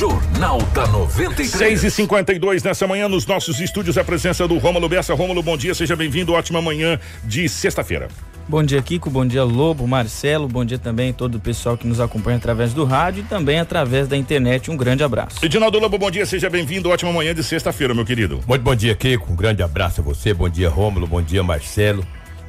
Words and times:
Jornal 0.00 0.62
da 0.72 0.86
93. 0.86 1.50
6 1.50 1.84
e 1.84 1.90
52 1.90 2.62
nessa 2.62 2.86
manhã 2.86 3.06
nos 3.06 3.26
nossos 3.26 3.60
estúdios 3.60 3.98
a 3.98 4.02
presença 4.02 4.48
do 4.48 4.56
Rômulo 4.56 4.88
Bessa. 4.88 5.12
Rômulo, 5.12 5.42
bom 5.42 5.58
dia, 5.58 5.74
seja 5.74 5.94
bem-vindo. 5.94 6.32
Ótima 6.32 6.62
manhã 6.62 6.98
de 7.22 7.46
sexta-feira. 7.50 8.08
Bom 8.48 8.62
dia, 8.62 8.80
Kiko. 8.80 9.10
Bom 9.10 9.26
dia, 9.26 9.44
Lobo, 9.44 9.86
Marcelo. 9.86 10.48
Bom 10.48 10.64
dia 10.64 10.78
também 10.78 11.10
a 11.10 11.12
todo 11.12 11.34
o 11.34 11.38
pessoal 11.38 11.76
que 11.76 11.86
nos 11.86 12.00
acompanha 12.00 12.38
através 12.38 12.72
do 12.72 12.86
rádio 12.86 13.20
e 13.20 13.24
também 13.24 13.60
através 13.60 14.08
da 14.08 14.16
internet. 14.16 14.70
Um 14.70 14.76
grande 14.78 15.04
abraço. 15.04 15.44
Edinaldo 15.44 15.78
Lobo, 15.78 15.98
bom 15.98 16.10
dia, 16.10 16.24
seja 16.24 16.48
bem-vindo. 16.48 16.88
Ótima 16.88 17.12
manhã 17.12 17.34
de 17.34 17.44
sexta-feira, 17.44 17.92
meu 17.92 18.06
querido. 18.06 18.40
Muito 18.48 18.62
bom 18.62 18.74
dia, 18.74 18.94
Kiko. 18.94 19.30
Um 19.30 19.36
grande 19.36 19.62
abraço 19.62 20.00
a 20.00 20.04
você. 20.04 20.32
Bom 20.32 20.48
dia, 20.48 20.70
Rômulo. 20.70 21.06
Bom 21.06 21.20
dia, 21.20 21.42
Marcelo. 21.42 22.06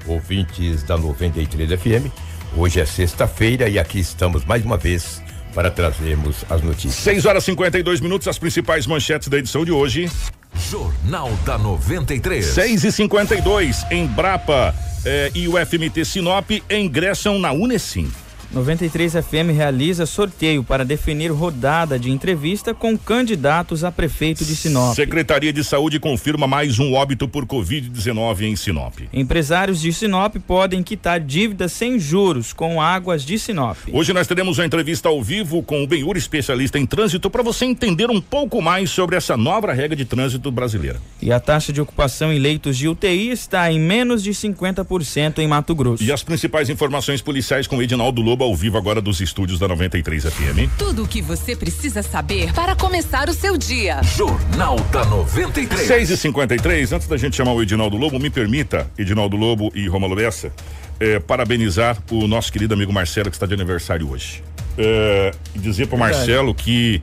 Ouvintes 0.07 0.83
da 0.83 0.97
93 0.97 1.69
FM. 1.77 2.09
Hoje 2.55 2.79
é 2.79 2.85
sexta-feira 2.85 3.67
e 3.67 3.77
aqui 3.77 3.99
estamos 3.99 4.45
mais 4.45 4.63
uma 4.63 4.77
vez 4.77 5.21
para 5.53 5.69
trazermos 5.69 6.45
as 6.49 6.61
notícias. 6.61 6.95
6 6.95 7.25
horas 7.25 7.43
52 7.43 7.99
minutos, 7.99 8.27
as 8.27 8.37
principais 8.37 8.87
manchetes 8.87 9.27
da 9.27 9.37
edição 9.37 9.63
de 9.65 9.71
hoje. 9.71 10.09
Jornal 10.69 11.31
da 11.45 11.57
93. 11.57 12.45
6 12.45 12.83
e 12.83 12.91
52 12.91 13.85
Embrapa 13.91 14.75
eh, 15.05 15.31
e 15.33 15.47
o 15.47 15.53
FMT 15.53 16.05
Sinop 16.05 16.49
ingressam 16.69 17.39
na 17.39 17.51
Unesim. 17.51 18.11
93 18.53 19.13
FM 19.13 19.55
realiza 19.55 20.05
sorteio 20.05 20.61
para 20.61 20.83
definir 20.83 21.31
rodada 21.31 21.97
de 21.97 22.11
entrevista 22.11 22.73
com 22.73 22.97
candidatos 22.97 23.85
a 23.85 23.91
prefeito 23.91 24.43
de 24.43 24.57
Sinop. 24.57 24.93
Secretaria 24.93 25.53
de 25.53 25.63
Saúde 25.63 26.01
confirma 26.01 26.45
mais 26.45 26.77
um 26.77 26.93
óbito 26.93 27.29
por 27.29 27.45
Covid-19 27.45 28.41
em 28.41 28.55
Sinop. 28.57 28.99
Empresários 29.13 29.79
de 29.79 29.93
Sinop 29.93 30.35
podem 30.45 30.83
quitar 30.83 31.21
dívidas 31.21 31.71
sem 31.71 31.97
juros 31.97 32.51
com 32.51 32.81
águas 32.81 33.23
de 33.23 33.39
Sinop. 33.39 33.77
Hoje 33.93 34.11
nós 34.11 34.27
teremos 34.27 34.59
uma 34.59 34.65
entrevista 34.65 35.07
ao 35.07 35.23
vivo 35.23 35.63
com 35.63 35.81
o 35.81 35.87
Benhur, 35.87 36.17
especialista 36.17 36.77
em 36.77 36.85
trânsito, 36.85 37.29
para 37.29 37.41
você 37.41 37.63
entender 37.63 38.09
um 38.09 38.19
pouco 38.19 38.61
mais 38.61 38.89
sobre 38.89 39.15
essa 39.15 39.37
nova 39.37 39.71
regra 39.71 39.95
de 39.95 40.03
trânsito 40.03 40.51
brasileira. 40.51 40.99
E 41.21 41.31
a 41.31 41.39
taxa 41.39 41.71
de 41.71 41.79
ocupação 41.79 42.33
em 42.33 42.39
leitos 42.39 42.77
de 42.77 42.89
UTI 42.89 43.29
está 43.29 43.71
em 43.71 43.79
menos 43.79 44.21
de 44.21 44.31
50% 44.31 45.39
em 45.39 45.47
Mato 45.47 45.73
Grosso. 45.73 46.03
E 46.03 46.11
as 46.11 46.21
principais 46.21 46.69
informações 46.69 47.21
policiais 47.21 47.65
com 47.65 47.81
Edinaldo 47.81 48.21
Lobo 48.21 48.40
ao 48.43 48.55
vivo 48.55 48.77
agora 48.77 49.01
dos 49.01 49.21
estúdios 49.21 49.59
da 49.59 49.67
93 49.67 50.25
FM. 50.25 50.69
Tudo 50.77 51.03
o 51.03 51.07
que 51.07 51.21
você 51.21 51.55
precisa 51.55 52.01
saber 52.01 52.53
para 52.53 52.75
começar 52.75 53.29
o 53.29 53.33
seu 53.33 53.57
dia. 53.57 54.01
Jornal 54.03 54.79
da 54.91 55.05
93. 55.05 55.87
6 55.87 56.09
e 56.09 56.17
53 56.17 56.93
antes 56.93 57.07
da 57.07 57.17
gente 57.17 57.35
chamar 57.35 57.53
o 57.53 57.61
Edinaldo 57.61 57.97
Lobo, 57.97 58.19
me 58.19 58.29
permita, 58.29 58.89
Edinaldo 58.97 59.37
Lobo 59.37 59.71
e 59.75 59.87
Romulo 59.87 60.15
Bessa, 60.15 60.51
eh, 60.99 61.19
parabenizar 61.19 61.97
o 62.09 62.27
nosso 62.27 62.51
querido 62.51 62.73
amigo 62.73 62.91
Marcelo, 62.91 63.29
que 63.29 63.35
está 63.35 63.45
de 63.45 63.53
aniversário 63.53 64.09
hoje. 64.09 64.43
Eh, 64.77 65.31
dizer 65.55 65.87
para 65.87 65.95
o 65.95 65.99
Marcelo 65.99 66.55
que 66.55 67.01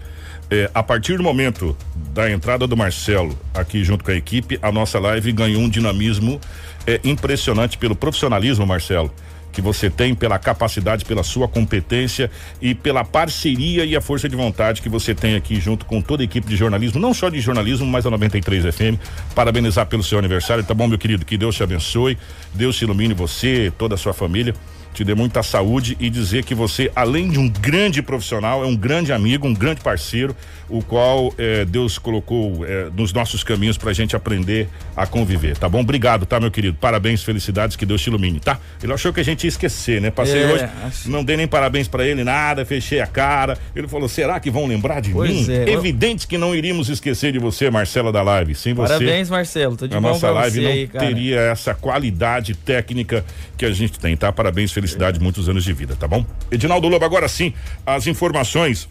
eh, 0.50 0.70
a 0.72 0.83
partir 0.83 1.16
do 1.19 1.22
momento 1.22 1.77
da 2.14 2.31
entrada 2.31 2.66
do 2.66 2.77
Marcelo 2.77 3.39
aqui 3.53 3.84
junto 3.84 4.03
com 4.03 4.11
a 4.11 4.14
equipe, 4.14 4.59
a 4.62 4.72
nossa 4.72 4.98
live 4.98 5.31
ganhou 5.33 5.61
um 5.61 5.69
dinamismo 5.69 6.41
eh, 6.86 7.00
impressionante 7.05 7.77
pelo 7.77 7.94
profissionalismo, 7.94 8.66
Marcelo 8.66 9.12
que 9.52 9.60
você 9.60 9.91
tem, 9.91 10.14
pela 10.14 10.38
capacidade, 10.38 11.04
pela 11.04 11.22
sua 11.22 11.48
competência 11.48 12.30
e 12.60 12.74
pela 12.74 13.04
parceria 13.04 13.84
e 13.84 13.96
a 13.96 14.00
força 14.00 14.28
de 14.28 14.36
vontade 14.36 14.82
que 14.82 14.88
você 14.88 15.14
tem 15.14 15.34
aqui 15.34 15.60
junto 15.60 15.84
com 15.84 16.00
toda 16.00 16.22
a 16.22 16.24
equipe 16.24 16.46
de 16.46 16.56
jornalismo, 16.56 17.00
não 17.00 17.12
só 17.12 17.28
de 17.28 17.41
jornalismo, 17.41 17.86
mas 17.86 18.06
a 18.06 18.10
93 18.10 18.74
FM. 18.74 18.98
Parabenizar 19.34 19.86
pelo 19.86 20.02
seu 20.02 20.19
aniversário, 20.19 20.64
tá 20.64 20.74
bom, 20.74 20.86
meu 20.86 20.98
querido? 20.98 21.24
Que 21.24 21.36
Deus 21.36 21.56
te 21.56 21.62
abençoe, 21.62 22.19
Deus 22.54 22.76
te 22.76 22.84
ilumine 22.84 23.14
você, 23.14 23.72
toda 23.76 23.94
a 23.94 23.98
sua 23.98 24.12
família 24.12 24.54
te 24.98 25.04
dê 25.04 25.14
muita 25.14 25.44
saúde 25.44 25.96
e 26.00 26.10
dizer 26.10 26.42
que 26.44 26.56
você, 26.56 26.91
além 26.96 27.30
de 27.30 27.38
um 27.38 27.48
grande 27.48 28.02
profissional, 28.02 28.64
é 28.64 28.66
um 28.66 28.74
grande 28.74 29.12
amigo, 29.12 29.46
um 29.46 29.54
grande 29.54 29.80
parceiro, 29.80 30.34
o 30.68 30.82
qual 30.82 31.32
eh, 31.38 31.64
Deus 31.64 31.98
colocou 31.98 32.66
eh, 32.66 32.88
nos 32.96 33.12
nossos 33.12 33.44
caminhos 33.44 33.78
pra 33.78 33.92
gente 33.92 34.16
aprender 34.16 34.69
a 34.96 35.06
conviver, 35.06 35.56
tá 35.56 35.69
bom? 35.69 35.80
Obrigado, 35.82 36.26
tá, 36.26 36.41
meu 36.41 36.50
querido? 36.50 36.76
Parabéns, 36.80 37.22
felicidades, 37.22 37.76
que 37.76 37.86
Deus 37.86 38.02
te 38.02 38.08
ilumine, 38.08 38.41
tá? 38.41 38.58
Ele 38.82 38.92
achou 38.92 39.12
que 39.12 39.20
a 39.20 39.22
gente 39.22 39.44
ia 39.44 39.48
esquecer, 39.48 40.00
né? 40.00 40.10
Passei 40.10 40.42
É, 40.42 40.47
hoje, 40.53 40.69
não 41.06 41.22
dei 41.22 41.37
nem 41.37 41.47
parabéns 41.47 41.87
pra 41.87 42.04
ele, 42.04 42.25
nada, 42.25 42.66
fechei 42.66 43.00
a 43.00 43.06
cara. 43.06 43.56
Ele 43.76 43.87
falou: 43.87 44.08
será 44.08 44.41
que 44.41 44.50
vão 44.50 44.66
lembrar 44.66 45.00
de 45.00 45.10
Pois 45.12 45.31
mim? 45.31 45.47
é, 45.53 45.62
eu- 45.62 45.78
Evidente 45.78 46.26
que 46.26 46.37
não 46.37 46.53
iríamos 46.56 46.88
esquecer 46.88 47.31
de 47.32 47.38
você, 47.38 47.70
Marcela 47.70 48.10
da 48.10 48.20
Live. 48.22 48.56
Sem 48.56 48.75
você. 48.75 48.94
Parabéns, 48.94 49.31
Marcelo. 49.31 49.76
Tô 49.76 49.87
de 49.87 49.97
A 49.97 50.00
nossa 50.00 50.28
live 50.32 50.60
não 50.60 50.70
aí, 50.70 50.88
teria 50.88 51.38
essa 51.41 51.72
qualidade 51.72 52.54
técnica 52.56 53.25
que 53.56 53.64
a 53.64 53.70
gente 53.70 53.98
tem, 53.98 54.16
tá? 54.16 54.32
Parabéns, 54.32 54.72
felicidade, 54.88 55.21
muitos 55.21 55.49
anos 55.49 55.65
de 55.65 55.72
vida, 55.72 55.94
tá 55.94 56.09
bom? 56.09 56.25
Edinaldo 56.50 56.88
Lobo, 56.88 57.04
agora 57.04 57.28
sim, 57.28 57.53
as 57.84 58.06
informações 58.06 58.88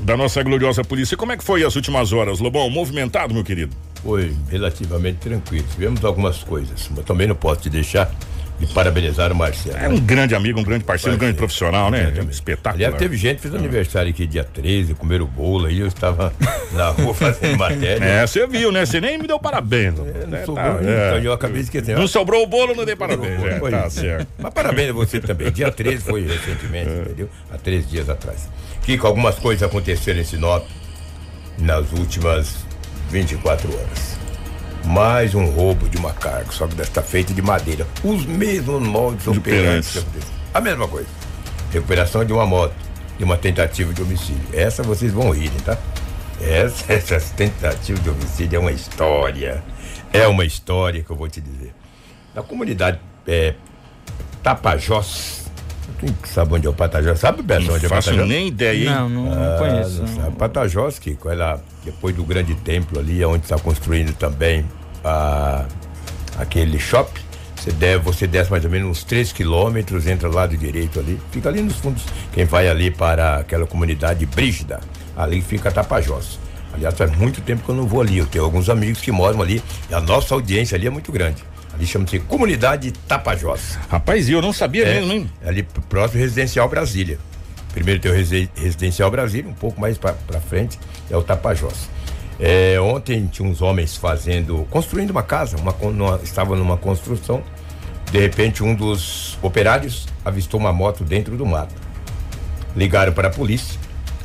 da 0.00 0.16
nossa 0.16 0.42
gloriosa 0.42 0.84
polícia. 0.84 1.16
Como 1.16 1.32
é 1.32 1.36
que 1.36 1.42
foi 1.42 1.64
as 1.64 1.74
últimas 1.74 2.12
horas, 2.12 2.38
Lobão? 2.38 2.70
Movimentado, 2.70 3.34
meu 3.34 3.42
querido? 3.42 3.74
Foi 4.02 4.32
relativamente 4.48 5.18
tranquilo. 5.18 5.66
Tivemos 5.72 6.04
algumas 6.04 6.44
coisas, 6.44 6.88
mas 6.94 7.04
também 7.04 7.26
não 7.26 7.34
posso 7.34 7.62
te 7.62 7.70
deixar 7.70 8.14
de 8.58 8.66
parabenizar 8.68 9.30
o 9.32 9.36
Marcelo. 9.36 9.76
É 9.76 9.88
um 9.88 10.00
grande 10.00 10.34
amigo, 10.34 10.58
um 10.58 10.64
grande 10.64 10.82
parceiro, 10.84 11.14
um 11.14 11.18
grande 11.18 11.36
profissional, 11.36 11.90
né? 11.90 12.02
Exatamente. 12.02 12.32
Espetacular. 12.32 12.74
Aliás, 12.74 12.94
teve 12.96 13.16
gente 13.16 13.36
que 13.36 13.42
fez 13.42 13.54
aniversário 13.54 14.10
aqui 14.10 14.26
dia 14.26 14.42
13, 14.42 14.94
comeram 14.94 15.26
bolo 15.26 15.66
aí, 15.66 15.78
eu 15.78 15.86
estava 15.86 16.32
na 16.72 16.88
rua 16.88 17.14
fazendo 17.14 17.56
matéria. 17.56 18.04
É, 18.04 18.26
você 18.26 18.46
viu, 18.46 18.72
né? 18.72 18.84
Você 18.84 19.00
nem 19.00 19.16
me 19.16 19.26
deu 19.28 19.38
parabéns. 19.38 19.94
É, 19.98 20.26
não 20.26 20.38
É, 20.38 20.44
sobrou, 20.44 20.64
tá, 20.66 20.78
então 20.80 20.92
é. 20.92 21.20
eu 21.24 21.32
acabei 21.32 21.60
esquecendo. 21.62 22.00
Não 22.00 22.08
sobrou 22.08 22.42
o 22.42 22.46
bolo, 22.46 22.74
não 22.74 22.84
dei 22.84 22.96
parabéns. 22.96 23.40
É, 23.44 23.58
tá 23.60 23.86
isso. 23.86 24.00
certo. 24.00 24.26
Mas 24.38 24.52
parabéns 24.52 24.90
a 24.90 24.92
você 24.92 25.20
também. 25.20 25.52
Dia 25.52 25.70
13 25.70 26.02
foi 26.04 26.26
recentemente, 26.26 26.90
entendeu? 27.00 27.28
Há 27.52 27.58
três 27.58 27.88
dias 27.88 28.10
atrás. 28.10 28.48
Kiko, 28.82 29.06
algumas 29.06 29.36
coisas 29.36 29.62
aconteceram 29.62 30.18
em 30.18 30.24
Sinop 30.24 30.66
nas 31.58 31.92
últimas 31.92 32.56
24 33.10 33.72
horas. 33.72 34.17
Mais 34.84 35.34
um 35.34 35.46
roubo 35.46 35.88
de 35.88 35.96
uma 35.96 36.12
carga, 36.12 36.50
só 36.52 36.66
que 36.66 36.74
desta 36.74 37.02
feita 37.02 37.34
de 37.34 37.42
madeira. 37.42 37.86
Os 38.02 38.24
mesmos 38.24 38.82
moldes 38.82 39.26
operantes. 39.26 40.04
A 40.54 40.60
mesma 40.60 40.88
coisa. 40.88 41.08
Recuperação 41.72 42.24
de 42.24 42.32
uma 42.32 42.46
moto 42.46 42.74
e 43.18 43.24
uma 43.24 43.36
tentativa 43.36 43.92
de 43.92 44.02
homicídio. 44.02 44.48
Essa 44.52 44.82
vocês 44.82 45.12
vão 45.12 45.30
rir, 45.30 45.50
tá? 45.64 45.76
Essa, 46.40 46.92
essa 46.94 47.20
tentativa 47.34 47.98
de 48.00 48.10
homicídio 48.10 48.56
é 48.56 48.60
uma 48.60 48.72
história. 48.72 49.62
É 50.12 50.26
uma 50.26 50.44
história 50.44 51.02
que 51.02 51.10
eu 51.10 51.16
vou 51.16 51.28
te 51.28 51.40
dizer. 51.40 51.74
Na 52.34 52.42
comunidade 52.42 52.98
é, 53.26 53.54
Tapajós. 54.42 55.37
Quem 55.98 56.14
sabe 56.24 56.54
onde 56.54 56.66
é 56.66 56.70
o 56.70 56.74
Patajós? 56.74 57.18
Sabe, 57.18 57.42
Beto, 57.42 57.64
Não 57.66 57.74
onde 57.74 57.84
é 57.84 57.86
o 57.86 57.90
faço 57.90 58.10
Patajós? 58.10 58.28
nem 58.28 58.48
ideia, 58.48 58.78
hein? 58.88 58.94
Não, 58.94 59.08
não, 59.08 59.24
não 59.24 59.54
Ah, 59.54 59.58
conheço. 59.58 60.00
não 60.02 60.06
sabe. 60.06 60.36
Patajós, 60.36 60.98
Kiko, 60.98 61.28
é 61.30 61.34
lá 61.34 61.58
depois 61.84 62.14
do 62.14 62.24
grande 62.24 62.54
templo 62.56 62.98
ali, 63.00 63.24
onde 63.24 63.44
está 63.44 63.58
construindo 63.58 64.14
também 64.14 64.64
a, 65.04 65.64
aquele 66.38 66.78
shopping. 66.78 67.22
Você, 67.56 67.72
deve, 67.72 68.04
você 68.04 68.26
desce 68.26 68.50
mais 68.50 68.64
ou 68.64 68.70
menos 68.70 68.88
uns 68.90 69.02
3 69.04 69.32
quilômetros, 69.32 70.06
entra 70.06 70.28
lá 70.28 70.46
do 70.46 70.56
direito 70.56 71.00
ali, 71.00 71.18
fica 71.32 71.48
ali 71.48 71.60
nos 71.60 71.76
fundos. 71.76 72.04
Quem 72.32 72.44
vai 72.44 72.68
ali 72.68 72.90
para 72.90 73.38
aquela 73.38 73.66
comunidade 73.66 74.24
Brígida, 74.26 74.78
ali 75.16 75.42
fica 75.42 75.70
Tapajós. 75.72 76.38
Aliás, 76.72 76.94
faz 76.96 77.10
muito 77.16 77.40
tempo 77.40 77.64
que 77.64 77.68
eu 77.70 77.74
não 77.74 77.86
vou 77.86 78.00
ali. 78.02 78.18
Eu 78.18 78.26
tenho 78.26 78.44
alguns 78.44 78.68
amigos 78.70 79.00
que 79.00 79.10
moram 79.10 79.42
ali 79.42 79.60
e 79.90 79.94
a 79.94 80.00
nossa 80.00 80.34
audiência 80.34 80.76
ali 80.76 80.86
é 80.86 80.90
muito 80.90 81.10
grande. 81.10 81.42
Ali 81.78 81.86
chama-se 81.86 82.18
Comunidade 82.20 82.90
Tapajós. 83.06 83.78
Rapaz, 83.88 84.28
eu 84.28 84.42
não 84.42 84.52
sabia 84.52 84.84
É, 84.84 84.94
mesmo, 84.96 85.12
hein? 85.12 85.30
ali 85.46 85.62
próximo 85.88 86.20
Residencial 86.20 86.68
Brasília. 86.68 87.18
Primeiro 87.72 88.00
tem 88.00 88.10
o 88.10 88.14
Resi- 88.14 88.50
Residencial 88.56 89.08
Brasília, 89.12 89.48
um 89.48 89.54
pouco 89.54 89.80
mais 89.80 89.96
para 89.96 90.14
frente 90.48 90.76
é 91.08 91.16
o 91.16 91.22
Tapajós. 91.22 91.88
É, 92.40 92.80
ontem 92.80 93.26
tinha 93.26 93.48
uns 93.48 93.62
homens 93.62 93.96
fazendo, 93.96 94.66
construindo 94.70 95.10
uma 95.10 95.22
casa, 95.22 95.56
uma, 95.56 95.72
numa, 95.92 96.20
estava 96.24 96.56
numa 96.56 96.76
construção. 96.76 97.42
De 98.10 98.18
repente, 98.18 98.62
um 98.64 98.74
dos 98.74 99.38
operários 99.40 100.06
avistou 100.24 100.58
uma 100.58 100.72
moto 100.72 101.04
dentro 101.04 101.36
do 101.36 101.46
mato. 101.46 101.74
Ligaram 102.76 103.12
para 103.12 103.28
a 103.28 103.30
polícia. 103.30 103.78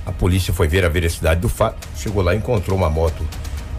A 0.06 0.12
polícia 0.12 0.52
foi 0.54 0.68
ver 0.68 0.84
a 0.86 0.90
veracidade 0.90 1.40
do 1.40 1.50
fato. 1.50 1.88
Chegou 1.98 2.24
lá 2.24 2.34
e 2.34 2.38
encontrou 2.38 2.78
uma 2.78 2.90
moto, 2.90 3.24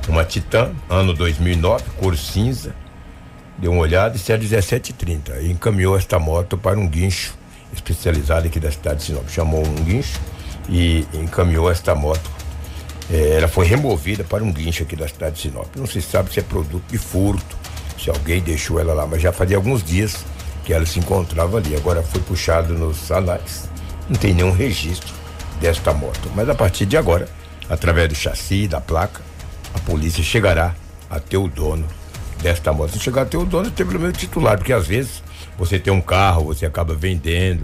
uma 0.08 0.24
Titan, 0.24 0.72
ano 0.88 1.12
2009, 1.12 1.84
cor 1.98 2.16
cinza. 2.16 2.74
Deu 3.58 3.70
uma 3.70 3.82
olhada 3.82 4.16
e 4.16 4.18
se 4.18 4.32
é 4.32 4.36
1730. 4.36 5.40
E 5.40 5.50
encaminhou 5.50 5.96
esta 5.96 6.18
moto 6.18 6.58
para 6.58 6.78
um 6.78 6.86
guincho 6.86 7.34
especializado 7.72 8.46
aqui 8.46 8.58
da 8.58 8.70
cidade 8.70 9.00
de 9.00 9.04
Sinop. 9.04 9.28
Chamou 9.28 9.64
um 9.66 9.74
guincho 9.84 10.20
e 10.68 11.06
encaminhou 11.14 11.70
esta 11.70 11.94
moto. 11.94 12.30
Eh, 13.10 13.36
ela 13.36 13.48
foi 13.48 13.66
removida 13.66 14.24
para 14.24 14.42
um 14.42 14.52
guincho 14.52 14.82
aqui 14.82 14.96
da 14.96 15.06
cidade 15.06 15.36
de 15.36 15.42
Sinop. 15.42 15.74
Não 15.76 15.86
se 15.86 16.02
sabe 16.02 16.32
se 16.32 16.40
é 16.40 16.42
produto 16.42 16.84
de 16.90 16.98
furto, 16.98 17.56
se 17.98 18.10
alguém 18.10 18.40
deixou 18.40 18.80
ela 18.80 18.92
lá, 18.92 19.06
mas 19.06 19.22
já 19.22 19.32
fazia 19.32 19.56
alguns 19.56 19.82
dias 19.82 20.24
que 20.64 20.72
ela 20.72 20.84
se 20.86 20.98
encontrava 20.98 21.58
ali. 21.58 21.76
Agora 21.76 22.02
foi 22.02 22.20
puxado 22.20 22.74
nos 22.74 23.10
anais. 23.10 23.68
Não 24.08 24.16
tem 24.16 24.34
nenhum 24.34 24.50
registro 24.50 25.12
desta 25.60 25.92
moto. 25.92 26.30
Mas 26.34 26.48
a 26.48 26.54
partir 26.54 26.86
de 26.86 26.96
agora, 26.96 27.28
através 27.68 28.08
do 28.08 28.14
chassi, 28.14 28.66
da 28.66 28.80
placa, 28.80 29.22
a 29.74 29.78
polícia 29.80 30.22
chegará 30.22 30.74
até 31.08 31.38
o 31.38 31.48
dono 31.48 31.86
desta 32.44 32.72
moto. 32.74 32.92
Se 32.92 33.00
chegar 33.00 33.22
até 33.22 33.38
o 33.38 33.44
dono, 33.44 33.70
tem 33.70 33.86
pelo 33.86 33.98
menos 33.98 34.18
titular, 34.18 34.58
porque 34.58 34.72
às 34.72 34.86
vezes 34.86 35.22
você 35.58 35.78
tem 35.78 35.90
um 35.90 36.00
carro, 36.00 36.44
você 36.44 36.66
acaba 36.66 36.94
vendendo, 36.94 37.62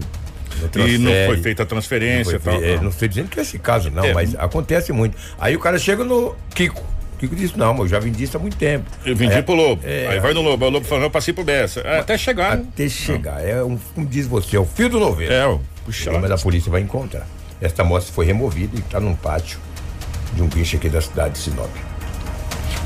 e 0.75 0.97
não 0.97 1.11
foi 1.27 1.37
feita 1.37 1.63
a 1.63 1.65
transferência 1.65 2.33
não, 2.33 2.39
foi, 2.41 2.53
tal, 2.53 2.63
é, 2.63 2.81
não 2.81 2.89
estou 2.89 3.07
dizendo 3.07 3.29
que 3.29 3.39
é 3.39 3.43
esse 3.43 3.59
caso, 3.59 3.91
não, 3.91 4.03
é. 4.03 4.13
mas 4.13 4.35
acontece 4.35 4.91
muito. 4.91 5.15
Aí 5.39 5.55
o 5.55 5.59
cara 5.59 5.77
chega 5.77 6.03
no 6.03 6.35
Kiko. 6.55 6.83
Kiko 7.19 7.35
disse, 7.35 7.55
não, 7.55 7.73
mas 7.73 7.81
eu 7.81 7.87
já 7.89 7.99
vendi 7.99 8.23
isso 8.23 8.35
há 8.35 8.39
muito 8.39 8.57
tempo. 8.57 8.89
Eu 9.05 9.15
vendi 9.15 9.35
aí, 9.35 9.43
pro 9.43 9.53
Lobo. 9.53 9.83
É, 9.85 10.07
aí 10.07 10.19
vai 10.19 10.33
no 10.33 10.41
Lobo, 10.41 10.65
o 10.65 10.69
Lobo 10.69 10.85
falou, 10.85 11.03
eu 11.03 11.11
passei 11.11 11.31
pro 11.31 11.43
Bessa. 11.43 11.81
É, 11.81 11.99
até 11.99 12.17
chegar. 12.17 12.57
Né? 12.57 12.65
Até 12.73 12.89
chegar. 12.89 13.47
É 13.47 13.63
um, 13.63 13.77
como 13.93 14.07
diz 14.07 14.25
você, 14.25 14.57
é 14.57 14.59
o 14.59 14.65
fio 14.65 14.89
do 14.89 14.99
novelo. 14.99 15.31
É, 15.31 15.59
puxa 15.85 16.11
Mas 16.19 16.31
a 16.31 16.37
polícia 16.37 16.71
vai 16.71 16.81
encontrar. 16.81 17.27
Esta 17.61 17.83
moça 17.83 18.11
foi 18.11 18.25
removida 18.25 18.75
e 18.75 18.79
está 18.79 18.99
num 18.99 19.15
pátio 19.15 19.59
de 20.33 20.41
um 20.41 20.47
bicho 20.47 20.75
aqui 20.77 20.89
da 20.89 20.99
cidade 20.99 21.35
de 21.35 21.39
Sinop. 21.39 21.69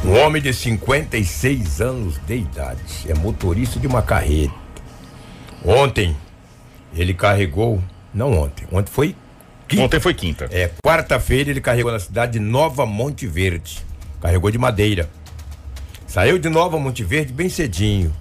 Um 0.06 0.20
homem 0.20 0.40
de 0.40 0.54
56 0.54 1.82
anos 1.82 2.20
de 2.28 2.36
idade 2.36 2.80
é 3.10 3.16
motorista 3.16 3.80
de 3.80 3.88
uma 3.88 4.04
carreta. 4.04 4.54
Ontem 5.66 6.16
ele 6.94 7.12
carregou, 7.12 7.82
não 8.14 8.32
ontem, 8.34 8.68
ontem 8.72 8.92
foi 8.92 9.16
quinta. 9.68 9.84
Ontem 9.84 10.00
foi 10.00 10.14
quinta. 10.14 10.48
É, 10.52 10.70
quarta-feira 10.86 11.50
ele 11.50 11.60
carregou 11.60 11.92
na 11.92 11.98
cidade 11.98 12.34
de 12.34 12.40
Nova 12.40 12.86
Monte 12.86 13.26
Verde. 13.26 13.84
Carregou 14.22 14.52
de 14.52 14.60
madeira. 14.60 15.10
Saiu 16.06 16.38
de 16.38 16.50
Nova 16.50 16.78
Monte 16.78 17.04
Verde 17.04 17.34
bem 17.34 17.50
cedinho. 17.50 18.14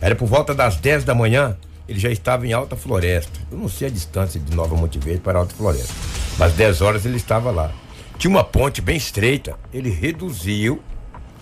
Era 0.00 0.16
por 0.16 0.26
volta 0.26 0.52
das 0.52 0.78
10 0.78 1.04
da 1.04 1.14
manhã, 1.14 1.56
ele 1.88 2.00
já 2.00 2.10
estava 2.10 2.44
em 2.44 2.52
Alta 2.52 2.74
Floresta. 2.74 3.38
Eu 3.52 3.56
não 3.56 3.68
sei 3.68 3.86
a 3.86 3.90
distância 3.90 4.40
de 4.40 4.52
Nova 4.56 4.74
Monte 4.74 4.98
Verde 4.98 5.20
para 5.20 5.38
Alta 5.38 5.54
Floresta. 5.54 5.94
Mas 6.36 6.54
10 6.54 6.80
horas 6.80 7.06
ele 7.06 7.18
estava 7.18 7.52
lá. 7.52 7.70
Tinha 8.18 8.32
uma 8.32 8.42
ponte 8.42 8.82
bem 8.82 8.96
estreita. 8.96 9.56
Ele 9.72 9.90
reduziu 9.90 10.82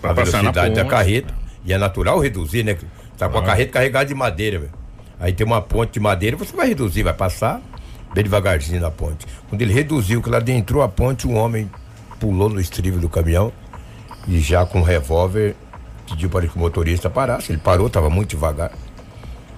a 0.03 0.13
velocidade 0.13 0.75
da 0.75 0.85
carreta. 0.85 1.33
E 1.65 1.73
é 1.73 1.77
natural 1.77 2.19
reduzir, 2.19 2.63
né? 2.63 2.77
Tá 3.17 3.27
com 3.27 3.37
a 3.37 3.43
carreta 3.43 3.73
carregada 3.73 4.05
de 4.05 4.15
madeira, 4.15 4.59
velho. 4.59 4.71
Aí 5.19 5.33
tem 5.33 5.45
uma 5.45 5.61
ponte 5.61 5.93
de 5.93 5.99
madeira, 5.99 6.37
você 6.37 6.55
vai 6.55 6.69
reduzir, 6.69 7.03
vai 7.03 7.13
passar 7.13 7.61
bem 8.13 8.23
devagarzinho 8.23 8.81
na 8.81 8.89
ponte. 8.89 9.25
Quando 9.49 9.61
ele 9.61 9.73
reduziu, 9.73 10.21
que 10.21 10.29
lá 10.29 10.37
adentrou 10.37 10.81
a 10.81 10.87
ponte, 10.87 11.27
um 11.27 11.37
homem 11.37 11.69
pulou 12.19 12.49
no 12.49 12.59
estribo 12.59 12.97
do 12.97 13.09
caminhão 13.09 13.51
e 14.27 14.39
já 14.39 14.65
com 14.65 14.79
um 14.79 14.83
revólver 14.83 15.55
pediu 16.09 16.29
para 16.29 16.47
que 16.47 16.55
o 16.55 16.59
motorista 16.59 17.09
parasse. 17.09 17.51
Ele 17.51 17.59
parou, 17.59 17.87
estava 17.87 18.09
muito 18.09 18.31
devagar. 18.31 18.71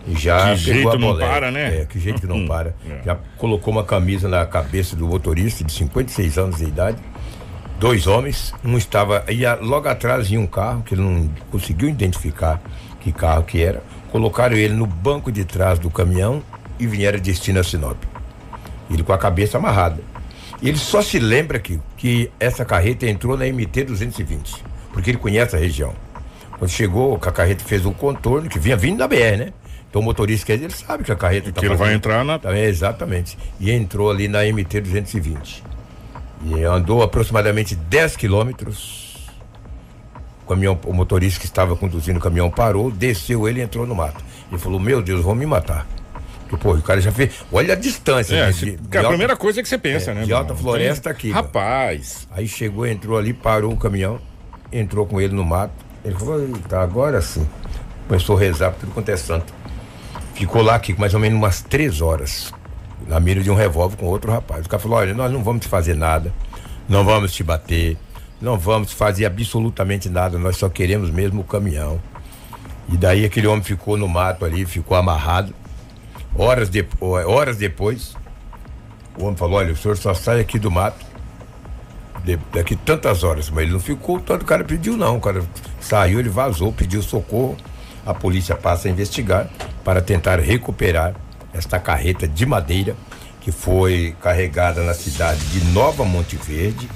E 0.08 0.16
já 0.20 0.52
que 0.52 0.56
jeito 0.58 0.98
não 0.98 1.18
para, 1.18 1.52
né? 1.52 1.82
É, 1.82 1.86
que 1.86 2.00
jeito 2.00 2.22
que 2.22 2.28
não 2.28 2.48
para. 2.48 2.76
É. 2.90 3.02
Já 3.06 3.18
colocou 3.38 3.72
uma 3.72 3.84
camisa 3.84 4.28
na 4.28 4.46
cabeça 4.46 4.96
do 4.96 5.08
motorista 5.08 5.64
de 5.64 5.72
56 5.72 6.38
anos 6.38 6.58
de 6.58 6.66
idade. 6.66 6.98
Dois 7.82 8.06
homens, 8.06 8.54
um 8.64 8.78
estava. 8.78 9.26
Ia 9.28 9.56
logo 9.56 9.90
atrás 9.90 10.32
em 10.32 10.38
um 10.38 10.46
carro, 10.46 10.84
que 10.84 10.94
ele 10.94 11.02
não 11.02 11.28
conseguiu 11.50 11.90
identificar 11.90 12.62
que 13.00 13.12
carro 13.12 13.44
que 13.44 13.60
era 13.60 13.82
colocaram 14.12 14.56
ele 14.56 14.76
no 14.76 14.86
banco 14.86 15.32
de 15.32 15.44
trás 15.46 15.80
do 15.80 15.90
caminhão 15.90 16.44
e 16.78 16.86
vieram 16.86 17.20
destino 17.20 17.60
a 17.60 17.64
Sinop. 17.64 17.98
Ele 18.88 19.02
com 19.02 19.14
a 19.14 19.18
cabeça 19.18 19.58
amarrada. 19.58 20.04
Ele 20.62 20.78
só 20.78 21.02
se 21.02 21.18
lembra 21.18 21.58
que, 21.58 21.80
que 21.98 22.30
essa 22.40 22.64
carreta 22.64 23.08
entrou 23.08 23.36
na 23.36 23.46
MT 23.46 23.86
220, 23.86 24.64
porque 24.94 25.10
ele 25.10 25.18
conhece 25.18 25.56
a 25.56 25.60
região. 25.60 25.96
Quando 26.60 26.70
chegou, 26.70 27.16
a 27.16 27.32
carreta 27.32 27.64
fez 27.64 27.84
um 27.84 27.94
contorno, 27.94 28.48
que 28.48 28.60
vinha 28.60 28.78
vindo 28.78 29.00
da 29.00 29.08
BR, 29.08 29.38
né? 29.40 29.54
Então 29.90 30.04
o 30.04 30.06
motorista 30.06 30.54
ele 30.54 30.70
sabe 30.70 31.04
que 31.04 31.12
a 31.12 31.16
carreta 31.16 31.50
está. 31.50 31.60
Que 31.60 31.66
ele 31.66 31.76
vai 31.76 31.96
entrar 31.96 32.24
na. 32.24 32.38
Tá, 32.38 32.56
exatamente. 32.56 33.40
E 33.60 33.72
entrou 33.72 34.12
ali 34.12 34.28
na 34.28 34.44
MT 34.44 34.82
220. 34.82 35.64
E 36.44 36.64
andou 36.64 37.04
aproximadamente 37.04 37.76
10 37.76 38.16
quilômetros 38.16 39.12
caminhão, 40.52 40.78
o 40.86 40.94
motorista 40.94 41.40
que 41.40 41.46
estava 41.46 41.76
conduzindo 41.76 42.18
o 42.18 42.20
caminhão 42.20 42.50
parou, 42.50 42.92
desceu 42.92 43.48
ele 43.48 43.60
e 43.60 43.64
entrou 43.64 43.88
no 43.88 43.96
mato. 43.96 44.24
Ele 44.50 44.60
falou: 44.60 44.80
Meu 44.80 45.02
Deus, 45.02 45.24
vão 45.24 45.34
me 45.34 45.46
matar. 45.46 45.88
Porque, 46.48 46.58
pô, 46.58 46.74
o 46.74 46.82
cara 46.82 47.00
já 47.00 47.12
fez. 47.12 47.36
Olha 47.52 47.74
a 47.74 47.78
distância. 47.78 48.36
É, 48.36 48.52
de, 48.52 48.76
de, 48.76 48.98
a 48.98 49.08
primeira 49.08 49.38
coisa 49.38 49.64
que 49.64 49.70
você 49.70 49.78
pensa, 49.78 50.12
é, 50.12 50.14
né? 50.14 50.24
De 50.24 50.34
alta 50.34 50.54
floresta 50.54 51.10
aqui. 51.10 51.32
Rapaz. 51.32 52.28
Aí 52.32 52.48
chegou, 52.48 52.86
entrou 52.86 53.18
ali, 53.18 53.34
parou 53.34 53.72
o 53.72 53.78
caminhão, 53.78 54.20
entrou 54.72 55.06
com 55.06 55.22
ele 55.22 55.34
no 55.34 55.46
mato. 55.46 55.74
Ele 56.04 56.16
falou: 56.16 56.46
Tá, 56.68 56.82
agora 56.82 57.22
sim. 57.22 57.48
Começou 58.08 58.36
a 58.36 58.40
rezar, 58.40 58.72
tudo 58.72 58.92
quanto 58.92 59.10
é 59.10 59.16
santo. 59.16 59.54
Ficou 60.34 60.62
lá 60.62 60.76
aqui 60.76 60.98
mais 61.00 61.14
ou 61.14 61.20
menos 61.20 61.38
umas 61.38 61.62
três 61.62 62.02
horas, 62.02 62.52
na 63.08 63.20
mira 63.20 63.42
de 63.42 63.52
um 63.52 63.56
revólver 63.56 63.98
com 63.98 64.06
outro 64.06 64.32
rapaz. 64.32 64.66
O 64.66 64.70
cara 64.70 64.82
falou: 64.82 64.98
Olha, 64.98 65.14
nós 65.14 65.32
não 65.32 65.44
vamos 65.44 65.62
te 65.62 65.68
fazer 65.68 65.96
nada, 65.96 66.34
não 66.88 67.04
vamos 67.04 67.34
te 67.34 67.44
bater 67.44 67.98
não 68.42 68.58
vamos 68.58 68.92
fazer 68.92 69.26
absolutamente 69.26 70.10
nada, 70.10 70.40
nós 70.40 70.58
só 70.58 70.68
queremos 70.68 71.12
mesmo 71.12 71.42
o 71.42 71.44
caminhão. 71.44 72.02
E 72.92 72.98
daí 72.98 73.24
aquele 73.24 73.46
homem 73.46 73.64
ficou 73.64 73.96
no 73.96 74.08
mato 74.08 74.44
ali, 74.44 74.66
ficou 74.66 74.98
amarrado. 74.98 75.54
Horas, 76.36 76.70
de, 76.70 76.84
horas 77.00 77.58
depois, 77.58 78.16
o 79.18 79.26
homem 79.26 79.38
falou: 79.38 79.60
Olha, 79.60 79.72
o 79.72 79.78
senhor 79.78 79.96
só 79.96 80.14
sai 80.14 80.40
aqui 80.40 80.58
do 80.58 80.72
mato 80.72 81.06
de, 82.26 82.38
daqui 82.52 82.76
tantas 82.76 83.24
horas. 83.24 83.50
Mas 83.50 83.64
ele 83.64 83.74
não 83.74 83.80
ficou, 83.80 84.20
tanto 84.20 84.42
o 84.42 84.46
cara 84.46 84.64
pediu, 84.64 84.98
não. 84.98 85.18
O 85.18 85.22
cara 85.22 85.44
saiu, 85.80 86.20
ele 86.20 86.30
vazou, 86.30 86.74
pediu 86.74 87.02
socorro. 87.04 87.56
A 88.04 88.14
polícia 88.16 88.56
passa 88.56 88.88
a 88.88 88.92
investigar 88.92 89.48
para 89.84 90.02
tentar 90.02 90.40
recuperar 90.40 91.14
esta 91.54 91.80
carreta 91.80 92.28
de 92.28 92.46
madeira 92.46 92.96
que 93.42 93.52
foi 93.52 94.16
carregada 94.22 94.84
na 94.84 94.94
cidade 94.94 95.44
de 95.48 95.66
Nova 95.72 96.06
Monte 96.06 96.36
Verde 96.36 96.88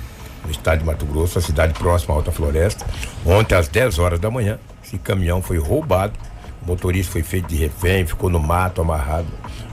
no 0.45 0.51
estado 0.51 0.79
de 0.79 0.85
Mato 0.85 1.05
Grosso, 1.05 1.39
a 1.39 1.41
cidade 1.41 1.73
próxima 1.73 2.13
à 2.13 2.17
Alta 2.17 2.31
Floresta. 2.31 2.85
Ontem, 3.25 3.55
às 3.55 3.67
10 3.67 3.99
horas 3.99 4.19
da 4.19 4.29
manhã, 4.29 4.59
esse 4.83 4.97
caminhão 4.97 5.41
foi 5.41 5.57
roubado. 5.57 6.13
O 6.61 6.67
motorista 6.67 7.13
foi 7.13 7.23
feito 7.23 7.47
de 7.47 7.55
refém, 7.55 8.05
ficou 8.05 8.29
no 8.29 8.39
mato 8.39 8.81
amarrado. 8.81 9.27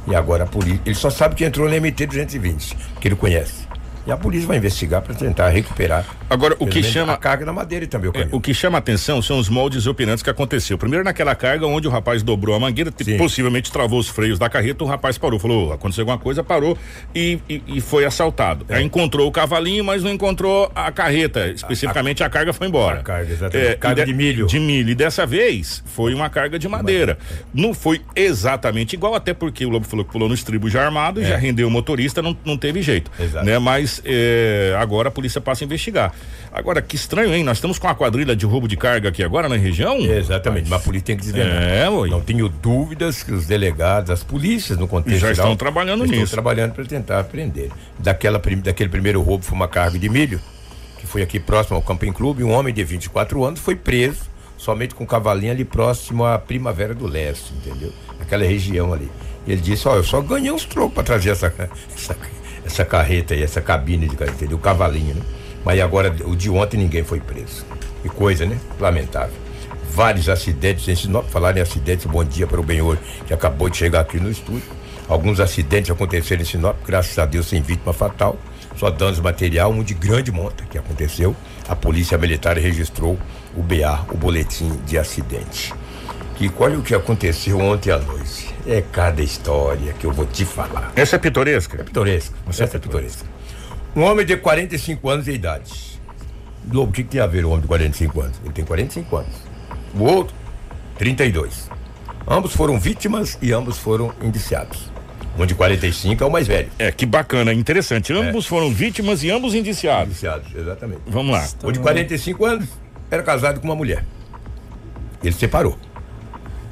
E 0.06 0.14
agora 0.14 0.44
a 0.44 0.46
polícia. 0.46 0.80
Ele 0.84 0.94
só 0.94 1.10
sabe 1.10 1.34
que 1.34 1.44
entrou 1.44 1.68
no 1.68 1.76
MT 1.76 2.06
220, 2.06 2.76
que 3.00 3.08
ele 3.08 3.16
conhece. 3.16 3.66
E 4.06 4.10
a 4.10 4.16
polícia 4.16 4.48
vai 4.48 4.56
investigar 4.56 5.00
para 5.00 5.14
tentar 5.14 5.48
recuperar. 5.48 6.04
Agora, 6.28 6.56
o 6.58 6.66
que 6.66 6.82
chama. 6.82 7.12
A 7.12 7.16
carga 7.16 7.44
da 7.44 7.52
madeira 7.52 7.84
e 7.84 7.88
também 7.88 8.10
o 8.10 8.16
É, 8.16 8.28
o 8.32 8.40
que 8.40 8.52
chama 8.54 8.78
atenção 8.78 9.20
são 9.22 9.38
os 9.38 9.48
moldes 9.48 9.86
operantes 9.86 10.22
que 10.22 10.30
aconteceu. 10.30 10.76
Primeiro, 10.78 11.04
naquela 11.04 11.34
carga 11.34 11.66
onde 11.66 11.86
o 11.86 11.90
rapaz 11.90 12.22
dobrou 12.22 12.56
a 12.56 12.60
mangueira, 12.60 12.92
Sim. 12.96 13.16
possivelmente 13.16 13.70
travou 13.70 13.98
os 13.98 14.08
freios 14.08 14.38
da 14.38 14.48
carreta, 14.48 14.82
o 14.82 14.86
rapaz 14.86 15.18
parou, 15.18 15.38
falou: 15.38 15.72
aconteceu 15.72 16.02
alguma 16.02 16.18
coisa, 16.18 16.42
parou 16.42 16.76
e, 17.14 17.38
e, 17.48 17.62
e 17.66 17.80
foi 17.80 18.04
assaltado. 18.04 18.64
É. 18.68 18.76
Aí 18.76 18.84
encontrou 18.84 19.28
o 19.28 19.32
cavalinho, 19.32 19.84
mas 19.84 20.02
não 20.02 20.10
encontrou 20.10 20.70
a 20.74 20.90
carreta. 20.90 21.48
Especificamente, 21.48 22.22
a, 22.22 22.26
a, 22.26 22.28
a 22.28 22.30
carga 22.30 22.52
foi 22.52 22.66
embora. 22.66 23.00
A 23.00 23.02
carga, 23.02 23.32
exatamente. 23.32 23.68
É, 23.68 23.74
carga 23.76 24.04
de, 24.04 24.12
de, 24.12 24.16
milho. 24.16 24.46
De 24.46 24.58
milho. 24.58 24.90
E 24.90 24.94
dessa 24.94 25.26
vez 25.26 25.82
foi 25.86 26.14
uma 26.14 26.28
carga 26.30 26.58
de 26.58 26.66
madeira. 26.66 27.18
Não 27.52 27.74
foi 27.74 28.00
exatamente 28.16 28.94
igual, 28.94 29.14
até 29.14 29.34
porque 29.34 29.64
o 29.66 29.68
Lobo 29.68 29.86
falou 29.86 30.04
que 30.04 30.12
pulou 30.12 30.28
no 30.28 30.34
estribo 30.34 30.68
já 30.68 30.84
armado, 30.84 31.20
é. 31.20 31.24
já 31.24 31.36
rendeu 31.36 31.68
o 31.68 31.70
motorista, 31.70 32.22
não, 32.22 32.36
não 32.44 32.56
teve 32.56 32.82
jeito. 32.82 33.10
Exato. 33.20 33.44
Né? 33.44 33.58
Mas 33.58 33.91
é, 34.04 34.76
agora 34.78 35.08
a 35.08 35.10
polícia 35.10 35.40
passa 35.40 35.64
a 35.64 35.66
investigar. 35.66 36.12
Agora, 36.52 36.80
que 36.80 36.96
estranho, 36.96 37.34
hein? 37.34 37.42
Nós 37.42 37.58
estamos 37.58 37.78
com 37.78 37.86
uma 37.86 37.94
quadrilha 37.94 38.36
de 38.36 38.46
roubo 38.46 38.68
de 38.68 38.76
carga 38.76 39.08
aqui 39.08 39.22
agora 39.22 39.48
na 39.48 39.56
região? 39.56 39.96
É, 39.96 40.18
exatamente, 40.18 40.70
mas 40.70 40.80
a 40.80 40.84
polícia 40.84 41.06
tem 41.06 41.16
que 41.16 41.22
desvendar. 41.22 41.62
É, 41.62 41.88
oi. 41.88 42.08
Não 42.08 42.20
tenho 42.20 42.48
dúvidas 42.48 43.22
que 43.22 43.32
os 43.32 43.46
delegados, 43.46 44.10
as 44.10 44.22
polícias 44.22 44.78
no 44.78 44.86
contexto 44.86 45.20
já 45.20 45.32
geral, 45.32 45.46
estão 45.46 45.56
trabalhando 45.56 46.04
estão 46.04 46.18
nisso. 46.18 46.24
Estão 46.24 46.42
trabalhando 46.42 46.72
para 46.74 46.84
tentar 46.84 47.24
prender. 47.24 47.70
Daquela, 47.98 48.38
daquele 48.38 48.88
primeiro 48.88 49.20
roubo 49.20 49.44
foi 49.44 49.54
uma 49.54 49.68
carga 49.68 49.98
de 49.98 50.08
milho, 50.08 50.40
que 50.98 51.06
foi 51.06 51.22
aqui 51.22 51.40
próximo 51.40 51.76
ao 51.76 51.82
Camping 51.82 52.12
Clube, 52.12 52.44
um 52.44 52.52
homem 52.52 52.72
de 52.72 52.84
24 52.84 53.44
anos 53.44 53.60
foi 53.60 53.74
preso 53.74 54.32
somente 54.62 54.94
com 54.94 55.02
um 55.02 55.06
cavalinho 55.06 55.50
ali 55.50 55.64
próximo 55.64 56.24
à 56.24 56.38
Primavera 56.38 56.94
do 56.94 57.04
Leste, 57.04 57.52
entendeu? 57.52 57.92
Aquela 58.20 58.44
região 58.44 58.92
ali. 58.92 59.10
E 59.44 59.52
ele 59.52 59.60
disse, 59.60 59.88
ó, 59.88 59.94
oh, 59.94 59.96
eu 59.96 60.04
só 60.04 60.20
ganhei 60.20 60.52
uns 60.52 60.64
trocos 60.64 60.94
para 60.94 61.02
trazer 61.02 61.30
essa, 61.30 61.52
essa, 61.92 62.16
essa 62.64 62.84
carreta 62.84 63.34
aí, 63.34 63.42
essa 63.42 63.60
cabine 63.60 64.08
de 64.08 64.14
entendeu? 64.14 64.56
O 64.56 64.60
cavalinho, 64.60 65.14
né? 65.14 65.22
Mas 65.64 65.80
agora, 65.80 66.14
o 66.24 66.34
de 66.34 66.50
ontem, 66.50 66.76
ninguém 66.76 67.04
foi 67.04 67.20
preso. 67.20 67.64
Que 68.02 68.08
coisa, 68.08 68.44
né? 68.44 68.58
Lamentável. 68.80 69.34
Vários 69.90 70.28
acidentes 70.28 70.88
em 70.88 70.96
Sinop, 70.96 71.28
falar 71.28 71.56
em 71.56 71.60
acidentes, 71.60 72.06
bom 72.06 72.24
dia 72.24 72.46
para 72.46 72.60
o 72.60 72.62
Benhor, 72.62 72.96
que 73.26 73.34
acabou 73.34 73.68
de 73.68 73.76
chegar 73.76 74.00
aqui 74.00 74.18
no 74.18 74.30
estúdio. 74.30 74.64
Alguns 75.08 75.38
acidentes 75.38 75.90
aconteceram 75.90 76.42
em 76.42 76.44
Sinop, 76.44 76.76
graças 76.86 77.18
a 77.18 77.26
Deus, 77.26 77.46
sem 77.46 77.60
vítima 77.60 77.92
fatal. 77.92 78.38
Só 78.76 78.90
danos 78.90 79.20
material, 79.20 79.70
um 79.70 79.82
de 79.82 79.94
grande 79.94 80.32
monta 80.32 80.64
que 80.70 80.78
aconteceu. 80.78 81.36
A 81.68 81.76
polícia 81.76 82.16
militar 82.16 82.56
registrou 82.56 83.18
o 83.54 83.62
BA, 83.62 84.06
o 84.10 84.16
boletim 84.16 84.80
de 84.86 84.98
acidente. 84.98 85.74
Que 86.36 86.50
olha 86.58 86.78
o 86.78 86.82
que 86.82 86.94
aconteceu 86.94 87.58
ontem 87.58 87.90
à 87.90 87.98
noite. 87.98 88.52
É 88.66 88.80
cada 88.80 89.22
história 89.22 89.92
que 89.92 90.06
eu 90.06 90.12
vou 90.12 90.26
te 90.26 90.44
falar. 90.44 90.92
Essa 90.96 91.16
é 91.16 91.18
pitoresca? 91.18 91.80
É 91.80 91.84
pitoresca. 91.84 92.34
Essa, 92.48 92.64
Essa 92.64 92.76
é 92.76 92.80
pitoresca. 92.80 93.26
Um 93.94 94.02
homem 94.02 94.24
de 94.24 94.36
45 94.36 95.08
anos 95.10 95.24
de 95.26 95.32
idade. 95.32 96.00
Lobo, 96.70 96.90
o 96.90 96.92
que, 96.92 97.02
que 97.02 97.10
tem 97.10 97.20
a 97.20 97.26
ver 97.26 97.44
o 97.44 97.50
homem 97.50 97.62
de 97.62 97.66
45 97.66 98.20
anos? 98.20 98.40
Ele 98.44 98.52
tem 98.52 98.64
45 98.64 99.16
anos. 99.16 99.34
O 99.94 100.04
outro, 100.04 100.34
32. 100.96 101.68
Ambos 102.26 102.54
foram 102.54 102.78
vítimas 102.78 103.36
e 103.42 103.52
ambos 103.52 103.78
foram 103.78 104.12
indiciados. 104.22 104.90
Um 105.38 105.46
de 105.46 105.54
45 105.54 106.22
é 106.22 106.26
o 106.26 106.30
mais 106.30 106.46
velho. 106.46 106.70
É, 106.78 106.92
que 106.92 107.06
bacana, 107.06 107.52
interessante. 107.52 108.12
Ambos 108.12 108.44
é. 108.44 108.48
foram 108.48 108.70
vítimas 108.70 109.22
e 109.22 109.30
ambos 109.30 109.54
indiciados. 109.54 110.08
Indiciados, 110.08 110.54
exatamente. 110.54 111.02
Vamos 111.06 111.32
lá. 111.32 111.46
O 111.64 111.72
de 111.72 111.78
45 111.80 112.44
anos 112.44 112.68
era 113.10 113.22
casado 113.22 113.60
com 113.60 113.66
uma 113.66 113.74
mulher. 113.74 114.04
Ele 115.22 115.34
separou. 115.34 115.78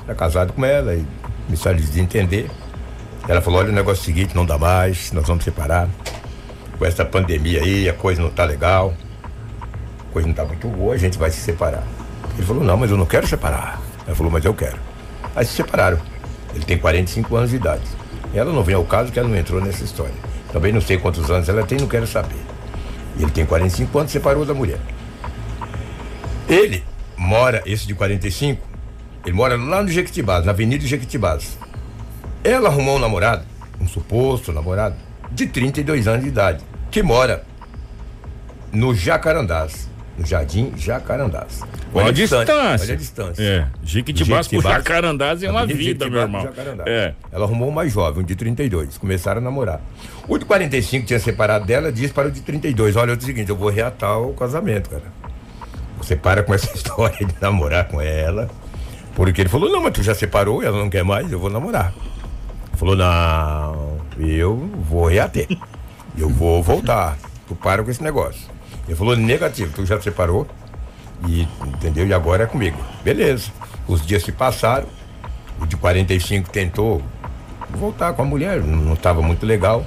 Era 0.04 0.14
casado 0.14 0.52
com 0.52 0.64
ela 0.64 0.95
e 0.95 1.04
me 1.49 1.57
de 1.57 2.00
entender. 2.00 2.50
Ela 3.28 3.40
falou: 3.40 3.61
olha, 3.61 3.71
o 3.71 3.73
negócio 3.73 4.00
é 4.00 4.02
o 4.02 4.04
seguinte, 4.04 4.35
não 4.35 4.45
dá 4.45 4.59
mais, 4.59 5.12
nós 5.12 5.26
vamos 5.26 5.45
separar. 5.45 5.88
Com 6.78 6.85
essa 6.87 7.04
pandemia 7.04 7.61
aí, 7.61 7.88
a 7.88 7.92
coisa 7.92 8.23
não 8.23 8.30
tá 8.30 8.45
legal, 8.45 8.95
a 10.09 10.12
coisa 10.12 10.26
não 10.26 10.35
tá 10.35 10.45
muito 10.45 10.66
boa, 10.69 10.95
a 10.95 10.99
gente 10.99 11.19
vai 11.19 11.30
se 11.30 11.40
separar. 11.40 11.85
Ele 12.37 12.47
falou: 12.47 12.64
não, 12.64 12.76
mas 12.76 12.90
eu 12.90 12.97
não 12.97 13.07
quero 13.07 13.26
separar. 13.26 13.80
Ela 14.07 14.16
falou: 14.16 14.33
mas 14.33 14.45
eu 14.45 14.54
quero. 14.54 14.78
Aí 15.37 15.45
se 15.45 15.52
separaram. 15.52 15.99
Ele 16.54 16.64
tem 16.64 16.78
45 16.78 17.37
anos 17.37 17.50
de 17.50 17.57
idade. 17.57 17.83
Ela 18.35 18.52
não 18.52 18.62
vem 18.62 18.75
ao 18.75 18.85
caso 18.85 19.12
que 19.12 19.19
ela 19.19 19.28
não 19.28 19.37
entrou 19.37 19.61
nessa 19.61 19.85
história. 19.85 20.14
Também 20.52 20.73
não 20.73 20.80
sei 20.80 20.99
quantos 20.99 21.30
anos 21.30 21.49
ela 21.49 21.64
tem, 21.64 21.78
não 21.78 21.87
quero 21.87 22.07
saber. 22.07 22.40
Ele 23.19 23.30
tem 23.30 23.45
45 23.45 23.99
anos, 23.99 24.12
separou 24.12 24.45
da 24.45 24.54
mulher. 24.54 24.78
Ele 26.49 26.83
mora, 27.16 27.62
esse 27.66 27.87
de 27.87 27.95
45, 27.95 28.70
ele 29.25 29.35
mora 29.35 29.57
lá 29.57 29.83
no 29.83 29.89
Jequitibás, 29.89 30.45
na 30.45 30.53
Avenida 30.53 30.87
Jequitibás. 30.87 31.59
Ela 32.43 32.69
arrumou 32.69 32.97
um 32.97 32.99
namorado, 32.99 33.45
um 33.81 33.87
suposto 33.87 34.53
namorado, 34.53 34.97
de 35.31 35.47
32 35.47 36.09
anos 36.09 36.23
de 36.23 36.29
idade, 36.29 36.65
que 36.91 37.03
mora 37.03 37.45
no 38.73 38.95
Jacarandás, 38.95 39.91
no 40.17 40.27
Jardim 40.27 40.73
Jacarandás. 40.77 41.61
Olha 41.93 42.09
a 42.09 42.12
distância. 42.12 42.55
Olha 42.55 42.95
a 42.95 42.97
distância. 42.97 43.43
É, 43.43 43.67
Jequitibás 43.83 44.47
Jequitibás, 44.47 44.77
Jacarandás 44.77 45.43
é 45.43 45.50
uma 45.50 45.67
vida, 45.67 46.09
meu 46.09 46.21
irmão. 46.21 46.49
É. 46.87 47.15
Ela 47.33 47.45
arrumou 47.45 47.69
um 47.69 47.73
mais 47.73 47.93
jovem, 47.93 48.23
um 48.23 48.27
de 48.27 48.35
32. 48.35 48.97
Começaram 48.97 49.41
a 49.41 49.45
namorar. 49.45 49.81
O 50.29 50.39
de 50.39 50.45
45 50.45 51.07
tinha 51.07 51.19
separado 51.19 51.67
dela, 51.67 51.91
disse 51.93 52.12
para 52.12 52.29
o 52.29 52.31
de 52.31 52.41
32: 52.41 52.97
Olha, 52.97 53.12
é 53.12 53.17
o 53.17 53.21
seguinte, 53.21 53.50
eu 53.50 53.57
vou 53.57 53.69
reatar 53.69 54.21
o 54.21 54.33
casamento, 54.33 54.89
cara. 54.89 55.21
Você 55.99 56.17
para 56.17 56.43
com 56.43 56.55
essa 56.55 56.73
história 56.75 57.27
de 57.27 57.35
namorar 57.41 57.89
com 57.89 58.00
ela. 58.00 58.49
Porque 59.14 59.43
ele 59.43 59.49
falou: 59.49 59.71
Não, 59.71 59.83
mas 59.83 59.93
tu 59.93 60.02
já 60.02 60.14
separou, 60.14 60.62
ela 60.62 60.79
não 60.79 60.90
quer 60.90 61.05
mais, 61.05 61.31
eu 61.31 61.38
vou 61.38 61.50
namorar. 61.50 61.93
Falou: 62.75 62.97
Não, 62.97 63.99
eu 64.19 64.57
vou 64.88 65.09
reater. 65.09 65.47
Eu 66.17 66.29
vou 66.29 66.62
voltar. 66.62 67.17
Tu 67.47 67.55
para 67.55 67.83
com 67.83 67.90
esse 67.90 68.02
negócio. 68.02 68.43
Ele 68.87 68.97
falou: 68.97 69.17
Negativo, 69.17 69.73
tu 69.73 69.87
já 69.87 70.00
separou. 70.00 70.47
E, 71.29 71.47
entendeu? 71.67 72.07
E 72.07 72.14
agora 72.14 72.45
é 72.45 72.47
comigo. 72.47 72.79
Beleza. 73.05 73.50
Os 73.87 74.05
dias 74.07 74.23
se 74.23 74.33
passaram. 74.33 74.87
O 75.61 75.67
de 75.67 75.76
45 75.76 76.50
tentou 76.50 77.02
voltar 77.71 78.12
com 78.14 78.23
a 78.23 78.25
mulher, 78.25 78.62
não 78.62 78.95
estava 78.95 79.21
muito 79.21 79.45
legal. 79.45 79.85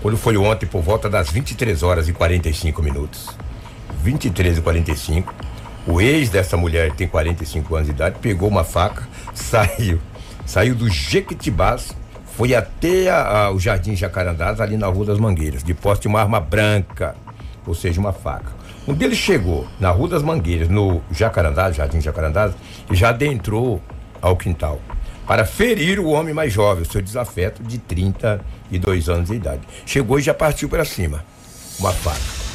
Quando 0.00 0.16
foi 0.16 0.36
ontem, 0.36 0.66
por 0.66 0.82
volta 0.82 1.08
das 1.10 1.30
23 1.30 1.82
horas 1.82 2.08
e 2.08 2.12
45 2.12 2.82
minutos. 2.82 3.28
23 4.02 4.58
e 4.58 4.60
45. 4.60 5.34
O 5.86 6.00
ex 6.00 6.28
dessa 6.30 6.56
mulher, 6.56 6.92
tem 6.92 7.06
45 7.06 7.74
anos 7.76 7.86
de 7.88 7.92
idade, 7.94 8.16
pegou 8.20 8.48
uma 8.48 8.64
faca, 8.64 9.06
saiu. 9.34 10.00
Saiu 10.44 10.74
do 10.74 10.88
Jequitibás, 10.88 11.92
foi 12.36 12.54
até 12.54 13.08
a- 13.08 13.44
a- 13.46 13.50
o 13.50 13.58
Jardim 13.58 13.94
Jacarandás, 13.96 14.60
ali 14.60 14.76
na 14.76 14.86
Rua 14.88 15.06
das 15.06 15.18
Mangueiras, 15.18 15.62
de 15.62 15.74
posse 15.74 16.02
de 16.02 16.08
uma 16.08 16.20
arma 16.20 16.40
branca, 16.40 17.14
ou 17.66 17.74
seja, 17.74 18.00
uma 18.00 18.12
faca. 18.12 18.54
Um 18.86 18.94
deles 18.94 19.18
chegou 19.18 19.66
na 19.80 19.90
Rua 19.90 20.08
das 20.08 20.22
Mangueiras, 20.22 20.68
no 20.68 21.00
Jacarandás, 21.10 21.74
Jardim 21.76 22.00
Jacarandás, 22.00 22.52
e 22.90 22.94
já 22.94 23.08
adentrou 23.08 23.80
ao 24.22 24.36
quintal 24.36 24.80
para 25.26 25.44
ferir 25.44 25.98
o 25.98 26.06
homem 26.10 26.32
mais 26.32 26.52
jovem, 26.52 26.84
seu 26.84 27.02
desafeto 27.02 27.60
de 27.64 27.78
32 27.78 29.08
anos 29.08 29.28
de 29.28 29.34
idade. 29.36 29.62
Chegou 29.84 30.18
e 30.18 30.22
já 30.22 30.32
partiu 30.32 30.68
para 30.68 30.84
cima, 30.84 31.24
uma 31.80 31.92
faca. 31.92 32.45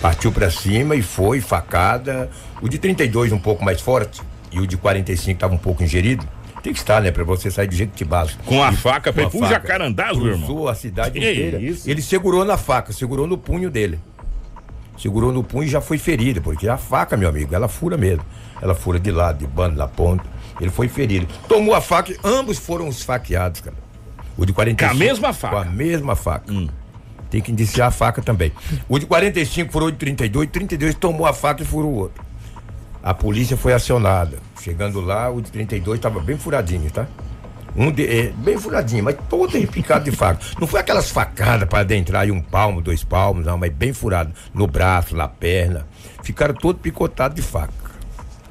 Partiu 0.00 0.32
para 0.32 0.50
cima 0.50 0.94
e 0.96 1.02
foi 1.02 1.40
facada. 1.40 2.30
O 2.62 2.68
de 2.68 2.78
32 2.78 3.32
um 3.32 3.38
pouco 3.38 3.64
mais 3.64 3.80
forte 3.80 4.20
e 4.50 4.58
o 4.58 4.66
de 4.66 4.76
45 4.76 5.30
estava 5.32 5.54
um 5.54 5.58
pouco 5.58 5.82
ingerido. 5.82 6.26
Tem 6.62 6.72
que 6.72 6.78
estar, 6.78 7.00
né, 7.00 7.10
para 7.10 7.24
você 7.24 7.50
sair 7.50 7.66
de 7.68 7.76
Jequitibás. 7.76 8.36
Com 8.44 8.62
a 8.62 8.70
E- 8.70 8.76
faca, 8.76 9.12
com 9.12 9.44
a 9.44 9.48
Jacarandás, 9.48 10.16
meu 10.16 10.26
irmão. 10.28 10.46
Cruzou 10.46 10.68
a 10.68 10.74
cidade 10.74 11.12
Que 11.12 11.18
inteira. 11.18 11.58
isso? 11.60 11.88
Ele 11.88 12.02
segurou 12.02 12.44
na 12.44 12.56
faca, 12.58 12.92
segurou 12.92 13.26
no 13.26 13.38
punho 13.38 13.70
dele. 13.70 13.98
Segurou 14.98 15.32
no 15.32 15.42
punho 15.42 15.64
e 15.64 15.68
já 15.68 15.80
foi 15.80 15.96
ferido, 15.96 16.42
porque 16.42 16.68
a 16.68 16.76
faca, 16.76 17.16
meu 17.16 17.28
amigo, 17.30 17.54
ela 17.54 17.68
fura 17.68 17.96
mesmo. 17.96 18.22
Ela 18.60 18.74
fura 18.74 19.00
de 19.00 19.10
lado, 19.10 19.38
de 19.38 19.46
bando, 19.46 19.76
na 19.76 19.88
ponta. 19.88 20.24
Ele 20.60 20.70
foi 20.70 20.88
ferido. 20.88 21.26
Tomou 21.48 21.74
a 21.74 21.80
faca 21.80 22.14
ambos 22.22 22.58
foram 22.58 22.88
esfaqueados, 22.88 23.62
cara. 23.62 23.76
O 24.36 24.44
de 24.44 24.52
45. 24.52 24.90
Com 24.90 24.96
a 24.96 25.06
mesma 25.06 25.32
faca? 25.32 25.54
Com 25.56 25.62
a 25.62 25.64
mesma 25.64 26.14
faca. 26.16 26.52
Tem 27.30 27.40
que 27.40 27.52
indiciar 27.52 27.88
a 27.88 27.90
faca 27.90 28.20
também. 28.20 28.52
O 28.88 28.98
de 28.98 29.06
45 29.06 29.72
furou 29.72 29.90
de 29.90 29.96
32, 29.96 30.50
32 30.50 30.94
tomou 30.96 31.26
a 31.26 31.32
faca 31.32 31.62
e 31.62 31.66
furou 31.66 31.92
o 31.92 31.96
outro. 31.96 32.24
A 33.02 33.14
polícia 33.14 33.56
foi 33.56 33.72
acionada. 33.72 34.38
Chegando 34.60 35.00
lá, 35.00 35.30
o 35.30 35.40
de 35.40 35.50
32 35.50 35.98
estava 35.98 36.20
bem 36.20 36.36
furadinho, 36.36 36.90
tá? 36.90 37.06
Um 37.74 37.90
de, 37.90 38.04
é, 38.04 38.32
bem 38.36 38.58
furadinho, 38.58 39.04
mas 39.04 39.16
todo 39.28 39.56
repicado 39.56 40.04
de 40.04 40.10
faca. 40.10 40.44
Não 40.60 40.66
foi 40.66 40.80
aquelas 40.80 41.10
facadas 41.10 41.68
para 41.68 41.80
adentrar 41.80 42.22
aí 42.22 42.30
um 42.30 42.40
palmo, 42.40 42.80
dois 42.80 43.04
palmos, 43.04 43.46
não, 43.46 43.56
mas 43.56 43.72
bem 43.72 43.92
furado. 43.92 44.32
No 44.52 44.66
braço, 44.66 45.16
na 45.16 45.28
perna. 45.28 45.86
Ficaram 46.22 46.54
todos 46.54 46.82
picotados 46.82 47.36
de 47.36 47.42
faca. 47.42 47.72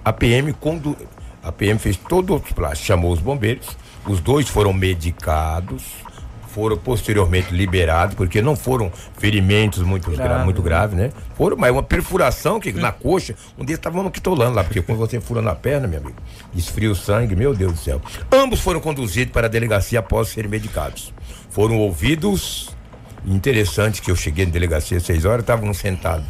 A 0.03 0.13
PM 0.13 0.53
condu... 0.53 0.95
a 1.43 1.51
PM 1.51 1.77
fez 1.77 1.97
todo 1.97 2.35
o 2.35 2.39
plástico, 2.39 2.87
chamou 2.87 3.11
os 3.11 3.19
bombeiros. 3.19 3.67
Os 4.07 4.21
dois 4.21 4.47
foram 4.47 4.71
medicados, 4.71 5.83
foram 6.53 6.77
posteriormente 6.77 7.53
liberados, 7.53 8.15
porque 8.15 8.41
não 8.41 8.55
foram 8.55 8.91
ferimentos 9.17 9.83
muito, 9.83 10.09
gra 10.11 10.43
muito 10.43 10.61
né? 10.61 10.63
graves, 10.63 10.97
né? 10.97 11.11
Foram, 11.35 11.57
mas 11.57 11.71
uma 11.71 11.83
perfuração 11.83 12.59
que 12.59 12.71
na 12.71 12.91
coxa, 12.91 13.35
um 13.57 13.63
deles 13.63 13.79
estava 13.79 14.01
maquitolando 14.01 14.55
lá, 14.55 14.63
porque 14.63 14.81
quando 14.81 14.97
você 14.97 15.19
fura 15.19 15.41
na 15.41 15.55
perna, 15.55 15.87
meu 15.87 15.99
amigo, 15.99 16.17
esfria 16.55 16.91
o 16.91 16.95
sangue, 16.95 17.35
meu 17.35 17.53
Deus 17.53 17.73
do 17.73 17.79
céu. 17.79 18.01
Ambos 18.31 18.59
foram 18.59 18.79
conduzidos 18.79 19.31
para 19.31 19.47
a 19.47 19.49
delegacia 19.49 19.99
após 19.99 20.29
serem 20.29 20.49
medicados. 20.49 21.13
Foram 21.49 21.77
ouvidos. 21.77 22.75
Interessante 23.25 24.01
que 24.01 24.09
eu 24.09 24.15
cheguei 24.15 24.45
na 24.45 24.51
delegacia 24.51 24.97
às 24.97 25.03
seis 25.03 25.25
horas, 25.25 25.41
estavam 25.41 25.73
sentados 25.73 26.25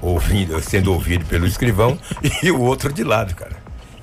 ouvindo, 0.00 0.60
sendo 0.62 0.92
ouvido 0.92 1.24
pelo 1.26 1.46
escrivão 1.46 1.98
e 2.42 2.50
o 2.50 2.60
outro 2.60 2.92
de 2.92 3.04
lado, 3.04 3.34
cara. 3.34 3.57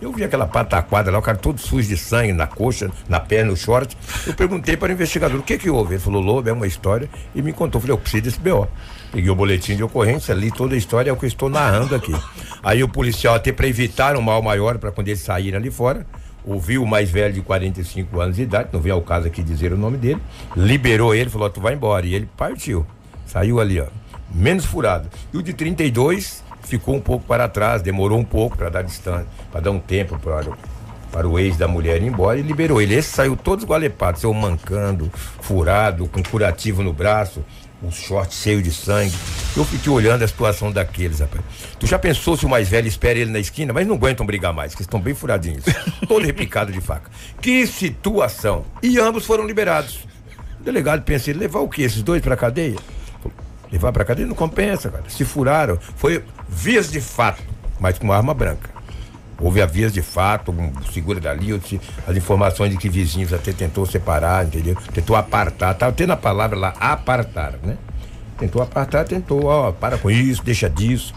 Eu 0.05 0.11
vi 0.11 0.23
aquela 0.23 0.45
pataquada 0.45 1.09
lá, 1.09 1.17
o 1.17 1.21
cara 1.21 1.35
todo 1.35 1.59
sujo 1.59 1.87
de 1.87 1.97
sangue 1.97 2.31
na 2.31 2.45
coxa, 2.45 2.91
na 3.09 3.19
perna, 3.19 3.49
no 3.49 3.57
short. 3.57 3.97
Eu 4.27 4.35
perguntei 4.35 4.77
para 4.77 4.89
o 4.89 4.91
investigador 4.93 5.39
o 5.39 5.41
que 5.41 5.57
que 5.57 5.67
houve. 5.67 5.95
Ele 5.95 5.99
falou, 5.99 6.21
Lobo, 6.21 6.47
é 6.47 6.53
uma 6.53 6.67
história. 6.67 7.09
E 7.33 7.41
me 7.41 7.51
contou. 7.51 7.79
Eu 7.79 7.81
falei, 7.81 7.93
eu 7.95 7.97
preciso 7.97 8.21
desse 8.21 8.39
BO. 8.39 8.67
Peguei 9.11 9.31
o 9.31 9.35
boletim 9.35 9.75
de 9.75 9.83
ocorrência, 9.83 10.31
li 10.35 10.51
toda 10.51 10.75
a 10.75 10.77
história, 10.77 11.09
é 11.09 11.13
o 11.13 11.17
que 11.17 11.25
eu 11.25 11.27
estou 11.27 11.49
narrando 11.49 11.95
aqui. 11.95 12.13
Aí 12.61 12.83
o 12.83 12.87
policial, 12.87 13.33
até 13.33 13.51
para 13.51 13.67
evitar 13.67 14.15
um 14.15 14.21
mal 14.21 14.43
maior, 14.43 14.77
para 14.77 14.91
quando 14.91 15.07
eles 15.07 15.21
saírem 15.21 15.55
ali 15.55 15.71
fora, 15.71 16.05
ouviu 16.45 16.83
o 16.83 16.87
mais 16.87 17.09
velho 17.09 17.33
de 17.33 17.41
45 17.41 18.21
anos 18.21 18.35
de 18.35 18.43
idade, 18.43 18.69
não 18.71 18.79
vem 18.79 18.91
ao 18.91 19.01
caso 19.01 19.25
aqui 19.25 19.41
dizer 19.41 19.73
o 19.73 19.77
nome 19.77 19.97
dele, 19.97 20.21
liberou 20.55 21.15
ele, 21.15 21.31
falou, 21.31 21.49
tu 21.49 21.59
vai 21.59 21.73
embora. 21.73 22.05
E 22.05 22.13
ele 22.13 22.29
partiu. 22.37 22.85
Saiu 23.25 23.59
ali, 23.59 23.81
ó. 23.81 23.87
Menos 24.31 24.65
furado. 24.65 25.09
E 25.33 25.37
o 25.37 25.41
de 25.41 25.51
32 25.51 26.43
ficou 26.65 26.95
um 26.95 27.01
pouco 27.01 27.25
para 27.25 27.47
trás, 27.47 27.81
demorou 27.81 28.19
um 28.19 28.23
pouco 28.23 28.57
para 28.57 28.69
dar 28.69 28.81
distância, 28.81 29.27
para 29.51 29.61
dar 29.61 29.71
um 29.71 29.79
tempo 29.79 30.17
para 30.19 30.49
o, 30.49 30.57
para 31.11 31.27
o 31.27 31.39
ex 31.39 31.57
da 31.57 31.67
mulher 31.67 32.01
ir 32.01 32.07
embora 32.07 32.39
e 32.39 32.41
liberou 32.41 32.81
ele. 32.81 32.95
Esse 32.95 33.09
saiu 33.09 33.35
todo 33.35 33.59
esgualepado, 33.59 34.19
saiu 34.19 34.33
mancando, 34.33 35.11
furado, 35.41 36.07
com 36.07 36.21
curativo 36.23 36.83
no 36.83 36.91
braço, 36.91 37.43
um 37.81 37.91
short 37.91 38.33
cheio 38.33 38.61
de 38.61 38.71
sangue. 38.71 39.15
Eu 39.55 39.63
fiquei 39.63 39.91
olhando 39.91 40.23
a 40.23 40.27
situação 40.27 40.71
daqueles, 40.71 41.19
rapaz. 41.19 41.43
Tu 41.79 41.87
já 41.87 41.99
pensou 41.99 42.35
se 42.35 42.45
o 42.45 42.49
mais 42.49 42.67
velho 42.67 42.87
espera 42.87 43.19
ele 43.19 43.31
na 43.31 43.39
esquina? 43.39 43.71
Mas 43.71 43.87
não 43.87 43.95
aguentam 43.95 44.25
brigar 44.25 44.53
mais, 44.53 44.73
que 44.73 44.81
estão 44.81 44.99
bem 44.99 45.13
furadinhos. 45.13 45.63
todo 46.07 46.25
repicado 46.25 46.71
de 46.71 46.81
faca. 46.81 47.09
Que 47.41 47.65
situação! 47.67 48.65
E 48.81 48.99
ambos 48.99 49.25
foram 49.25 49.45
liberados. 49.45 49.99
O 50.59 50.63
delegado 50.63 51.03
pensa, 51.03 51.29
ele 51.29 51.39
levar 51.39 51.59
o 51.59 51.69
quê? 51.69 51.83
Esses 51.83 52.01
dois 52.01 52.21
pra 52.21 52.35
cadeia? 52.35 52.75
Levar 53.71 53.91
pra 53.91 54.05
cadeia 54.05 54.27
não 54.27 54.35
compensa, 54.35 54.89
cara. 54.89 55.03
Se 55.07 55.25
furaram, 55.25 55.77
foi 55.95 56.23
vias 56.47 56.91
de 56.91 57.01
fato, 57.01 57.41
mas 57.79 57.97
com 57.97 58.11
arma 58.11 58.33
branca. 58.33 58.69
Houve 59.39 59.61
a 59.61 59.65
vias 59.65 59.91
de 59.91 60.01
fato, 60.01 60.51
um 60.51 60.71
segura 60.93 61.19
dali, 61.19 61.51
outro 61.51 61.79
as 62.07 62.15
informações 62.15 62.71
de 62.71 62.77
que 62.77 62.87
vizinhos 62.87 63.33
até 63.33 63.51
tentou 63.51 63.85
separar, 63.85 64.45
entendeu? 64.45 64.75
Tentou 64.93 65.15
apartar, 65.15 65.73
tava 65.73 65.91
tendo 65.91 66.13
a 66.13 66.17
palavra 66.17 66.57
lá, 66.57 66.73
apartar, 66.79 67.55
né? 67.61 67.77
Tentou 68.37 68.61
apartar, 68.61 69.03
tentou, 69.03 69.45
ó, 69.45 69.71
para 69.73 69.97
com 69.97 70.09
isso, 70.09 70.41
deixa 70.43 70.69
disso. 70.69 71.13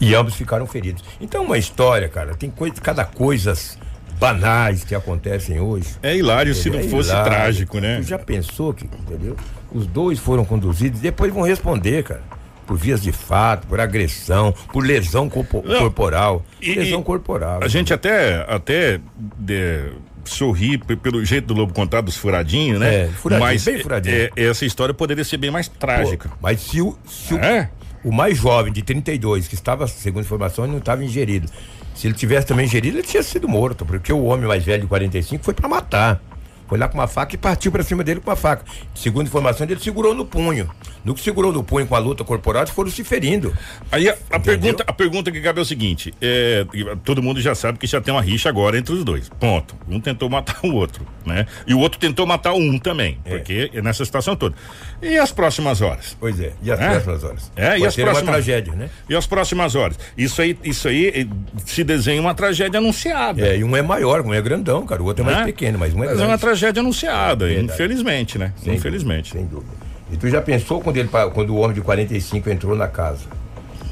E 0.00 0.14
ambos 0.14 0.34
ficaram 0.34 0.66
feridos. 0.66 1.02
Então, 1.20 1.44
uma 1.44 1.58
história, 1.58 2.08
cara, 2.08 2.34
tem 2.34 2.50
coisa, 2.50 2.80
cada 2.80 3.04
coisas 3.04 3.78
banais 4.18 4.84
que 4.84 4.94
acontecem 4.94 5.60
hoje. 5.60 5.96
É 6.02 6.16
hilário 6.16 6.54
se 6.54 6.70
não 6.70 6.78
É 6.78 6.82
fosse 6.84 7.10
hilário. 7.10 7.30
trágico, 7.30 7.78
né? 7.78 7.96
Tu 8.00 8.08
já 8.08 8.18
pensou 8.18 8.72
que, 8.72 8.84
entendeu? 8.84 9.36
Os 9.70 9.86
dois 9.86 10.18
foram 10.18 10.44
conduzidos, 10.44 11.00
depois 11.00 11.32
vão 11.32 11.42
responder, 11.42 12.04
cara. 12.04 12.22
Por 12.68 12.76
vias 12.76 13.02
de 13.02 13.10
fato, 13.12 13.66
por 13.66 13.80
agressão, 13.80 14.52
por 14.72 14.84
lesão 14.84 15.28
corpo- 15.28 15.62
corporal. 15.62 16.44
e- 16.60 16.74
lesão 16.74 17.00
e 17.00 17.02
corporal. 17.02 17.60
A 17.62 17.66
gente 17.66 17.92
até, 17.94 18.44
até 18.46 19.00
de, 19.38 19.84
sorri 20.24 20.76
pe- 20.76 20.94
pelo 20.94 21.24
jeito 21.24 21.46
do 21.46 21.54
Lobo 21.54 21.72
contar 21.72 22.02
dos 22.02 22.16
furadinhos, 22.18 22.78
né? 22.78 23.04
É, 23.04 23.08
furadinho, 23.08 23.48
Mas 23.48 23.64
bem 23.64 23.78
furadinho. 23.82 24.14
é, 24.14 24.30
essa 24.36 24.66
história 24.66 24.92
poderia 24.92 25.24
ser 25.24 25.38
bem 25.38 25.50
mais 25.50 25.66
Pô, 25.66 25.78
trágica. 25.78 26.30
mas 26.42 26.60
se 26.60 26.82
o, 26.82 26.94
se 27.08 27.32
o, 27.34 27.38
É? 27.38 27.70
o 28.04 28.12
mais 28.12 28.36
jovem, 28.36 28.70
de 28.70 28.82
32, 28.82 29.48
que 29.48 29.54
estava, 29.54 29.86
segundo 29.88 30.22
informação, 30.24 30.64
ele 30.64 30.72
não 30.72 30.78
estava 30.78 31.02
ingerido. 31.02 31.48
Se 31.94 32.06
ele 32.06 32.14
tivesse 32.14 32.46
também 32.46 32.66
ingerido, 32.66 32.98
ele 32.98 33.06
tinha 33.06 33.22
sido 33.22 33.48
morto, 33.48 33.86
porque 33.86 34.12
o 34.12 34.24
homem 34.24 34.46
mais 34.46 34.62
velho 34.62 34.82
de 34.82 34.88
45 34.88 35.42
foi 35.42 35.54
para 35.54 35.68
matar. 35.68 36.22
Foi 36.68 36.78
lá 36.78 36.86
com 36.86 36.98
uma 36.98 37.08
faca 37.08 37.34
e 37.34 37.38
partiu 37.38 37.72
para 37.72 37.82
cima 37.82 38.04
dele 38.04 38.20
com 38.20 38.30
uma 38.30 38.36
faca. 38.36 38.64
Segundo 38.94 39.26
informação, 39.26 39.66
ele 39.66 39.80
segurou 39.80 40.14
no 40.14 40.24
punho. 40.24 40.68
No 41.04 41.14
que 41.14 41.20
segurou 41.22 41.52
no 41.52 41.64
punho 41.64 41.86
com 41.86 41.94
a 41.96 41.98
luta 41.98 42.22
corporal, 42.22 42.62
eles 42.62 42.74
foram 42.74 42.90
se 42.90 43.02
ferindo. 43.02 43.56
Aí 43.90 44.08
a, 44.08 44.16
a 44.30 44.38
pergunta, 44.38 44.84
a 44.86 44.92
pergunta 44.92 45.32
que 45.32 45.40
cabe 45.40 45.58
é 45.58 45.62
o 45.62 45.64
seguinte: 45.64 46.12
é, 46.20 46.66
todo 47.02 47.22
mundo 47.22 47.40
já 47.40 47.54
sabe 47.54 47.78
que 47.78 47.86
já 47.86 48.00
tem 48.00 48.12
uma 48.12 48.20
rixa 48.20 48.48
agora 48.48 48.78
entre 48.78 48.92
os 48.92 49.02
dois. 49.02 49.30
Ponto. 49.40 49.74
Um 49.88 49.98
tentou 49.98 50.28
matar 50.28 50.60
o 50.62 50.74
outro, 50.74 51.06
né? 51.24 51.46
E 51.66 51.72
o 51.72 51.78
outro 51.78 51.98
tentou 51.98 52.26
matar 52.26 52.52
um 52.52 52.78
também, 52.78 53.18
é. 53.24 53.30
porque 53.30 53.70
é 53.72 53.80
nessa 53.80 54.04
situação 54.04 54.36
toda. 54.36 54.54
E 55.00 55.16
as 55.16 55.30
próximas 55.30 55.80
horas? 55.80 56.16
Pois 56.18 56.40
é, 56.40 56.52
e 56.60 56.72
as 56.72 56.80
é? 56.80 56.90
próximas 56.90 57.24
horas? 57.24 57.52
É, 57.54 57.70
Pode 57.70 57.82
e 57.82 57.86
as 57.86 57.94
próximas 57.94 58.22
uma 58.22 58.32
tragédia, 58.32 58.74
né? 58.74 58.90
E 59.08 59.14
as 59.14 59.26
próximas 59.26 59.74
horas? 59.76 59.98
Isso 60.16 60.42
aí, 60.42 60.58
isso 60.64 60.88
aí 60.88 61.08
eh, 61.08 61.26
se 61.64 61.84
desenha 61.84 62.20
uma 62.20 62.34
tragédia 62.34 62.78
anunciada. 62.78 63.46
É, 63.46 63.58
e 63.58 63.64
um 63.64 63.76
é 63.76 63.82
maior, 63.82 64.22
um 64.22 64.34
é 64.34 64.42
grandão, 64.42 64.84
cara, 64.84 65.00
o 65.00 65.06
outro 65.06 65.22
é 65.22 65.26
mais 65.26 65.38
é? 65.38 65.44
pequeno, 65.44 65.78
mas 65.78 65.94
um 65.94 65.98
é 65.98 66.00
mas 66.00 66.08
grande. 66.08 66.22
é 66.24 66.26
uma 66.26 66.38
tragédia 66.38 66.80
anunciada, 66.80 67.52
infelizmente, 67.52 68.38
né? 68.38 68.52
Sem 68.56 68.74
infelizmente. 68.74 69.32
Dúvida, 69.32 69.50
sem 69.50 69.58
dúvida. 69.58 69.88
E 70.10 70.16
tu 70.16 70.28
já 70.28 70.40
pensou 70.40 70.80
quando, 70.80 70.96
ele, 70.96 71.08
quando 71.32 71.50
o 71.50 71.58
homem 71.58 71.74
de 71.74 71.80
45 71.80 72.50
entrou 72.50 72.74
na 72.74 72.88
casa? 72.88 73.26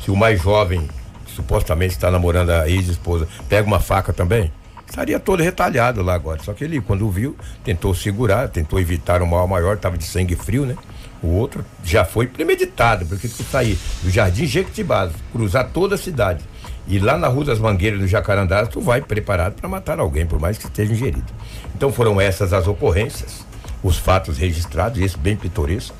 Se 0.02 0.10
o 0.10 0.16
mais 0.16 0.42
jovem, 0.42 0.88
que 1.26 1.32
supostamente 1.32 1.94
está 1.94 2.10
namorando 2.10 2.50
a 2.50 2.68
ex-esposa, 2.68 3.28
pega 3.48 3.66
uma 3.66 3.80
faca 3.80 4.12
também? 4.12 4.50
Estaria 4.88 5.18
todo 5.18 5.42
retalhado 5.42 6.02
lá 6.02 6.14
agora. 6.14 6.42
Só 6.42 6.52
que 6.54 6.64
ele, 6.64 6.80
quando 6.80 7.08
viu, 7.10 7.36
tentou 7.64 7.94
segurar, 7.94 8.48
tentou 8.48 8.80
evitar 8.80 9.20
um 9.20 9.26
mal 9.26 9.46
maior, 9.46 9.76
estava 9.76 9.98
de 9.98 10.04
sangue 10.04 10.36
frio, 10.36 10.64
né? 10.64 10.76
O 11.22 11.28
outro 11.28 11.64
já 11.82 12.04
foi 12.04 12.26
premeditado, 12.26 13.06
porque 13.06 13.28
tu 13.28 13.42
sair 13.44 13.78
do 14.02 14.10
Jardim 14.10 14.46
Jequitibás, 14.46 15.12
cruzar 15.32 15.70
toda 15.70 15.94
a 15.94 15.98
cidade 15.98 16.44
e 16.88 17.00
lá 17.00 17.18
na 17.18 17.26
Rua 17.26 17.46
das 17.46 17.58
Mangueiras 17.58 17.98
do 17.98 18.06
Jacarandá, 18.06 18.64
tu 18.64 18.80
vai 18.80 19.00
preparado 19.00 19.54
para 19.54 19.68
matar 19.68 19.98
alguém, 19.98 20.24
por 20.24 20.38
mais 20.38 20.56
que 20.56 20.66
esteja 20.66 20.92
ingerido. 20.92 21.26
Então 21.74 21.92
foram 21.92 22.20
essas 22.20 22.52
as 22.52 22.68
ocorrências, 22.68 23.44
os 23.82 23.98
fatos 23.98 24.38
registrados, 24.38 25.00
esse 25.00 25.18
bem 25.18 25.36
pitoresco 25.36 25.96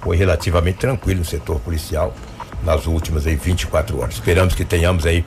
foi 0.00 0.16
relativamente 0.16 0.78
tranquilo 0.78 1.20
no 1.20 1.24
setor 1.24 1.60
policial 1.60 2.14
nas 2.62 2.86
últimas 2.86 3.26
aí 3.26 3.36
24 3.36 4.00
horas. 4.00 4.14
Esperamos 4.14 4.54
que 4.54 4.64
tenhamos 4.64 5.04
aí 5.04 5.24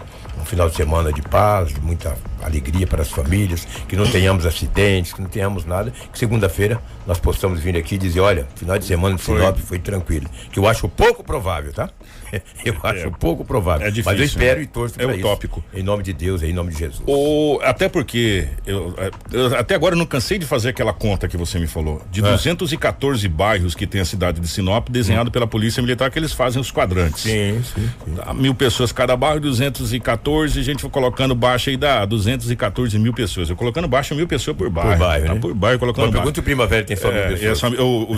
final 0.48 0.70
de 0.70 0.76
semana 0.76 1.12
de 1.12 1.22
paz, 1.22 1.70
de 1.70 1.80
muita 1.82 2.18
alegria 2.42 2.88
para 2.88 3.02
as 3.02 3.10
famílias, 3.10 3.66
que 3.88 3.96
não 3.96 4.10
tenhamos 4.10 4.46
acidentes, 4.46 5.14
que 5.14 5.22
não 5.22 5.30
tenhamos 5.30 5.66
nada, 5.66 5.92
que 5.92 6.18
segunda-feira 6.18 6.82
nós 7.06 7.20
possamos 7.20 7.60
vir 7.60 7.78
aqui 7.78 7.96
e 7.96 7.98
dizer, 7.98 8.22
olha, 8.22 8.48
final 8.56 8.80
de 8.80 8.86
semana 8.86 9.16
de 9.16 9.22
Sinop 9.22 9.56
foi, 9.58 9.66
foi 9.66 9.80
tranquilo. 9.80 10.30
Que 10.52 10.60
eu 10.60 10.68
acho 10.68 10.88
pouco 10.90 11.24
provável, 11.24 11.74
tá? 11.74 11.90
Eu 12.66 12.74
é, 12.84 12.90
acho 12.90 13.12
pouco 13.12 13.46
provável. 13.46 13.88
É 13.88 13.90
difícil, 13.90 14.12
mas 14.12 14.20
eu 14.20 14.26
espero 14.26 14.60
né? 14.60 14.64
e 14.64 14.68
torço 14.68 14.96
é 15.02 15.06
utópico. 15.06 15.64
Isso, 15.72 15.80
em 15.80 15.84
nome 15.84 16.04
de 16.04 16.14
Deus, 16.14 16.44
em 16.44 16.54
nome 16.54 16.72
de 16.72 16.80
Jesus. 16.80 17.02
O, 17.06 17.60
até 17.64 17.88
porque 17.88 18.48
eu, 18.66 18.94
eu, 19.32 19.56
até 19.56 19.76
agora 19.76 19.96
eu 19.96 20.00
não 20.00 20.06
cansei 20.06 20.38
de 20.38 20.46
fazer 20.46 20.70
aquela 20.70 20.94
conta 20.94 21.28
que 21.28 21.38
você 21.38 21.60
me 21.60 21.68
falou. 21.68 22.02
De 22.12 22.20
é. 22.20 22.30
214 22.30 23.28
bairros 23.28 23.76
que 23.76 23.88
tem 23.88 24.02
a 24.02 24.06
cidade 24.06 24.40
de 24.40 24.48
Sinop, 24.48 24.90
desenhado 24.90 25.30
hum. 25.30 25.32
pela 25.32 25.48
Polícia 25.48 25.82
Militar, 25.82 26.12
que 26.12 26.20
eles 26.20 26.34
fazem 26.34 26.62
os 26.62 26.72
quadrantes. 26.72 27.24
Sim, 27.24 27.62
sim. 27.64 27.90
sim. 28.06 28.34
Mil 28.36 28.54
pessoas 28.54 28.92
cada 28.92 29.16
bairro, 29.16 29.40
214, 29.40 30.60
a 30.60 30.64
gente 30.64 30.82
foi 30.82 30.90
colocando 30.90 31.36
baixo 31.36 31.70
aí 31.70 31.78
dá 31.78 32.06
214 32.06 32.98
mil 33.00 33.14
pessoas. 33.14 33.50
Eu 33.50 33.56
colocando 33.56 33.88
baixo 33.88 34.16
mil 34.16 34.28
pessoas 34.28 34.58
por 34.58 34.70
bairro. 34.70 34.92
Por 34.92 35.00
bairro, 35.00 35.26
tá? 35.28 35.34
né? 35.34 35.40
Por 35.40 35.54
bairro, 35.54 35.80
colocando 35.80 36.06
baixo. 36.06 36.18
Pergunta 36.18 36.40
o 36.40 36.44
Primavera 36.44 36.84
tem 36.84 36.98
só 36.98 37.12
mil 37.12 37.20
é, 37.20 37.28
pessoas. 37.30 37.64
Essa, 37.64 37.84
o, 37.84 38.18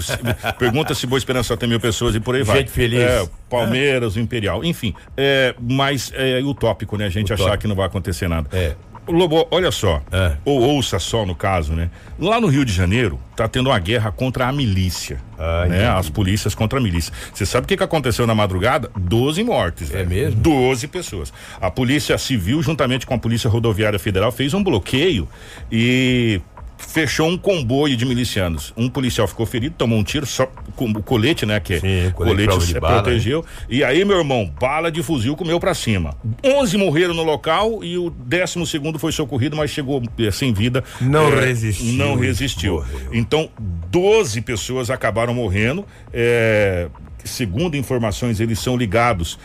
pergunta 0.57 0.95
se 0.95 1.05
Boa 1.05 1.17
Esperança 1.17 1.55
tem 1.57 1.69
mil 1.69 1.79
pessoas 1.79 2.15
e 2.15 2.19
por 2.19 2.35
aí 2.35 2.43
vai. 2.43 2.59
Gente 2.59 2.71
feliz. 2.71 3.01
É, 3.01 3.27
Palmeiras, 3.49 4.15
o 4.15 4.19
Imperial, 4.19 4.63
enfim. 4.63 4.93
É, 5.17 5.55
mas 5.59 6.11
é 6.15 6.39
utópico, 6.41 6.97
né? 6.97 7.05
A 7.05 7.09
gente 7.09 7.25
utópico. 7.25 7.47
achar 7.47 7.57
que 7.57 7.67
não 7.67 7.75
vai 7.75 7.87
acontecer 7.87 8.27
nada. 8.27 8.49
É. 8.51 8.75
Lobo, 9.11 9.47
olha 9.49 9.71
só, 9.71 10.01
é. 10.11 10.33
ou 10.45 10.61
ouça 10.61 10.99
só 10.99 11.25
no 11.25 11.33
caso, 11.33 11.73
né? 11.73 11.89
Lá 12.19 12.39
no 12.39 12.47
Rio 12.47 12.63
de 12.63 12.71
Janeiro, 12.71 13.19
tá 13.35 13.47
tendo 13.47 13.69
uma 13.69 13.79
guerra 13.79 14.11
contra 14.11 14.47
a 14.47 14.51
milícia, 14.51 15.19
ah, 15.37 15.65
né? 15.67 15.77
Entendi. 15.77 15.85
As 15.85 16.09
polícias 16.09 16.53
contra 16.53 16.79
a 16.79 16.81
milícia. 16.81 17.11
Você 17.33 17.45
sabe 17.45 17.65
o 17.65 17.67
que, 17.67 17.75
que 17.75 17.83
aconteceu 17.83 18.27
na 18.27 18.35
madrugada? 18.35 18.91
Doze 18.95 19.43
mortes. 19.43 19.93
É 19.93 20.03
mesmo? 20.03 20.39
Doze 20.39 20.87
pessoas. 20.87 21.33
A 21.59 21.71
polícia 21.71 22.17
civil, 22.17 22.61
juntamente 22.61 23.07
com 23.07 23.13
a 23.13 23.17
polícia 23.17 23.49
rodoviária 23.49 23.97
federal, 23.97 24.31
fez 24.31 24.53
um 24.53 24.63
bloqueio 24.63 25.27
e 25.71 26.39
fechou 26.79 27.27
um 27.27 27.37
comboio 27.37 27.95
de 27.95 28.05
milicianos. 28.05 28.73
Um 28.75 28.89
policial 28.89 29.27
ficou 29.27 29.45
ferido, 29.45 29.75
tomou 29.77 29.99
um 29.99 30.03
tiro, 30.03 30.25
só 30.25 30.45
com 30.75 30.85
o 30.89 31.03
colete, 31.03 31.45
né? 31.45 31.59
Que 31.59 31.79
Sim, 31.79 32.11
colete, 32.15 32.47
colete 32.47 32.65
se 32.65 32.79
protegeu. 32.79 33.41
Né? 33.41 33.47
E 33.69 33.83
aí, 33.83 34.03
meu 34.05 34.17
irmão, 34.17 34.51
bala 34.59 34.91
de 34.91 35.03
fuzil 35.03 35.35
comeu 35.35 35.59
para 35.59 35.73
cima. 35.73 36.15
Onze 36.43 36.77
morreram 36.77 37.13
no 37.13 37.23
local 37.23 37.83
e 37.83 37.97
o 37.97 38.09
décimo 38.09 38.65
segundo 38.65 38.97
foi 38.97 39.11
socorrido, 39.11 39.55
mas 39.55 39.69
chegou 39.69 40.01
é, 40.17 40.31
sem 40.31 40.53
vida. 40.53 40.83
Não 40.99 41.31
é, 41.33 41.45
resistiu. 41.45 41.93
Não 41.93 42.15
resistiu. 42.15 42.73
Morreu. 42.75 43.09
Então, 43.13 43.49
12 43.59 44.41
pessoas 44.41 44.89
acabaram 44.89 45.33
morrendo. 45.33 45.85
É, 46.13 46.87
segundo 47.23 47.75
informações, 47.75 48.39
eles 48.39 48.59
são 48.59 48.77
ligados 48.77 49.37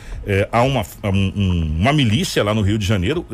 a, 0.53 0.62
uma, 0.62 0.87
a 1.03 1.09
um, 1.11 1.77
uma 1.81 1.92
milícia 1.92 2.42
lá 2.42 2.55
no 2.55 2.62
Rio 2.62 2.79
de 2.79 2.87
Janeiro. 2.87 3.27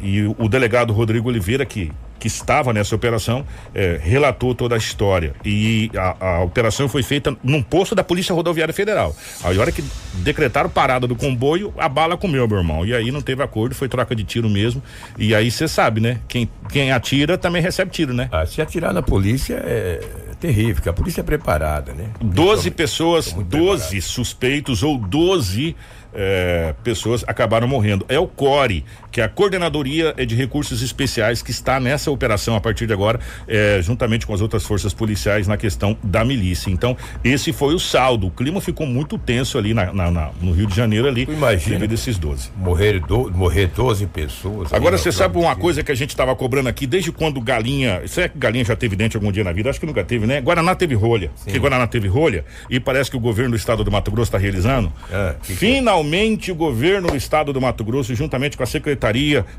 E 0.00 0.22
o 0.38 0.48
delegado 0.48 0.92
Rodrigo 0.92 1.28
Oliveira, 1.28 1.66
que 1.66 1.90
que 2.22 2.28
estava 2.28 2.72
nessa 2.72 2.94
operação, 2.94 3.44
eh, 3.74 3.98
relatou 4.00 4.54
toda 4.54 4.76
a 4.76 4.78
história. 4.78 5.34
E 5.44 5.90
a, 5.96 6.36
a, 6.36 6.40
operação 6.44 6.88
foi 6.88 7.02
feita 7.02 7.36
num 7.42 7.60
posto 7.60 7.96
da 7.96 8.04
Polícia 8.04 8.32
Rodoviária 8.32 8.72
Federal. 8.72 9.12
Aí, 9.42 9.58
a 9.58 9.60
hora 9.60 9.72
que 9.72 9.82
decretaram 10.14 10.70
parada 10.70 11.04
do 11.04 11.16
comboio, 11.16 11.74
a 11.76 11.88
bala 11.88 12.16
comeu, 12.16 12.46
meu 12.46 12.58
irmão. 12.58 12.86
E 12.86 12.94
aí 12.94 13.10
não 13.10 13.20
teve 13.20 13.42
acordo, 13.42 13.74
foi 13.74 13.88
troca 13.88 14.14
de 14.14 14.22
tiro 14.22 14.48
mesmo. 14.48 14.80
E 15.18 15.34
aí 15.34 15.50
você 15.50 15.66
sabe, 15.66 16.00
né? 16.00 16.20
Quem, 16.28 16.48
quem 16.70 16.92
atira 16.92 17.36
também 17.36 17.60
recebe 17.60 17.90
tiro, 17.90 18.14
né? 18.14 18.28
Ah, 18.30 18.46
se 18.46 18.62
atirar 18.62 18.94
na 18.94 19.02
polícia 19.02 19.54
é 19.56 20.00
terrível, 20.38 20.76
porque 20.76 20.88
a 20.88 20.92
polícia 20.92 21.22
é 21.22 21.24
preparada, 21.24 21.92
né? 21.92 22.04
Doze 22.20 22.70
pessoas, 22.70 23.32
doze 23.32 24.00
suspeitos 24.00 24.84
ou 24.84 24.96
doze 24.96 25.74
é, 26.14 26.74
pessoas 26.82 27.24
acabaram 27.26 27.66
morrendo. 27.66 28.04
É 28.08 28.18
o 28.18 28.26
CORE, 28.26 28.84
que 29.12 29.20
é 29.20 29.24
a 29.24 29.28
Coordenadoria 29.28 30.14
de 30.14 30.34
Recursos 30.34 30.82
Especiais, 30.82 31.42
que 31.42 31.50
está 31.50 31.78
nessa 31.78 32.10
operação 32.10 32.56
a 32.56 32.60
partir 32.60 32.86
de 32.86 32.92
agora, 32.92 33.20
é, 33.46 33.80
juntamente 33.82 34.26
com 34.26 34.34
as 34.34 34.40
outras 34.40 34.64
forças 34.64 34.92
policiais 34.94 35.46
na 35.46 35.56
questão 35.56 35.96
da 36.02 36.24
milícia. 36.24 36.70
Então, 36.70 36.96
esse 37.22 37.52
foi 37.52 37.74
o 37.74 37.78
saldo. 37.78 38.26
O 38.26 38.30
clima 38.30 38.60
ficou 38.60 38.86
muito 38.86 39.18
tenso 39.18 39.58
ali 39.58 39.74
na, 39.74 39.92
na, 39.92 40.10
na 40.10 40.30
no 40.40 40.52
Rio 40.52 40.66
de 40.66 40.74
Janeiro 40.74 41.06
ali. 41.06 41.28
Imagina 41.30 41.76
devido 41.76 41.92
esses 41.92 42.18
12. 42.18 42.50
Morrer, 42.56 43.00
do, 43.00 43.30
morrer 43.30 43.66
12 43.68 44.06
pessoas. 44.06 44.72
Agora, 44.72 44.96
você 44.96 45.12
sabe 45.12 45.38
uma 45.38 45.54
coisa 45.54 45.82
que 45.82 45.92
a 45.92 45.94
gente 45.94 46.10
estava 46.10 46.34
cobrando 46.34 46.68
aqui 46.68 46.86
desde 46.86 47.12
quando 47.12 47.40
galinha. 47.40 48.02
Será 48.06 48.28
que 48.28 48.38
galinha 48.38 48.64
já 48.64 48.74
teve 48.74 48.96
dente 48.96 49.16
algum 49.16 49.30
dia 49.30 49.44
na 49.44 49.52
vida? 49.52 49.70
Acho 49.70 49.78
que 49.78 49.86
nunca 49.86 50.02
teve, 50.02 50.26
né? 50.26 50.40
Guaraná 50.40 50.74
teve 50.74 50.94
rolha. 50.94 51.30
Sim. 51.36 51.50
Que 51.50 51.58
Guaraná 51.58 51.86
teve 51.86 52.08
rolha 52.08 52.44
e 52.70 52.80
parece 52.80 53.10
que 53.10 53.16
o 53.16 53.20
governo 53.20 53.50
do 53.50 53.56
estado 53.56 53.84
do 53.84 53.90
Mato 53.90 54.10
Grosso 54.10 54.28
está 54.28 54.38
realizando. 54.38 54.92
É, 55.10 55.34
que 55.42 55.54
Finalmente 55.54 55.82
Finalmente, 55.92 56.50
o 56.50 56.54
governo 56.54 57.08
do 57.08 57.16
estado 57.16 57.52
do 57.52 57.60
Mato 57.60 57.84
Grosso, 57.84 58.14
juntamente 58.14 58.56
com 58.56 58.62
a 58.62 58.66
Secretaria 58.66 59.01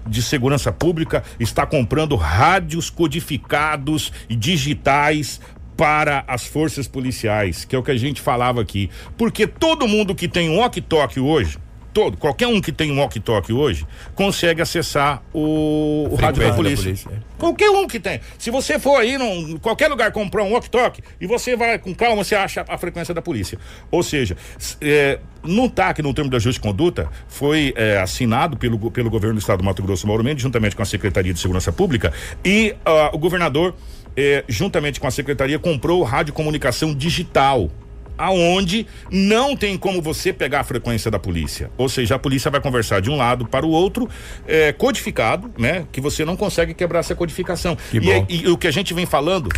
de 0.08 0.22
Segurança 0.22 0.72
Pública, 0.72 1.24
está 1.40 1.66
comprando 1.66 2.16
rádios 2.16 2.90
codificados 2.90 4.14
e 4.30 4.36
digitais 4.36 5.42
para 5.76 6.24
as 6.28 6.46
forças 6.46 6.88
policiais, 6.88 7.66
que 7.66 7.76
é 7.76 7.80
o 7.80 7.84
que 7.84 7.92
a 7.92 7.98
gente 7.98 8.22
falava 8.22 8.62
aqui. 8.62 8.90
Porque 9.18 9.48
todo 9.48 9.88
mundo 9.88 10.16
que 10.16 10.28
tem 10.28 10.50
um 10.50 10.60
walkie-talkie 10.60 11.20
hoje, 11.20 11.58
todo, 11.94 12.18
qualquer 12.18 12.48
um 12.48 12.60
que 12.60 12.72
tem 12.72 12.92
um 12.92 13.00
walkie-talkie 13.00 13.54
hoje, 13.54 13.86
consegue 14.16 14.62
acessar 14.62 15.22
o, 15.32 16.08
o 16.10 16.16
rádio 16.16 16.44
da 16.44 16.54
polícia. 16.54 16.92
Da 16.92 16.98
polícia 16.98 17.10
é. 17.14 17.34
Qualquer 17.38 17.70
um 17.70 17.88
que 17.88 18.00
tem. 18.00 18.20
Se 18.38 18.50
você 18.50 18.80
for 18.80 18.98
aí 18.98 19.16
em 19.16 19.58
qualquer 19.58 19.90
lugar 19.90 20.12
comprar 20.12 20.44
um 20.44 20.52
walkie-talkie 20.54 21.04
e 21.22 21.28
você 21.28 21.56
vai 21.56 21.78
com 21.78 21.94
calma, 21.94 22.24
você 22.24 22.36
acha 22.36 22.66
a 22.68 22.78
frequência 22.78 23.14
da 23.14 23.22
polícia. 23.22 23.60
Ou 23.92 24.02
seja, 24.02 24.36
é, 24.82 25.20
no 25.44 25.70
TAC, 25.70 26.02
no 26.02 26.14
termo 26.14 26.32
da 26.32 26.40
justa 26.40 26.62
conduta, 26.62 27.10
foi 27.28 27.74
é, 27.76 28.00
assinado 28.00 28.58
pelo, 28.58 28.92
pelo 28.92 29.10
governo 29.10 29.36
do 29.36 29.40
estado 29.40 29.60
do 29.60 29.66
Mato 29.66 29.84
Grosso, 29.84 30.08
Mauro 30.08 30.24
Mendes, 30.24 30.42
juntamente 30.42 30.76
com 30.76 30.82
a 30.82 30.86
Secretaria 30.86 31.34
de 31.34 31.40
Segurança 31.40 31.72
Pública, 31.72 32.12
e 32.44 32.76
uh, 32.88 33.16
o 33.16 33.20
governador, 33.20 33.76
é, 34.16 34.44
juntamente 34.48 35.00
com 35.00 35.08
a 35.08 35.12
secretaria, 35.12 35.60
comprou 35.60 36.02
rádio 36.04 36.34
comunicação 36.34 36.94
digital 36.94 37.70
aonde 38.18 38.88
não 39.12 39.56
tem 39.56 39.78
como 39.78 40.02
você 40.02 40.32
pegar 40.32 40.62
a 40.62 40.64
frequência 40.64 41.10
da 41.10 41.20
polícia. 41.20 41.70
Ou 41.78 41.90
seja, 41.90 42.16
a 42.16 42.20
polícia 42.20 42.50
vai 42.50 42.62
conversar 42.62 43.02
de 43.02 43.10
um 43.10 43.16
lado 43.16 43.46
para 43.46 43.66
o 43.66 43.70
outro, 43.70 44.10
é, 44.48 44.72
codificado, 44.72 45.52
né? 45.58 45.86
Que 45.92 46.02
você 46.02 46.24
não 46.26 46.36
consegue 46.36 46.74
quebrar 46.74 47.00
essa 47.00 47.16
codificação. 47.16 47.78
Que 47.92 47.98
e, 47.98 48.12
é, 48.12 48.26
e, 48.30 48.42
e, 48.44 48.48
o 48.50 48.58
que 48.58 48.68
a 48.68 48.72
gente 48.72 48.94
vem 48.94 49.06
falando 49.06 49.50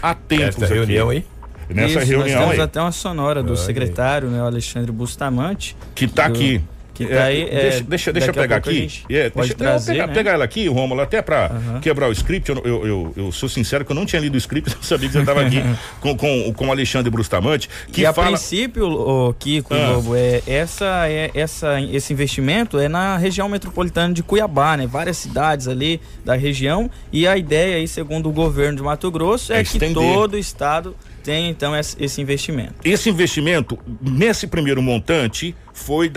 há 0.00 0.14
tempos. 0.14 0.62
Essa 0.62 0.74
reunião 0.74 1.10
aí? 1.10 1.24
Nessa 1.68 2.02
Isso, 2.02 2.10
reunião 2.10 2.26
nós 2.26 2.38
temos 2.38 2.58
aí. 2.58 2.60
até 2.60 2.80
uma 2.80 2.92
sonora 2.92 3.42
do 3.42 3.56
secretário, 3.56 4.28
né, 4.28 4.42
o 4.42 4.46
Alexandre 4.46 4.92
Bustamante. 4.92 5.76
Que 5.94 6.04
está 6.04 6.26
aqui 6.26 6.62
Que 6.94 7.04
aí, 7.12 7.42
é, 7.42 7.46
deixa, 7.48 7.84
deixa, 7.84 8.12
deixa 8.12 8.30
eu 8.30 8.34
pegar 8.34 8.56
aqui. 8.56 8.88
É, 9.08 9.30
deixa, 9.30 9.54
trazer, 9.54 9.92
pegar, 9.92 10.06
né? 10.06 10.14
pegar 10.14 10.32
ela 10.32 10.44
aqui, 10.44 10.68
Rômulo, 10.68 11.00
até 11.00 11.22
para 11.22 11.50
quebrar 11.80 12.08
o 12.08 12.12
script. 12.12 12.50
Eu, 12.50 12.62
eu, 12.64 12.86
eu, 12.86 13.12
eu 13.16 13.32
sou 13.32 13.48
sincero 13.48 13.84
que 13.84 13.92
eu 13.92 13.96
não 13.96 14.04
tinha 14.04 14.20
lido 14.20 14.34
o 14.34 14.38
script, 14.38 14.70
não 14.76 14.82
sabia 14.82 15.08
que 15.08 15.12
você 15.14 15.20
estava 15.20 15.42
aqui 15.42 15.62
com, 16.00 16.16
com, 16.16 16.52
com 16.52 16.66
o 16.68 16.70
Alexandre 16.70 17.10
Brustamante. 17.10 17.68
Que 17.90 18.02
e 18.02 18.06
a 18.06 18.12
fala. 18.12 18.28
princípio, 18.28 18.86
o 18.86 19.34
Kiko 19.34 19.74
Ah. 19.74 19.90
Lobo, 19.90 20.14
é, 20.14 20.42
essa, 20.46 21.08
é, 21.08 21.30
essa, 21.34 21.80
esse 21.80 22.12
investimento 22.12 22.78
é 22.78 22.88
na 22.88 23.16
região 23.16 23.48
metropolitana 23.48 24.12
de 24.12 24.22
Cuiabá, 24.22 24.76
né? 24.76 24.86
Várias 24.86 25.16
cidades 25.16 25.68
ali 25.68 26.00
da 26.24 26.34
região. 26.34 26.90
E 27.12 27.26
a 27.26 27.36
ideia 27.36 27.76
aí, 27.76 27.88
segundo 27.88 28.28
o 28.28 28.32
governo 28.32 28.76
de 28.76 28.82
Mato 28.82 29.10
Grosso, 29.10 29.52
é, 29.52 29.60
É 29.60 29.64
que 29.64 29.70
estender. 29.70 29.94
todo 29.94 30.34
o 30.34 30.38
estado 30.38 30.94
tem 31.22 31.48
então 31.48 31.72
esse 31.76 32.20
investimento. 32.20 32.74
Esse 32.84 33.08
investimento, 33.08 33.78
nesse 34.00 34.46
primeiro 34.46 34.82
montante, 34.82 35.54
foi 35.72 36.10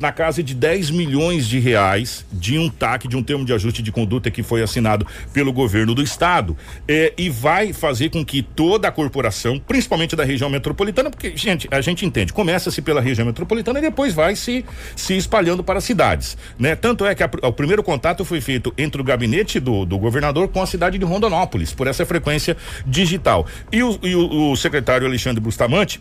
na 0.00 0.12
casa 0.12 0.42
de 0.42 0.54
10 0.54 0.90
milhões 0.90 1.46
de 1.46 1.58
reais 1.58 2.24
de 2.32 2.58
um 2.58 2.68
TAC, 2.68 3.08
de 3.08 3.16
um 3.16 3.22
termo 3.22 3.44
de 3.44 3.52
ajuste 3.52 3.82
de 3.82 3.90
conduta 3.90 4.30
que 4.30 4.42
foi 4.42 4.62
assinado 4.62 5.06
pelo 5.32 5.52
governo 5.52 5.94
do 5.94 6.02
estado. 6.02 6.56
É, 6.86 7.12
e 7.18 7.28
vai 7.28 7.72
fazer 7.72 8.10
com 8.10 8.24
que 8.24 8.42
toda 8.42 8.88
a 8.88 8.92
corporação, 8.92 9.58
principalmente 9.58 10.14
da 10.14 10.24
região 10.24 10.48
metropolitana, 10.48 11.10
porque, 11.10 11.36
gente, 11.36 11.68
a 11.70 11.80
gente 11.80 12.04
entende, 12.06 12.32
começa-se 12.32 12.80
pela 12.82 13.00
região 13.00 13.26
metropolitana 13.26 13.78
e 13.78 13.82
depois 13.82 14.14
vai 14.14 14.36
se, 14.36 14.64
se 14.94 15.16
espalhando 15.16 15.62
para 15.64 15.78
as 15.78 15.84
cidades. 15.84 16.36
Né? 16.58 16.74
Tanto 16.76 17.04
é 17.04 17.14
que 17.14 17.22
a 17.22 17.30
o 17.42 17.52
primeiro 17.52 17.82
contato 17.82 18.24
foi 18.24 18.40
feito 18.40 18.72
entre 18.76 19.00
o 19.00 19.04
gabinete 19.04 19.58
do, 19.60 19.84
do 19.84 19.98
governador 19.98 20.48
com 20.48 20.60
a 20.62 20.66
cidade 20.66 20.98
de 20.98 21.04
Rondonópolis, 21.04 21.72
por 21.72 21.86
essa 21.86 22.04
frequência 22.04 22.56
digital. 22.86 23.46
E 23.72 23.82
o, 23.82 23.98
e 24.02 24.14
o- 24.14 24.50
o 24.52 24.56
secretário 24.56 25.06
Alexandre 25.06 25.40
Bustamante 25.40 26.00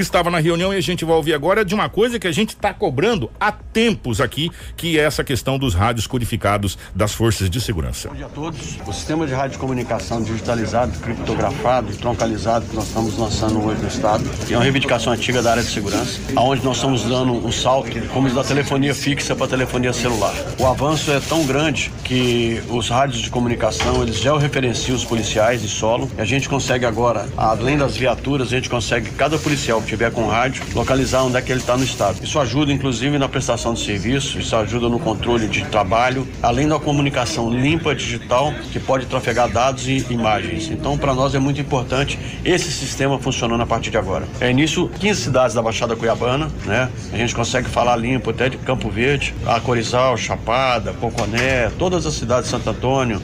estava 0.00 0.30
na 0.30 0.38
reunião 0.38 0.72
e 0.72 0.76
a 0.76 0.80
gente 0.80 1.04
vai 1.04 1.14
ouvir 1.14 1.34
agora 1.34 1.64
de 1.64 1.74
uma 1.74 1.88
coisa 1.88 2.18
que 2.18 2.26
a 2.26 2.32
gente 2.32 2.50
está 2.50 2.72
cobrando 2.72 3.30
há 3.38 3.52
tempos 3.52 4.20
aqui, 4.20 4.50
que 4.76 4.98
é 4.98 5.02
essa 5.02 5.22
questão 5.22 5.58
dos 5.58 5.74
rádios 5.74 6.06
codificados 6.06 6.78
das 6.94 7.12
forças 7.12 7.50
de 7.50 7.60
segurança. 7.60 8.08
Bom 8.08 8.14
dia 8.14 8.26
a 8.26 8.28
todos. 8.28 8.78
O 8.86 8.92
sistema 8.92 9.26
de 9.26 9.34
radiocomunicação 9.34 10.22
digitalizado, 10.22 10.98
criptografado 10.98 11.92
e 11.92 11.96
troncalizado 11.96 12.66
que 12.66 12.74
nós 12.74 12.86
estamos 12.86 13.18
lançando 13.18 13.62
hoje 13.64 13.82
no 13.82 13.88
Estado 13.88 14.24
é 14.50 14.54
uma 14.54 14.62
reivindicação 14.62 15.12
antiga 15.12 15.42
da 15.42 15.50
área 15.50 15.62
de 15.62 15.70
segurança, 15.70 16.20
aonde 16.34 16.64
nós 16.64 16.76
estamos 16.76 17.02
dando 17.04 17.32
um 17.32 17.52
salto, 17.52 17.90
como 18.12 18.32
da 18.32 18.44
telefonia 18.44 18.94
fixa 18.94 19.36
para 19.36 19.46
telefonia 19.46 19.92
celular. 19.92 20.34
O 20.58 20.66
avanço 20.66 21.10
é 21.10 21.20
tão 21.20 21.44
grande 21.44 21.92
que 22.04 22.62
os 22.70 22.88
rádios 22.88 23.20
de 23.20 23.30
comunicação, 23.30 24.02
eles 24.02 24.18
já 24.18 24.36
referenciam 24.38 24.96
os 24.96 25.04
policiais 25.04 25.60
de 25.60 25.68
solo 25.68 26.10
e 26.16 26.20
a 26.20 26.24
gente 26.24 26.48
consegue 26.48 26.86
agora, 26.86 27.28
além 27.36 27.76
das 27.76 27.96
viaturas, 27.96 28.48
a 28.48 28.50
gente 28.50 28.70
consegue, 28.70 29.10
cada 29.10 29.38
policial 29.38 29.81
que 29.82 29.88
tiver 29.88 30.10
com 30.10 30.26
rádio, 30.26 30.62
localizar 30.74 31.22
onde 31.22 31.36
é 31.36 31.42
que 31.42 31.52
ele 31.52 31.60
está 31.60 31.76
no 31.76 31.84
Estado. 31.84 32.18
Isso 32.22 32.38
ajuda, 32.38 32.72
inclusive, 32.72 33.18
na 33.18 33.28
prestação 33.28 33.74
de 33.74 33.80
serviço, 33.80 34.38
isso 34.38 34.54
ajuda 34.56 34.88
no 34.88 34.98
controle 34.98 35.48
de 35.48 35.64
trabalho, 35.66 36.26
além 36.42 36.66
da 36.66 36.78
comunicação 36.78 37.50
limpa 37.50 37.94
digital 37.94 38.52
que 38.72 38.80
pode 38.80 39.06
trafegar 39.06 39.50
dados 39.50 39.86
e 39.86 40.06
imagens. 40.10 40.70
Então, 40.70 40.96
para 40.96 41.14
nós 41.14 41.34
é 41.34 41.38
muito 41.38 41.60
importante 41.60 42.18
esse 42.44 42.70
sistema 42.70 43.18
funcionando 43.18 43.60
a 43.60 43.66
partir 43.66 43.90
de 43.90 43.98
agora. 43.98 44.26
É 44.40 44.52
nisso 44.52 44.90
15 45.00 45.20
cidades 45.20 45.54
da 45.54 45.62
Baixada 45.62 45.96
Cuiabana, 45.96 46.50
né? 46.64 46.88
A 47.12 47.16
gente 47.16 47.34
consegue 47.34 47.68
falar 47.68 47.96
limpo 47.96 48.30
até 48.30 48.48
de 48.48 48.56
Campo 48.58 48.88
Verde, 48.88 49.34
a 49.46 49.60
Corizal, 49.60 50.16
Chapada, 50.16 50.92
Poconé, 50.92 51.70
todas 51.78 52.06
as 52.06 52.14
cidades 52.14 52.44
de 52.44 52.50
Santo 52.50 52.70
Antônio, 52.70 53.20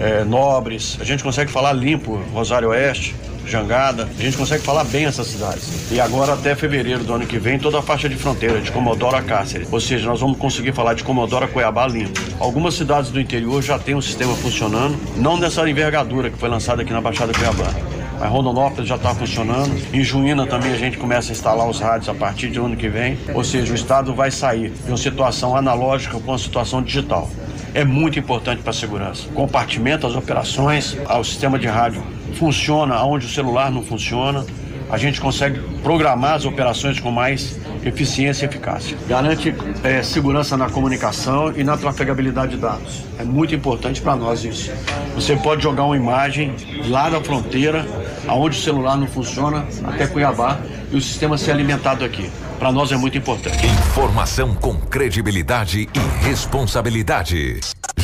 eh, 0.00 0.24
Nobres. 0.24 0.96
A 1.00 1.04
gente 1.04 1.22
consegue 1.22 1.50
falar 1.50 1.72
limpo, 1.72 2.20
Rosário 2.32 2.68
Oeste. 2.68 3.14
Jangada, 3.46 4.08
a 4.18 4.22
gente 4.22 4.36
consegue 4.36 4.62
falar 4.62 4.84
bem 4.84 5.04
essas 5.04 5.26
cidades. 5.26 5.90
E 5.90 6.00
agora 6.00 6.34
até 6.34 6.54
fevereiro 6.54 7.04
do 7.04 7.14
ano 7.14 7.26
que 7.26 7.38
vem, 7.38 7.58
toda 7.58 7.78
a 7.78 7.82
faixa 7.82 8.08
de 8.08 8.16
fronteira, 8.16 8.60
de 8.60 8.70
Comodoro 8.70 9.16
a 9.16 9.22
Cáceres. 9.22 9.68
Ou 9.70 9.80
seja, 9.80 10.08
nós 10.08 10.20
vamos 10.20 10.38
conseguir 10.38 10.72
falar 10.72 10.94
de 10.94 11.04
Comodoro 11.04 11.44
a 11.44 11.48
Cuiabá 11.48 11.86
limpo. 11.86 12.20
Algumas 12.38 12.74
cidades 12.74 13.10
do 13.10 13.20
interior 13.20 13.62
já 13.62 13.78
têm 13.78 13.94
um 13.94 14.02
sistema 14.02 14.34
funcionando, 14.36 14.98
não 15.16 15.36
nessa 15.36 15.68
envergadura 15.68 16.30
que 16.30 16.38
foi 16.38 16.48
lançada 16.48 16.82
aqui 16.82 16.92
na 16.92 17.00
Baixada 17.00 17.32
Cuiabá. 17.32 17.72
Mas 18.18 18.30
Rondonópolis 18.30 18.88
já 18.88 18.94
está 18.94 19.12
funcionando. 19.12 19.74
Em 19.92 20.04
Juína 20.04 20.46
também 20.46 20.72
a 20.72 20.76
gente 20.76 20.96
começa 20.96 21.30
a 21.30 21.32
instalar 21.32 21.68
os 21.68 21.80
rádios 21.80 22.08
a 22.08 22.14
partir 22.14 22.50
de 22.50 22.60
ano 22.60 22.76
que 22.76 22.88
vem. 22.88 23.18
Ou 23.34 23.42
seja, 23.42 23.72
o 23.72 23.74
Estado 23.74 24.14
vai 24.14 24.30
sair 24.30 24.70
de 24.70 24.90
uma 24.90 24.96
situação 24.96 25.56
analógica 25.56 26.18
para 26.20 26.30
uma 26.30 26.38
situação 26.38 26.80
digital. 26.80 27.28
É 27.74 27.84
muito 27.84 28.20
importante 28.20 28.62
para 28.62 28.70
a 28.70 28.74
segurança. 28.74 29.26
Compartimenta 29.34 30.06
as 30.06 30.14
operações, 30.14 30.96
ah, 31.06 31.18
o 31.18 31.24
sistema 31.24 31.58
de 31.58 31.66
rádio 31.66 32.00
funciona 32.34 33.02
onde 33.04 33.26
o 33.26 33.28
celular 33.28 33.70
não 33.70 33.82
funciona. 33.82 34.44
A 34.90 34.98
gente 34.98 35.20
consegue 35.20 35.58
programar 35.82 36.34
as 36.34 36.44
operações 36.44 37.00
com 37.00 37.10
mais 37.10 37.58
eficiência 37.84 38.44
e 38.44 38.48
eficácia. 38.48 38.96
Garante 39.08 39.54
eh, 39.82 40.02
segurança 40.02 40.56
na 40.56 40.68
comunicação 40.68 41.52
e 41.56 41.64
na 41.64 41.76
trafegabilidade 41.76 42.56
de 42.56 42.60
dados. 42.60 43.04
É 43.18 43.24
muito 43.24 43.54
importante 43.54 44.02
para 44.02 44.14
nós 44.14 44.44
isso. 44.44 44.70
Você 45.14 45.34
pode 45.36 45.62
jogar 45.62 45.84
uma 45.84 45.96
imagem 45.96 46.54
lá 46.88 47.08
da 47.08 47.20
fronteira, 47.22 47.86
aonde 48.28 48.58
o 48.58 48.60
celular 48.60 48.96
não 48.96 49.06
funciona, 49.06 49.66
até 49.84 50.06
Cuiabá, 50.06 50.60
e 50.90 50.96
o 50.96 51.00
sistema 51.00 51.38
ser 51.38 51.52
alimentado 51.52 52.04
aqui. 52.04 52.30
Para 52.58 52.70
nós 52.70 52.92
é 52.92 52.96
muito 52.96 53.18
importante. 53.18 53.66
Informação 53.66 54.54
com 54.54 54.76
credibilidade 54.76 55.88
e 55.92 56.24
responsabilidade. 56.24 57.60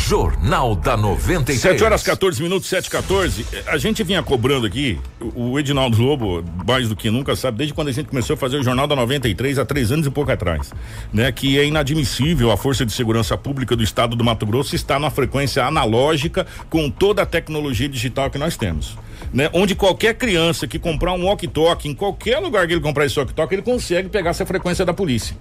Jornal 0.08 0.74
da 0.74 0.96
93. 0.96 1.60
7 1.60 1.84
horas 1.84 2.02
14 2.02 2.42
minutos, 2.42 2.66
7 2.66 2.88
14 2.88 3.44
A 3.66 3.76
gente 3.76 4.02
vinha 4.02 4.22
cobrando 4.22 4.66
aqui, 4.66 4.98
o 5.20 5.50
o 5.50 5.58
Edinaldo 5.58 6.00
Lobo, 6.00 6.42
mais 6.66 6.88
do 6.88 6.96
que 6.96 7.10
nunca, 7.10 7.36
sabe, 7.36 7.58
desde 7.58 7.74
quando 7.74 7.88
a 7.88 7.92
gente 7.92 8.08
começou 8.08 8.32
a 8.32 8.36
fazer 8.38 8.56
o 8.56 8.62
Jornal 8.62 8.86
da 8.86 8.96
93, 8.96 9.58
há 9.58 9.66
três 9.66 9.92
anos 9.92 10.06
e 10.06 10.10
pouco 10.10 10.30
atrás, 10.30 10.72
né? 11.12 11.30
Que 11.30 11.58
é 11.58 11.66
inadmissível 11.66 12.50
a 12.50 12.56
Força 12.56 12.86
de 12.86 12.92
Segurança 12.92 13.36
Pública 13.36 13.76
do 13.76 13.82
Estado 13.82 14.16
do 14.16 14.24
Mato 14.24 14.46
Grosso 14.46 14.74
estar 14.74 14.98
na 14.98 15.10
frequência 15.10 15.62
analógica 15.66 16.46
com 16.70 16.88
toda 16.88 17.20
a 17.20 17.26
tecnologia 17.26 17.88
digital 17.88 18.30
que 18.30 18.38
nós 18.38 18.56
temos. 18.56 18.96
Né? 19.30 19.50
Onde 19.52 19.74
qualquer 19.74 20.14
criança 20.14 20.66
que 20.66 20.78
comprar 20.78 21.12
um 21.12 21.26
walkie-talkie, 21.26 21.86
em 21.86 21.94
qualquer 21.94 22.38
lugar 22.38 22.66
que 22.66 22.72
ele 22.72 22.80
comprar 22.80 23.04
esse 23.04 23.18
walkie-talkie, 23.18 23.56
ele 23.56 23.62
consegue 23.62 24.08
pegar 24.08 24.30
essa 24.30 24.46
frequência 24.46 24.86
da 24.86 24.94
polícia 24.94 25.36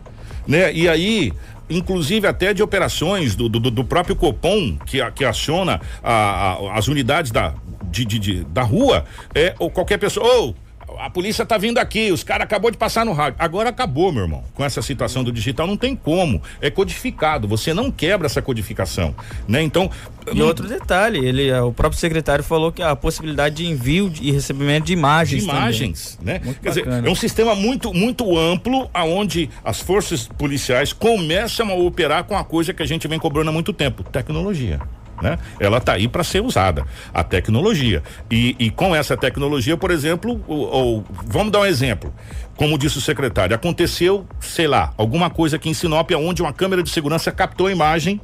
né? 0.48 0.74
E 0.74 0.88
aí, 0.88 1.34
inclusive 1.70 2.28
até 2.28 2.54
de 2.54 2.64
operações 2.64 3.36
do, 3.36 3.48
do, 3.50 3.60
do 3.72 3.84
próprio 3.84 4.16
Copom 4.16 4.78
que, 4.86 5.00
que 5.12 5.26
aciona 5.26 5.82
a- 6.04 6.54
a- 6.54 6.78
as 6.78 6.88
unidades 6.88 7.32
da, 7.32 7.54
de, 7.90 8.06
de- 8.06 8.20
de- 8.20 8.44
da 8.46 8.62
rua, 8.64 9.06
é, 9.36 9.54
ou 9.60 9.70
qualquer 9.70 9.98
pessoa, 9.98 10.26
ou 10.26 10.56
a 11.00 11.10
polícia 11.10 11.46
tá 11.46 11.58
vindo 11.58 11.78
aqui, 11.78 12.12
os 12.12 12.24
caras 12.24 12.46
acabou 12.46 12.72
de 12.72 12.78
passar 12.78 13.06
no 13.06 13.14
rádio. 13.14 13.36
Agora 13.40 13.70
acabou, 13.70 14.12
meu 14.12 14.24
irmão. 14.24 14.44
Com 14.54 14.64
essa 14.64 14.82
situação 14.82 15.24
do 15.24 15.32
digital 15.32 15.68
não 15.68 15.78
tem 15.78 15.96
como. 15.96 16.42
É 16.62 16.70
codificado, 16.70 17.48
você 17.48 17.74
não 17.74 17.92
quebra 17.92 18.26
essa 18.28 18.42
codificação, 18.42 19.16
né? 19.48 19.62
Então, 19.62 19.90
E 20.34 20.42
outro 20.42 20.68
detalhe, 20.68 21.26
ele, 21.26 21.48
eh, 21.48 21.62
o 21.62 21.72
próprio 21.72 22.00
secretário 22.00 22.44
falou 22.44 22.72
que 22.72 22.82
a 22.82 22.96
possibilidade 22.96 23.56
de 23.56 23.66
envio 23.68 24.12
e 24.22 24.32
recebimento 24.32 24.86
de 24.88 24.94
imagens. 24.94 25.42
de 25.44 25.48
também. 25.48 25.62
imagens, 25.62 26.20
né? 26.22 26.42
Muito 26.44 26.60
Quer 26.62 26.70
dizer, 26.70 26.86
bacana. 26.86 27.08
é 27.08 27.12
um 27.12 27.16
sistema 27.16 27.56
muito, 27.56 27.94
muito 27.94 28.38
amplo, 28.38 28.90
aonde 28.94 29.50
as 29.64 29.80
forças 29.80 30.28
policiais 30.28 30.92
começam 30.92 31.70
a 31.70 31.76
operar 31.76 32.24
com 32.26 32.38
a 32.38 32.44
coisa 32.44 32.74
que 32.74 32.84
a 32.84 32.86
gente 32.86 33.08
vem 33.08 33.18
cobrando 33.20 33.50
há 33.50 33.54
muito 33.54 33.72
tempo, 33.72 34.04
tecnologia. 34.04 34.80
Né? 35.22 35.38
Ela 35.60 35.78
está 35.78 35.94
aí 35.94 36.08
para 36.08 36.24
ser 36.24 36.42
usada, 36.44 36.86
a 37.14 37.24
tecnologia. 37.24 38.04
E, 38.30 38.56
e 38.60 38.70
com 38.70 38.96
essa 38.96 39.18
tecnologia, 39.18 39.76
por 39.76 39.90
exemplo, 39.92 40.40
o- 40.48 40.98
o- 41.00 41.04
vamos 41.26 41.52
dar 41.52 41.60
um 41.62 41.66
exemplo. 41.66 42.14
Como 42.56 42.78
disse 42.78 42.98
o 42.98 43.02
secretário, 43.02 43.56
aconteceu, 43.56 44.26
sei 44.40 44.68
lá, 44.68 44.94
alguma 44.98 45.30
coisa 45.30 45.56
aqui 45.56 45.70
em 45.70 45.74
Sinop, 45.74 46.12
onde 46.12 46.42
uma 46.42 46.54
câmera 46.54 46.84
de 46.84 46.90
segurança 46.90 47.32
captou 47.32 47.68
a 47.68 47.72
imagem 47.72 48.22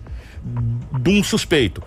de 0.99 1.09
um 1.09 1.23
suspeito. 1.23 1.81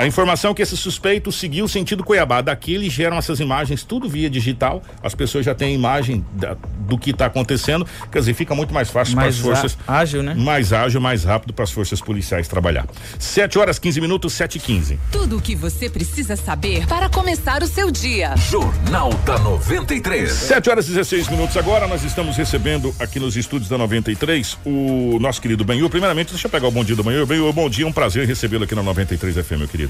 A 0.00 0.06
informação 0.06 0.52
é 0.52 0.54
que 0.54 0.62
esse 0.62 0.78
suspeito 0.78 1.30
seguiu 1.30 1.66
o 1.66 1.68
sentido 1.68 2.02
Cuiabá. 2.02 2.40
Daqui 2.40 2.72
eles 2.74 2.90
geram 2.90 3.18
essas 3.18 3.38
imagens, 3.38 3.84
tudo 3.84 4.08
via 4.08 4.30
digital. 4.30 4.82
As 5.02 5.14
pessoas 5.14 5.44
já 5.44 5.54
têm 5.54 5.68
a 5.68 5.72
imagem 5.72 6.24
da- 6.32 6.56
do 6.88 6.96
que 6.96 7.10
está 7.10 7.26
acontecendo. 7.26 7.86
Quer 8.10 8.20
dizer, 8.20 8.32
fica 8.32 8.54
muito 8.54 8.72
mais 8.72 8.88
fácil 8.88 9.14
para 9.14 9.26
as 9.28 9.38
Mais 9.38 9.44
forças. 9.44 9.76
ágil, 9.86 10.22
né? 10.22 10.32
Mais 10.34 10.72
ágil, 10.72 11.02
mais 11.02 11.22
rápido 11.24 11.52
para 11.52 11.64
as 11.64 11.70
forças 11.70 12.00
policiais 12.00 12.48
trabalhar. 12.48 12.86
7 13.18 13.58
horas 13.58 13.78
15 13.78 14.00
minutos, 14.00 14.32
7 14.32 14.56
e 14.56 14.58
15 14.58 14.98
Tudo 15.12 15.36
o 15.36 15.40
que 15.40 15.54
você 15.54 15.90
precisa 15.90 16.34
saber 16.34 16.86
para 16.86 17.10
começar 17.10 17.62
o 17.62 17.66
seu 17.66 17.90
dia. 17.90 18.34
Jornal 18.50 19.12
da 19.26 19.38
93. 19.38 20.32
7 20.32 20.70
horas 20.70 20.86
e 20.88 20.92
16 20.92 21.28
minutos 21.28 21.58
agora, 21.58 21.86
nós 21.86 22.02
estamos 22.04 22.38
recebendo 22.38 22.94
aqui 22.98 23.20
nos 23.20 23.36
estúdios 23.36 23.68
da 23.68 23.76
93 23.76 24.56
o 24.64 25.18
nosso 25.20 25.42
querido 25.42 25.62
Benhur. 25.62 25.90
Primeiramente, 25.90 26.30
deixa 26.30 26.46
eu 26.46 26.50
pegar 26.50 26.68
o 26.68 26.70
bom 26.70 26.82
dia 26.82 26.96
do 26.96 27.04
Benhur. 27.04 27.26
Benhur, 27.26 27.52
bom 27.52 27.68
dia, 27.68 27.86
um 27.86 27.92
prazer 27.92 28.26
recebê-lo 28.26 28.64
aqui 28.64 28.74
na 28.74 28.82
93 28.82 29.36
FM, 29.36 29.58
meu 29.58 29.68
querido. 29.68 29.89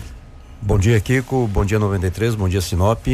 Bom 0.63 0.79
dia, 0.79 1.01
Kiko. 1.01 1.47
Bom 1.47 1.65
dia, 1.65 1.79
93. 1.79 2.35
Bom 2.35 2.49
dia, 2.49 2.61
Sinop. 2.61 3.07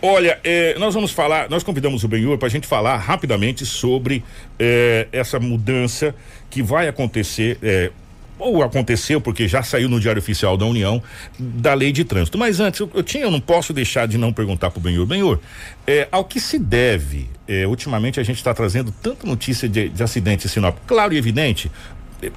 Olha, 0.00 0.38
eh, 0.44 0.76
nós 0.78 0.94
vamos 0.94 1.10
falar, 1.10 1.48
nós 1.48 1.62
convidamos 1.62 2.04
o 2.04 2.08
Benhur 2.08 2.36
para 2.38 2.46
a 2.48 2.50
gente 2.50 2.66
falar 2.66 2.96
rapidamente 2.96 3.64
sobre 3.66 4.22
eh, 4.58 5.08
essa 5.10 5.40
mudança 5.40 6.14
que 6.48 6.62
vai 6.62 6.86
acontecer. 6.88 7.58
eh, 7.62 7.90
ou 8.38 8.62
aconteceu 8.62 9.20
porque 9.20 9.48
já 9.48 9.62
saiu 9.62 9.88
no 9.88 9.98
Diário 9.98 10.20
Oficial 10.20 10.56
da 10.56 10.66
União 10.66 11.02
da 11.38 11.74
Lei 11.74 11.92
de 11.92 12.04
Trânsito. 12.04 12.36
Mas 12.36 12.60
antes, 12.60 12.80
eu, 12.80 12.90
eu 12.94 13.02
tinha, 13.02 13.24
eu 13.24 13.30
não 13.30 13.40
posso 13.40 13.72
deixar 13.72 14.06
de 14.06 14.18
não 14.18 14.32
perguntar 14.32 14.70
para 14.70 14.78
o 14.78 14.82
Benhur. 14.82 15.06
Benhur, 15.06 15.38
é, 15.86 16.06
ao 16.12 16.24
que 16.24 16.38
se 16.38 16.58
deve, 16.58 17.28
é, 17.48 17.66
ultimamente 17.66 18.20
a 18.20 18.22
gente 18.22 18.36
está 18.36 18.52
trazendo 18.52 18.92
tanta 19.02 19.26
notícia 19.26 19.68
de, 19.68 19.88
de 19.88 20.02
acidentes 20.02 20.46
em 20.46 20.48
Sinop. 20.48 20.76
Claro 20.86 21.14
e 21.14 21.16
evidente, 21.16 21.70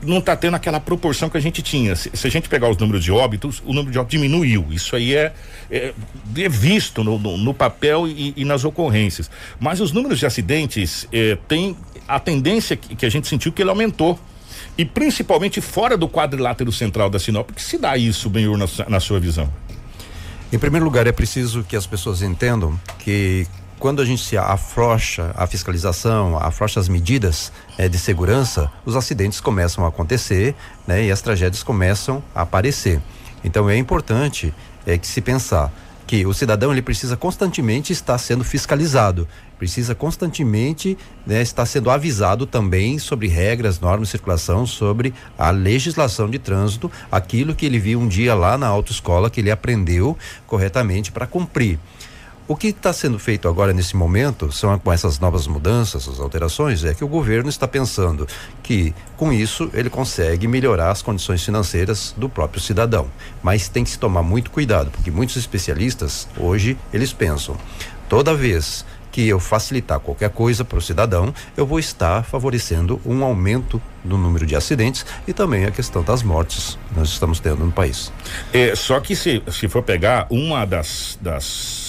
não 0.02 0.20
está 0.20 0.36
tendo 0.36 0.56
aquela 0.56 0.80
proporção 0.80 1.30
que 1.30 1.38
a 1.38 1.40
gente 1.40 1.62
tinha. 1.62 1.96
Se, 1.96 2.12
se, 2.14 2.28
a 2.28 2.30
gente 2.30 2.50
pegar 2.50 2.70
os 2.70 2.78
números 2.78 3.04
de 3.04 3.12
óbitos, 3.12 3.62
o 3.66 3.74
número 3.74 3.92
de 3.92 4.00
óbitos 4.00 4.20
diminuiu. 4.20 4.68
Isso 4.72 4.96
aí 4.96 5.16
é, 5.16 5.34
é, 5.72 5.94
é 6.38 6.50
visto 6.50 7.04
no, 7.04 7.18
no, 7.18 7.38
no 7.38 7.54
papel 7.54 8.08
e, 8.08 8.34
e, 8.36 8.46
nas 8.46 8.66
ocorrências. 8.66 9.30
Mas 9.60 9.80
os 9.80 9.92
números 9.92 10.20
de 10.20 10.26
acidentes 10.26 11.08
é, 11.12 11.38
têm 11.48 11.78
a 12.08 12.20
tendência 12.20 12.76
que, 12.76 12.96
que, 12.96 13.06
a 13.06 13.10
gente 13.10 13.28
sentiu 13.28 13.52
que 13.52 13.62
ele 13.62 13.70
aumentou. 13.70 14.20
E 14.78 14.86
principalmente 14.86 15.62
fora 15.62 15.98
do 15.98 16.08
quadrilátero 16.08 16.72
central 16.72 17.10
da 17.10 17.20
Sinop. 17.20 17.52
que 17.52 17.62
se 17.62 17.78
dá 17.78 17.98
isso, 17.98 18.30
Benhur, 18.30 18.58
na, 18.58 18.66
na 18.88 19.00
sua 19.00 19.20
visão? 19.20 19.52
Em 20.52 20.58
primeiro 20.58 20.84
lugar, 20.84 21.06
é 21.06 21.12
preciso 21.12 21.64
que 21.64 21.76
as 21.76 21.86
pessoas 21.86 22.22
entendam 22.22 22.80
que 23.00 23.46
quando 23.80 24.02
a 24.02 24.06
gente 24.06 24.24
se 24.24 24.38
afrouxa 24.38 25.32
a 25.36 25.48
fiscalização, 25.48 26.38
afrouxa 26.38 26.80
as 26.80 26.90
medidas 26.90 27.52
é, 27.78 27.88
de 27.88 27.98
segurança, 27.98 28.70
os 28.86 28.96
acidentes 28.96 29.40
começam 29.40 29.86
a 29.86 29.88
acontecer, 29.88 30.54
né? 30.86 31.06
E 31.06 31.12
as 31.12 31.22
tragédias 31.22 31.64
começam 31.64 32.22
a 32.36 32.42
aparecer. 32.42 33.02
Então 33.44 33.70
é 33.70 33.78
importante 33.78 34.54
é, 34.86 34.98
que 34.98 35.08
se 35.08 35.22
pensar 35.22 35.72
que 36.06 36.26
o 36.26 36.34
cidadão 36.34 36.72
ele 36.72 36.82
precisa 36.82 37.16
constantemente 37.16 37.94
estar 37.94 38.18
sendo 38.18 38.44
fiscalizado, 38.44 39.28
precisa 39.60 39.94
constantemente 39.94 40.98
né, 41.26 41.42
estar 41.42 41.66
sendo 41.68 41.92
avisado 41.92 42.48
também 42.48 42.98
sobre 42.98 43.28
regras, 43.28 43.80
normas 43.80 44.08
de 44.08 44.12
circulação, 44.14 44.66
sobre 44.66 45.14
a 45.38 45.52
legislação 45.52 46.28
de 46.28 46.40
trânsito, 46.40 46.92
aquilo 47.12 47.54
que 47.54 47.66
ele 47.66 47.78
viu 47.78 48.00
um 48.00 48.08
dia 48.08 48.34
lá 48.34 48.58
na 48.58 48.66
autoescola 48.66 49.30
que 49.30 49.40
ele 49.40 49.52
aprendeu 49.52 50.18
corretamente 50.48 51.12
para 51.12 51.28
cumprir. 51.28 51.78
O 52.50 52.56
que 52.56 52.70
está 52.70 52.92
sendo 52.92 53.20
feito 53.20 53.48
agora 53.48 53.72
nesse 53.72 53.96
momento 53.96 54.52
são 54.52 54.80
com 54.80 54.92
essas 54.92 55.20
novas 55.20 55.46
mudanças, 55.46 56.10
as 56.10 56.20
alterações, 56.20 56.84
é 56.84 56.96
que 56.96 57.04
o 57.04 57.08
governo 57.08 57.48
está 57.48 57.68
pensando 57.68 58.28
que 58.64 58.92
com 59.16 59.32
isso 59.32 59.70
ele 59.72 59.88
consegue 59.88 60.48
melhorar 60.48 60.90
as 60.90 61.04
condições 61.04 61.46
financeiras 61.46 62.12
do 62.18 62.28
próprio 62.28 62.60
cidadão. 62.60 63.08
Mas 63.44 63.70
tem 63.70 63.84
que 63.84 63.92
se 63.92 64.00
tomar 64.00 64.24
muito 64.24 64.50
cuidado, 64.50 64.90
porque 64.90 65.12
muitos 65.12 65.36
especialistas 65.36 66.28
hoje 66.36 66.76
eles 66.92 67.14
pensam, 67.14 67.56
toda 68.10 68.34
vez 68.34 68.84
que 69.12 69.28
eu 69.28 69.40
facilitar 69.40 70.00
qualquer 70.00 70.32
coisa 70.32 70.66
para 70.66 70.80
o 70.80 70.82
cidadão, 70.82 71.32
eu 71.56 71.68
vou 71.68 71.78
estar 71.78 72.24
favorecendo 72.24 73.00
um 73.06 73.24
aumento 73.24 73.80
do 74.04 74.18
número 74.18 74.48
de 74.48 74.56
acidentes 74.56 75.06
e 75.28 75.34
também 75.34 75.66
a 75.66 75.72
questão 75.72 76.02
das 76.02 76.24
mortes 76.24 76.80
que 76.88 77.00
nós 77.00 77.10
estamos 77.10 77.40
tendo 77.40 77.64
no 77.64 77.72
país. 77.72 78.12
É, 78.52 78.76
só 78.76 79.00
que 79.00 79.16
se, 79.16 79.44
se 79.52 79.68
for 79.68 79.84
pegar 79.84 80.26
uma 80.32 80.66
das, 80.66 81.16
das 81.22 81.89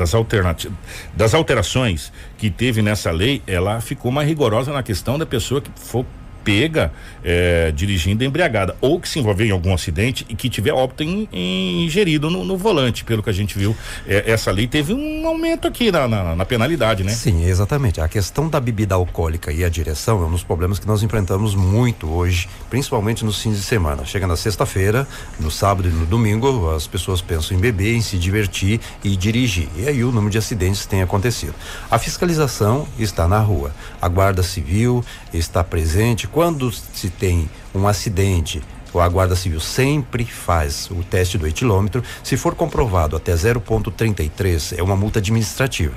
das 0.00 0.14
alternativas, 0.14 0.76
das 1.14 1.34
alterações 1.34 2.10
que 2.38 2.48
teve 2.48 2.80
nessa 2.80 3.10
lei, 3.10 3.42
ela 3.46 3.80
ficou 3.82 4.10
mais 4.10 4.26
rigorosa 4.26 4.72
na 4.72 4.82
questão 4.82 5.18
da 5.18 5.26
pessoa 5.26 5.60
que 5.60 5.70
for 5.76 6.06
pega 6.50 6.92
é, 7.22 7.70
dirigindo 7.70 8.24
embriagada 8.24 8.74
ou 8.80 9.00
que 9.00 9.08
se 9.08 9.20
envolver 9.20 9.46
em 9.46 9.52
algum 9.52 9.72
acidente 9.72 10.26
e 10.28 10.34
que 10.34 10.50
tiver 10.50 10.72
óbito 10.72 11.04
em, 11.04 11.28
em 11.32 11.84
ingerido 11.84 12.28
no, 12.28 12.44
no, 12.44 12.56
volante, 12.56 13.04
pelo 13.04 13.22
que 13.22 13.30
a 13.30 13.32
gente 13.32 13.56
viu. 13.56 13.76
É, 14.04 14.32
essa 14.32 14.50
lei 14.50 14.66
teve 14.66 14.92
um 14.92 15.26
aumento 15.28 15.68
aqui 15.68 15.92
na, 15.92 16.08
na, 16.08 16.34
na, 16.34 16.44
penalidade, 16.44 17.04
né? 17.04 17.12
Sim, 17.12 17.44
exatamente. 17.44 18.00
A 18.00 18.08
questão 18.08 18.48
da 18.48 18.58
bebida 18.58 18.96
alcoólica 18.96 19.52
e 19.52 19.62
a 19.62 19.68
direção 19.68 20.20
é 20.24 20.26
um 20.26 20.30
dos 20.32 20.42
problemas 20.42 20.80
que 20.80 20.88
nós 20.88 21.04
enfrentamos 21.04 21.54
muito 21.54 22.10
hoje, 22.10 22.48
principalmente 22.68 23.24
nos 23.24 23.40
fins 23.40 23.56
de 23.56 23.62
semana. 23.62 24.04
Chega 24.04 24.26
na 24.26 24.36
sexta-feira, 24.36 25.06
no 25.38 25.52
sábado 25.52 25.88
e 25.88 25.92
no 25.92 26.06
domingo, 26.06 26.70
as 26.74 26.88
pessoas 26.88 27.22
pensam 27.22 27.56
em 27.56 27.60
beber, 27.60 27.94
em 27.94 28.00
se 28.00 28.18
divertir 28.18 28.80
e 29.04 29.14
dirigir. 29.14 29.68
E 29.76 29.86
aí 29.86 30.02
o 30.02 30.10
número 30.10 30.30
de 30.30 30.38
acidentes 30.38 30.84
tem 30.84 31.00
acontecido. 31.00 31.54
A 31.88 31.98
fiscalização 31.98 32.88
está 32.98 33.28
na 33.28 33.38
rua. 33.38 33.72
A 34.00 34.08
Guarda 34.08 34.42
Civil 34.42 35.04
está 35.32 35.62
presente 35.62 36.26
quando 36.26 36.72
se 36.72 37.10
tem 37.10 37.48
um 37.74 37.86
acidente, 37.86 38.62
a 38.94 39.08
Guarda 39.08 39.36
Civil 39.36 39.60
sempre 39.60 40.24
faz 40.24 40.90
o 40.90 41.04
teste 41.04 41.38
do 41.38 41.46
etilômetro. 41.46 42.02
Se 42.24 42.36
for 42.36 42.54
comprovado 42.54 43.14
até 43.14 43.32
0,33, 43.34 44.78
é 44.78 44.82
uma 44.82 44.96
multa 44.96 45.20
administrativa. 45.20 45.94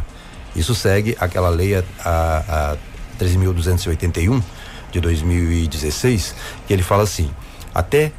Isso 0.56 0.76
segue 0.76 1.18
aquela 1.20 1.50
lei 1.50 1.76
a, 1.76 1.84
a, 2.04 2.74
a 2.74 2.78
13.281 3.20 4.44
de 4.92 5.02
2016, 5.02 6.36
que 6.68 6.74
ele 6.74 6.84
fala 6.84 7.04
assim: 7.04 7.32
até 7.74 8.12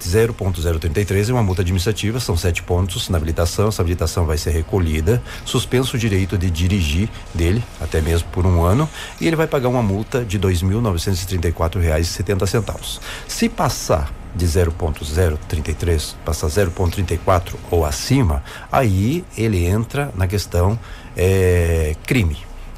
0.033 0.00 1.28
é 1.28 1.32
uma 1.32 1.42
multa 1.42 1.62
administrativa, 1.62 2.20
são 2.20 2.36
sete 2.36 2.62
pontos 2.62 3.08
na 3.08 3.16
habilitação. 3.16 3.66
Essa 3.68 3.82
habilitação 3.82 4.24
vai 4.24 4.38
ser 4.38 4.50
recolhida, 4.50 5.20
suspenso 5.44 5.96
o 5.96 5.98
direito 5.98 6.38
de 6.38 6.48
dirigir 6.50 7.08
dele, 7.34 7.64
até 7.80 8.00
mesmo 8.00 8.28
por 8.30 8.46
um 8.46 8.62
ano, 8.62 8.88
e 9.20 9.26
ele 9.26 9.34
vai 9.36 9.46
pagar 9.46 9.68
uma 9.68 9.82
multa 9.82 10.24
de 10.24 10.36
R$ 10.36 10.44
2.934,70. 10.44 13.00
Se 13.26 13.48
passar 13.48 14.12
de 14.34 14.46
0.033, 14.46 16.14
passar 16.24 16.48
0.34 16.48 17.54
ou 17.70 17.86
acima, 17.86 18.42
aí 18.70 19.24
ele 19.36 19.64
entra 19.64 20.12
na 20.14 20.26
questão 20.26 20.78
é, 21.16 21.96
crime 22.06 22.36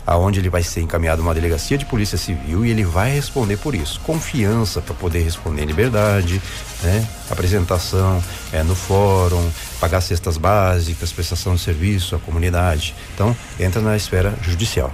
aonde 0.08 0.40
ele 0.40 0.48
vai 0.48 0.62
ser 0.62 0.80
encaminhado 0.80 1.20
uma 1.20 1.34
delegacia 1.34 1.76
de 1.76 1.84
polícia 1.84 2.16
civil 2.16 2.64
e 2.64 2.70
ele 2.70 2.82
vai 2.82 3.12
responder 3.12 3.58
por 3.58 3.74
isso. 3.74 4.00
Confiança 4.00 4.80
para 4.80 4.94
poder 4.94 5.22
responder 5.22 5.64
em 5.64 5.66
liberdade, 5.66 6.40
né? 6.82 7.06
Apresentação 7.30 8.24
é, 8.50 8.62
no 8.62 8.74
fórum, 8.74 9.46
pagar 9.78 10.00
cestas 10.00 10.38
básicas, 10.38 11.12
prestação 11.12 11.54
de 11.54 11.60
serviço 11.60 12.16
à 12.16 12.18
comunidade. 12.18 12.94
Então, 13.14 13.36
entra 13.60 13.82
na 13.82 13.96
esfera 13.96 14.34
judicial. 14.40 14.90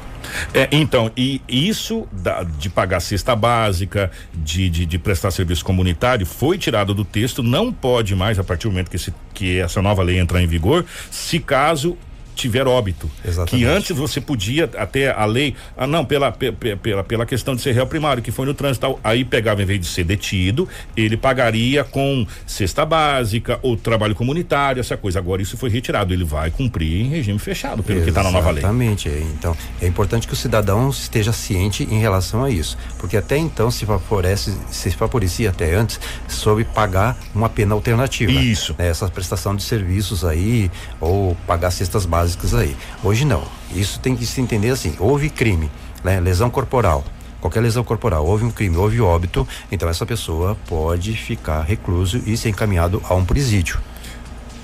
É, 0.53 0.69
então, 0.73 1.13
e 1.17 1.41
isso 1.49 2.09
da, 2.11 2.43
de 2.43 2.69
pagar 2.69 2.99
cesta 2.99 3.37
básica, 3.37 4.11
de, 4.35 4.69
de, 4.69 4.85
de, 4.85 4.99
prestar 4.99 5.31
serviço 5.31 5.65
comunitário, 5.65 6.27
foi 6.27 6.59
tirado 6.59 6.93
do 6.93 7.05
texto, 7.05 7.41
não 7.41 7.73
pode 7.73 8.17
mais, 8.17 8.37
a 8.37 8.43
partir 8.43 8.65
do 8.65 8.73
momento 8.73 8.91
que, 8.91 8.97
esse, 8.97 9.15
que 9.33 9.61
essa 9.61 9.81
nova 9.81 10.03
lei 10.03 10.19
entrar 10.19 10.43
em 10.43 10.47
vigor, 10.49 10.85
se 11.09 11.39
caso 11.39 11.97
tiver 12.35 12.67
óbito. 12.67 13.11
Exatamente. 13.25 13.57
Que 13.57 13.65
antes 13.65 13.97
você 13.97 14.21
podia, 14.21 14.71
até 14.77 15.11
a 15.11 15.25
lei, 15.25 15.55
ah, 15.77 15.87
não, 15.87 16.05
pela, 16.05 16.33
pela, 16.33 17.05
pela 17.05 17.27
questão 17.27 17.55
de 17.55 17.63
ser 17.63 17.73
réu 17.73 17.87
primário, 17.87 18.23
que 18.23 18.31
foi 18.31 18.45
no 18.45 18.55
trânsito, 18.55 18.99
aí 19.03 19.25
pegava, 19.25 19.63
em 19.63 19.65
vez 19.65 19.81
de 19.81 19.87
ser 19.87 20.05
detido, 20.05 20.69
ele 20.97 21.17
pagaria 21.17 21.85
com 21.85 22.27
cesta 22.47 22.85
básica 22.85 23.59
ou 23.63 23.77
trabalho 23.77 24.15
comunitário, 24.15 24.81
essa 24.81 24.97
coisa. 24.97 25.19
Agora 25.19 25.41
isso 25.41 25.57
foi 25.57 25.71
retirado, 25.71 26.13
ele 26.13 26.25
vai 26.25 26.51
cumprir 26.51 27.01
em 27.01 27.09
regime 27.09 27.39
fechado, 27.39 27.83
pelo 27.83 28.01
Exatamente. 28.01 28.05
que 28.05 28.11
está 28.11 28.23
na 28.23 28.31
nova 28.31 28.51
lei. 28.51 28.63
Exatamente. 28.63 29.09
Então, 29.09 29.57
é 29.81 29.87
importante 29.87 30.27
que 30.27 30.33
o 30.33 30.37
cidadão 30.37 30.91
esteja 30.91 31.33
ciente 31.33 31.85
em 31.85 32.01
relação 32.01 32.45
a 32.45 32.51
isso, 32.51 32.77
porque 32.99 33.17
até 33.17 33.37
então 33.37 33.71
se 33.71 33.87
favorece, 33.87 34.53
se 34.71 34.91
favorecia 34.91 35.51
até 35.51 35.75
antes 35.75 36.01
sobre 36.29 36.65
pagar 36.65 37.17
uma 37.35 37.49
pena 37.49 37.75
alternativa. 37.75 38.33
Isso. 38.33 38.75
Né? 38.79 38.89
Essa 38.89 39.09
prestação 39.09 39.55
de 39.55 39.63
serviços 39.63 40.25
aí, 40.25 40.71
ou 41.01 41.37
pagar 41.47 41.71
cestas 41.71 42.05
básicas 42.05 42.24
básicas 42.25 42.55
aí. 42.55 42.75
Hoje 43.03 43.25
não. 43.25 43.43
Isso 43.75 44.01
tem 44.01 44.17
que 44.17 44.25
se 44.25 44.41
entender 44.41 44.71
assim: 44.71 44.97
houve 44.99 45.29
crime, 45.29 45.71
né? 46.03 46.19
lesão 46.21 46.49
corporal. 46.49 47.05
Qualquer 47.41 47.61
lesão 47.61 47.85
corporal, 47.85 48.25
houve 48.25 48.43
um 48.43 48.51
crime, 48.51 48.75
houve 48.75 49.03
óbito, 49.03 49.47
então 49.71 49.87
essa 49.87 50.07
pessoa 50.07 50.57
pode 50.67 51.13
ficar 51.13 51.61
recluso 51.61 52.23
e 52.25 52.39
ser 52.39 52.49
encaminhado 52.49 53.03
a 53.07 53.15
um 53.15 53.23
presídio. 53.23 53.79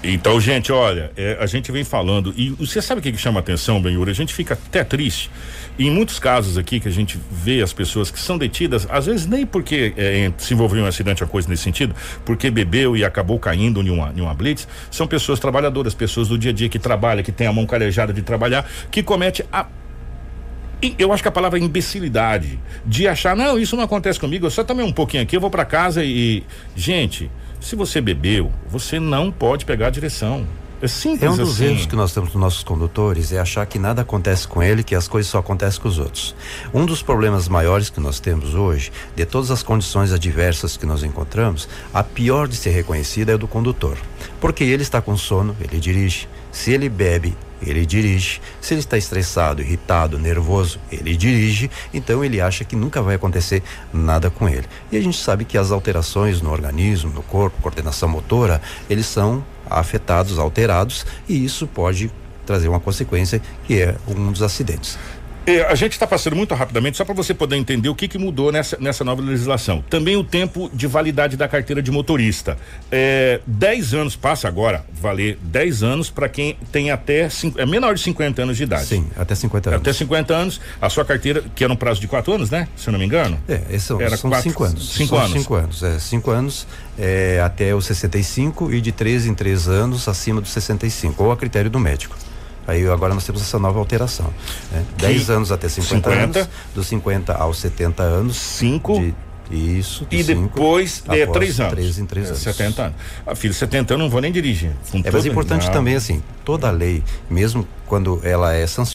Então, 0.02 0.40
gente, 0.40 0.72
olha, 0.72 1.12
é, 1.14 1.36
a 1.38 1.44
gente 1.44 1.70
vem 1.70 1.84
falando, 1.84 2.32
e 2.34 2.48
você 2.50 2.80
sabe 2.80 3.00
o 3.00 3.02
que, 3.02 3.12
que 3.12 3.18
chama 3.18 3.38
atenção, 3.40 3.82
Benhur? 3.82 4.08
A 4.08 4.14
gente 4.14 4.32
fica 4.32 4.54
até 4.54 4.82
triste. 4.82 5.30
Em 5.78 5.90
muitos 5.90 6.18
casos 6.18 6.56
aqui 6.56 6.80
que 6.80 6.88
a 6.88 6.90
gente 6.90 7.18
vê 7.30 7.60
as 7.60 7.72
pessoas 7.72 8.10
que 8.10 8.18
são 8.18 8.38
detidas, 8.38 8.86
às 8.90 9.06
vezes 9.06 9.26
nem 9.26 9.44
porque 9.44 9.92
é, 9.98 10.32
se 10.38 10.54
envolveu 10.54 10.80
em 10.80 10.84
um 10.84 10.86
acidente 10.86 11.22
ou 11.22 11.28
coisa 11.28 11.48
nesse 11.48 11.62
sentido, 11.62 11.94
porque 12.24 12.50
bebeu 12.50 12.96
e 12.96 13.04
acabou 13.04 13.38
caindo 13.38 13.82
em 13.82 13.90
uma, 13.90 14.12
em 14.16 14.22
uma 14.22 14.32
blitz, 14.32 14.66
são 14.90 15.06
pessoas 15.06 15.38
trabalhadoras, 15.38 15.92
pessoas 15.92 16.28
do 16.28 16.38
dia 16.38 16.50
a 16.50 16.54
dia 16.54 16.68
que 16.68 16.78
trabalham, 16.78 17.22
que 17.22 17.32
tem 17.32 17.46
a 17.46 17.52
mão 17.52 17.66
calejada 17.66 18.12
de 18.12 18.22
trabalhar, 18.22 18.66
que 18.90 19.02
comete 19.02 19.44
a 19.52 19.66
eu 20.98 21.12
acho 21.12 21.22
que 21.22 21.28
a 21.28 21.32
palavra 21.32 21.58
é 21.58 21.62
imbecilidade 21.62 22.58
de 22.86 23.06
achar, 23.06 23.36
não, 23.36 23.58
isso 23.58 23.76
não 23.76 23.84
acontece 23.84 24.18
comigo, 24.18 24.46
eu 24.46 24.50
só 24.50 24.64
tomei 24.64 24.82
um 24.82 24.92
pouquinho 24.92 25.22
aqui, 25.22 25.36
eu 25.36 25.40
vou 25.40 25.50
para 25.50 25.62
casa 25.64 26.02
e. 26.02 26.42
Gente, 26.74 27.30
se 27.60 27.76
você 27.76 28.00
bebeu, 28.00 28.50
você 28.68 28.98
não 28.98 29.30
pode 29.30 29.64
pegar 29.64 29.88
a 29.88 29.90
direção. 29.90 30.46
É 30.82 30.88
simples 30.88 31.22
É 31.22 31.30
um 31.30 31.36
dos 31.36 31.56
assim. 31.56 31.66
erros 31.66 31.84
que 31.84 31.94
nós 31.94 32.14
temos 32.14 32.32
nos 32.32 32.40
nossos 32.40 32.62
condutores, 32.64 33.32
é 33.32 33.38
achar 33.38 33.66
que 33.66 33.78
nada 33.78 34.00
acontece 34.00 34.48
com 34.48 34.62
ele, 34.62 34.82
que 34.82 34.94
as 34.94 35.06
coisas 35.06 35.30
só 35.30 35.38
acontecem 35.38 35.78
com 35.78 35.88
os 35.88 35.98
outros. 35.98 36.34
Um 36.72 36.86
dos 36.86 37.02
problemas 37.02 37.48
maiores 37.48 37.90
que 37.90 38.00
nós 38.00 38.18
temos 38.18 38.54
hoje, 38.54 38.90
de 39.14 39.26
todas 39.26 39.50
as 39.50 39.62
condições 39.62 40.10
adversas 40.10 40.78
que 40.78 40.86
nós 40.86 41.02
encontramos, 41.02 41.68
a 41.92 42.02
pior 42.02 42.48
de 42.48 42.56
ser 42.56 42.70
reconhecida 42.70 43.30
é 43.32 43.34
o 43.34 43.38
do 43.38 43.46
condutor. 43.46 43.98
Porque 44.40 44.64
ele 44.64 44.82
está 44.82 45.02
com 45.02 45.14
sono, 45.18 45.54
ele 45.60 45.78
dirige, 45.78 46.26
Se 46.50 46.72
ele 46.72 46.88
bebe, 46.88 47.36
ele 47.62 47.84
dirige. 47.84 48.40
Se 48.60 48.74
ele 48.74 48.80
está 48.80 48.96
estressado, 48.96 49.62
irritado, 49.62 50.18
nervoso, 50.18 50.78
ele 50.90 51.16
dirige. 51.16 51.70
Então 51.92 52.24
ele 52.24 52.40
acha 52.40 52.64
que 52.64 52.74
nunca 52.74 53.02
vai 53.02 53.16
acontecer 53.16 53.62
nada 53.92 54.30
com 54.30 54.48
ele. 54.48 54.66
E 54.90 54.96
a 54.96 55.00
gente 55.00 55.18
sabe 55.18 55.44
que 55.44 55.58
as 55.58 55.70
alterações 55.70 56.40
no 56.40 56.50
organismo, 56.50 57.12
no 57.12 57.22
corpo, 57.22 57.60
coordenação 57.60 58.08
motora, 58.08 58.60
eles 58.88 59.06
são 59.06 59.44
afetados, 59.68 60.38
alterados, 60.38 61.06
e 61.28 61.44
isso 61.44 61.66
pode 61.66 62.10
trazer 62.44 62.68
uma 62.68 62.80
consequência 62.80 63.40
que 63.64 63.80
é 63.80 63.94
um 64.08 64.32
dos 64.32 64.42
acidentes. 64.42 64.98
É, 65.46 65.62
a 65.62 65.74
gente 65.74 65.92
está 65.92 66.06
passando 66.06 66.36
muito 66.36 66.54
rapidamente, 66.54 66.96
só 66.96 67.04
para 67.04 67.14
você 67.14 67.32
poder 67.32 67.56
entender 67.56 67.88
o 67.88 67.94
que, 67.94 68.06
que 68.06 68.18
mudou 68.18 68.52
nessa, 68.52 68.76
nessa 68.78 69.02
nova 69.02 69.22
legislação. 69.22 69.82
Também 69.88 70.16
o 70.16 70.22
tempo 70.22 70.70
de 70.72 70.86
validade 70.86 71.36
da 71.36 71.48
carteira 71.48 71.82
de 71.82 71.90
motorista. 71.90 72.58
É, 72.90 73.40
10 73.46 73.94
anos 73.94 74.16
passa 74.16 74.46
agora, 74.48 74.84
valer 74.92 75.38
10 75.42 75.82
anos 75.82 76.10
para 76.10 76.28
quem 76.28 76.56
tem 76.70 76.90
até 76.90 77.28
é 77.56 77.66
menor 77.66 77.94
de 77.94 78.02
50 78.02 78.42
anos 78.42 78.56
de 78.56 78.64
idade. 78.64 78.86
Sim, 78.86 79.06
até 79.16 79.34
50 79.34 79.70
anos. 79.70 79.80
Até 79.80 79.92
50 79.92 80.34
anos, 80.34 80.60
a 80.80 80.90
sua 80.90 81.04
carteira, 81.04 81.42
que 81.54 81.64
era 81.64 81.72
um 81.72 81.76
prazo 81.76 82.00
de 82.00 82.06
4 82.06 82.32
anos, 82.32 82.50
né? 82.50 82.68
Se 82.76 82.88
eu 82.88 82.92
não 82.92 82.98
me 82.98 83.06
engano. 83.06 83.40
É, 83.48 83.62
esses 83.70 83.84
são, 83.84 84.00
Era 84.00 84.16
são 84.16 84.30
quatro- 84.30 84.48
cinco 84.50 84.64
anos. 84.64 84.92
cinco 84.92 85.08
São 85.08 85.18
anos. 85.18 85.32
Cinco 85.32 85.54
anos, 85.54 85.82
é. 85.82 85.98
Cinco 85.98 86.30
anos 86.30 86.66
é, 86.98 87.40
até 87.42 87.74
os 87.74 87.86
65 87.86 88.72
e 88.72 88.80
de 88.80 88.92
três 88.92 89.24
em 89.26 89.34
três 89.34 89.68
anos 89.68 90.06
acima 90.06 90.40
dos 90.40 90.50
65, 90.50 91.24
ou 91.24 91.32
a 91.32 91.36
critério 91.36 91.70
do 91.70 91.78
médico. 91.80 92.14
Aí 92.70 92.86
agora 92.88 93.12
nós 93.14 93.24
temos 93.24 93.42
essa 93.42 93.58
nova 93.58 93.78
alteração. 93.78 94.32
Né? 94.70 94.84
10 94.96 95.28
anos 95.30 95.50
até 95.52 95.68
50, 95.68 96.08
50. 96.10 96.38
anos, 96.38 96.48
dos 96.74 96.86
50 96.86 97.34
aos 97.34 97.58
70 97.58 98.02
anos. 98.02 98.36
5 98.36 99.00
de- 99.00 99.14
Isso. 99.78 100.06
de 100.08 100.18
e 100.18 100.22
depois 100.22 101.02
é, 101.08 101.22
após 101.24 101.32
3 101.38 101.58
anos. 101.60 101.72
três 101.72 101.98
em 101.98 102.06
três 102.06 102.26
É, 102.26 102.28
anos. 102.30 102.40
70 102.42 102.82
anos. 102.82 102.96
Ah, 103.26 103.34
filho, 103.34 103.52
70 103.52 103.94
anos 103.94 104.04
não 104.04 104.10
vou 104.10 104.20
nem 104.20 104.30
dirigir. 104.30 104.70
É, 105.02 105.10
mas 105.10 105.26
é 105.26 105.28
importante 105.28 105.66
Não. 105.66 105.72
também, 105.72 105.96
assim, 105.96 106.22
toda 106.44 106.70
lei, 106.70 107.02
mesmo 107.28 107.66
quando 107.86 108.20
ela 108.22 108.54
é 108.54 108.64
sancionada, 108.66 108.94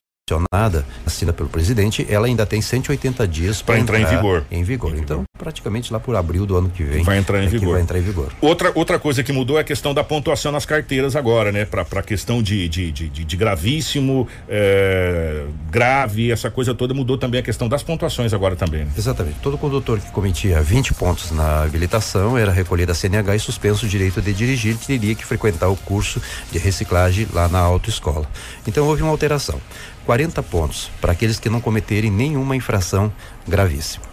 assinada 1.05 1.33
pelo 1.33 1.47
presidente, 1.47 2.03
ela 2.09 2.25
ainda 2.25 2.47
tem 2.47 2.59
180 2.59 3.27
dias 3.27 3.61
para 3.61 3.77
entrar 3.77 3.99
em 3.99 4.05
vigor. 4.05 4.43
Em 4.49 4.63
vigor. 4.63 4.95
Em 4.95 4.99
Então, 4.99 5.23
praticamente 5.37 5.93
lá 5.93 5.99
por 5.99 6.15
abril 6.15 6.47
do 6.47 6.57
ano 6.57 6.67
que 6.67 6.83
vem. 6.83 7.03
Vai 7.03 7.19
entrar 7.19 7.43
em 7.43 7.45
é 7.45 7.47
vigor. 7.49 7.73
vai 7.73 7.81
entrar 7.83 7.99
em 7.99 8.01
vigor. 8.01 8.31
Outra, 8.41 8.71
outra 8.73 8.97
coisa 8.97 9.21
que 9.21 9.31
mudou 9.31 9.59
é 9.59 9.61
a 9.61 9.63
questão 9.63 9.93
da 9.93 10.03
pontuação 10.03 10.51
nas 10.51 10.65
carteiras 10.65 11.15
agora, 11.15 11.51
né? 11.51 11.63
Pra, 11.65 11.85
pra 11.85 12.01
questão 12.01 12.41
de, 12.41 12.67
de, 12.67 12.91
de, 12.91 13.07
de- 13.09 13.23
de 13.23 13.37
gravíssimo, 13.37 14.27
é, 14.49 15.45
grave, 15.69 16.31
essa 16.31 16.49
coisa 16.49 16.73
toda 16.73 16.91
mudou 16.95 17.19
também 17.19 17.39
a 17.39 17.43
questão 17.43 17.69
das 17.69 17.83
pontuações 17.83 18.33
agora 18.33 18.55
também. 18.55 18.83
né? 18.85 18.91
Exatamente. 18.97 19.37
Todo 19.43 19.59
condutor 19.59 19.99
que 19.99 20.09
cometia 20.09 20.59
20 20.59 20.95
pontos 20.95 21.29
na 21.29 21.61
habilitação 21.61 22.35
era 22.35 22.51
recolhido 22.51 22.91
a 22.91 22.95
CNH 22.95 23.35
e 23.35 23.39
suspenso 23.39 23.85
o 23.85 23.89
direito 23.89 24.19
de 24.23 24.33
dirigir 24.33 24.75
teria 24.77 25.13
que 25.13 25.23
frequentar 25.23 25.67
o 25.69 25.75
curso 25.75 26.19
de 26.51 26.57
reciclagem 26.57 27.27
lá 27.31 27.47
na 27.47 27.59
autoescola. 27.59 28.27
Então 28.67 28.87
houve 28.87 29.03
uma 29.03 29.11
alteração. 29.11 29.61
40 30.05 30.41
pontos 30.43 30.91
para 31.01 31.11
aqueles 31.11 31.39
que 31.39 31.49
não 31.49 31.59
cometerem 31.59 32.11
nenhuma 32.11 32.55
infração 32.55 33.11
gravíssima. 33.47 34.05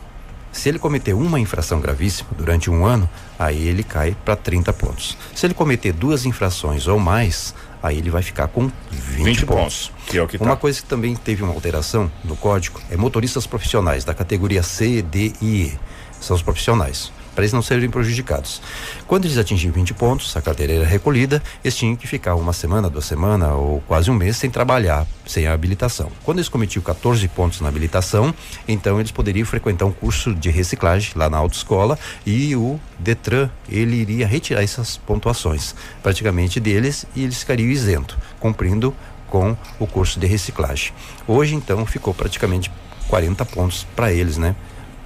Se 0.51 0.69
ele 0.69 0.79
cometer 0.79 1.15
uma 1.15 1.41
infração 1.41 1.81
gravíssima 1.81 2.29
durante 2.37 2.71
um 2.71 2.85
ano, 2.85 3.09
aí 3.39 3.67
ele 3.67 3.83
cai 3.83 4.15
para 4.25 4.37
30 4.37 4.73
pontos. 4.75 5.17
Se 5.35 5.47
ele 5.47 5.55
cometer 5.55 5.93
duas 5.93 6.27
infrações 6.27 6.87
ou 6.87 6.99
mais, 6.99 7.55
aí 7.83 7.97
ele 7.97 8.11
vai 8.11 8.23
ficar 8.23 8.49
com 8.49 8.71
20, 8.91 9.25
20 9.25 9.47
pontos. 9.47 9.89
pontos, 9.89 9.93
que 10.07 10.19
é 10.19 10.23
o 10.23 10.29
que 10.29 10.37
Uma 10.37 10.51
tá. 10.51 10.57
coisa 10.57 10.81
que 10.83 10.87
também 10.87 11.17
teve 11.17 11.43
uma 11.43 11.55
alteração 11.55 12.11
no 12.23 12.37
código 12.37 12.81
é 12.91 12.97
motoristas 12.99 13.47
profissionais 13.47 14.05
da 14.05 14.13
categoria 14.13 14.63
C, 14.63 15.01
D 15.01 15.33
e 15.41 15.47
E. 15.63 15.79
São 16.21 16.37
os 16.37 16.43
profissionais. 16.43 17.11
Para 17.35 17.45
eles 17.45 17.53
não 17.53 17.63
serem 17.63 17.89
prejudicados. 17.89 18.61
Quando 19.07 19.25
eles 19.25 19.39
atingiam 19.39 19.73
20 19.73 19.95
pontos, 19.95 20.37
a 20.37 20.43
carteira 20.43 20.73
era 20.73 20.87
recolhida, 20.87 21.43
eles 21.65 21.77
tinham 21.77 21.97
que 21.97 22.07
ficar 22.07 22.35
uma 22.35 22.53
semana, 22.53 22.91
duas 22.91 23.05
semanas 23.05 23.51
ou 23.53 23.83
quase 23.87 24.11
um 24.11 24.15
mês 24.15 24.37
sem 24.37 24.51
trabalhar, 24.51 25.07
sem 25.27 25.47
a 25.47 25.53
habilitação. 25.53 26.11
Quando 26.25 26.39
eles 26.39 26.49
cometiam 26.49 26.83
14 26.83 27.27
pontos 27.29 27.61
na 27.61 27.69
habilitação, 27.69 28.35
então 28.69 29.01
eles 29.01 29.11
poderiam 29.11 29.47
frequentar 29.47 29.87
um 29.87 29.93
curso 29.93 30.35
de 30.35 30.51
reciclagem 30.51 31.13
lá 31.17 31.31
na 31.31 31.39
autoescola 31.39 31.99
e 32.27 32.55
o 32.55 32.79
Detran, 32.99 33.51
ele 33.69 33.97
iria 33.97 34.27
retirar 34.27 34.63
essas 34.63 34.97
pontuações 34.97 35.75
praticamente 36.03 36.61
deles 36.61 37.07
e 37.15 37.25
eles 37.25 37.39
ficariam 37.39 37.71
isentos, 37.71 38.17
cumprindo 38.39 38.95
com 39.29 39.57
o 39.79 39.87
curso 39.87 40.21
de 40.21 40.27
reciclagem. 40.27 40.93
Hoje, 41.27 41.55
então, 41.55 41.87
ficou 41.87 42.13
praticamente 42.13 42.71
40 43.09 43.45
pontos 43.47 43.87
para 43.97 44.13
eles, 44.13 44.37
né? 44.37 44.55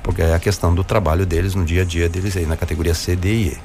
Porque 0.06 0.22
é 0.22 0.32
a 0.32 0.38
questão 0.38 0.72
do 0.72 0.84
trabalho 0.84 1.26
deles 1.26 1.56
no 1.56 1.64
dia 1.64 1.82
a 1.82 1.84
dia 1.84 2.08
deles 2.08 2.36
aí 2.36 2.46
na 2.46 2.56
categoria 2.56 2.94
C, 2.94 3.16
D 3.16 3.28
e 3.28 3.48
E. 3.48 3.58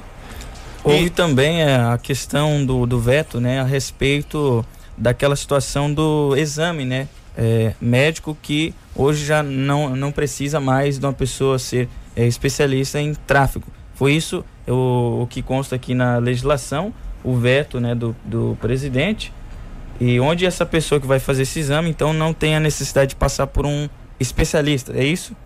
Houve 0.82 1.08
também 1.08 1.62
é, 1.62 1.76
a 1.76 1.96
questão 1.96 2.66
do, 2.66 2.84
do 2.84 2.98
veto, 2.98 3.40
né, 3.40 3.60
a 3.60 3.64
respeito 3.64 4.66
daquela 4.98 5.36
situação 5.36 5.94
do 5.94 6.34
exame, 6.36 6.84
né, 6.84 7.06
é, 7.38 7.74
médico 7.80 8.36
que 8.42 8.74
hoje 8.96 9.24
já 9.24 9.40
não, 9.40 9.94
não 9.94 10.10
precisa 10.10 10.58
mais 10.58 10.98
de 10.98 11.06
uma 11.06 11.12
pessoa 11.12 11.60
ser 11.60 11.88
é, 12.16 12.26
especialista 12.26 13.00
em 13.00 13.14
tráfego. 13.14 13.66
Foi 13.94 14.12
isso 14.12 14.44
o, 14.66 15.22
o 15.22 15.26
que 15.28 15.42
consta 15.42 15.76
aqui 15.76 15.94
na 15.94 16.18
legislação, 16.18 16.92
o 17.22 17.36
veto, 17.36 17.78
né, 17.78 17.94
do, 17.94 18.16
do 18.24 18.58
presidente 18.60 19.32
e 20.00 20.18
onde 20.18 20.44
essa 20.44 20.66
pessoa 20.66 21.00
que 21.00 21.06
vai 21.06 21.20
fazer 21.20 21.42
esse 21.42 21.60
exame, 21.60 21.88
então 21.88 22.12
não 22.12 22.34
tem 22.34 22.56
a 22.56 22.60
necessidade 22.60 23.10
de 23.10 23.14
passar 23.14 23.46
por 23.46 23.64
um 23.64 23.88
especialista, 24.18 24.92
é 24.96 25.04
isso? 25.04 25.36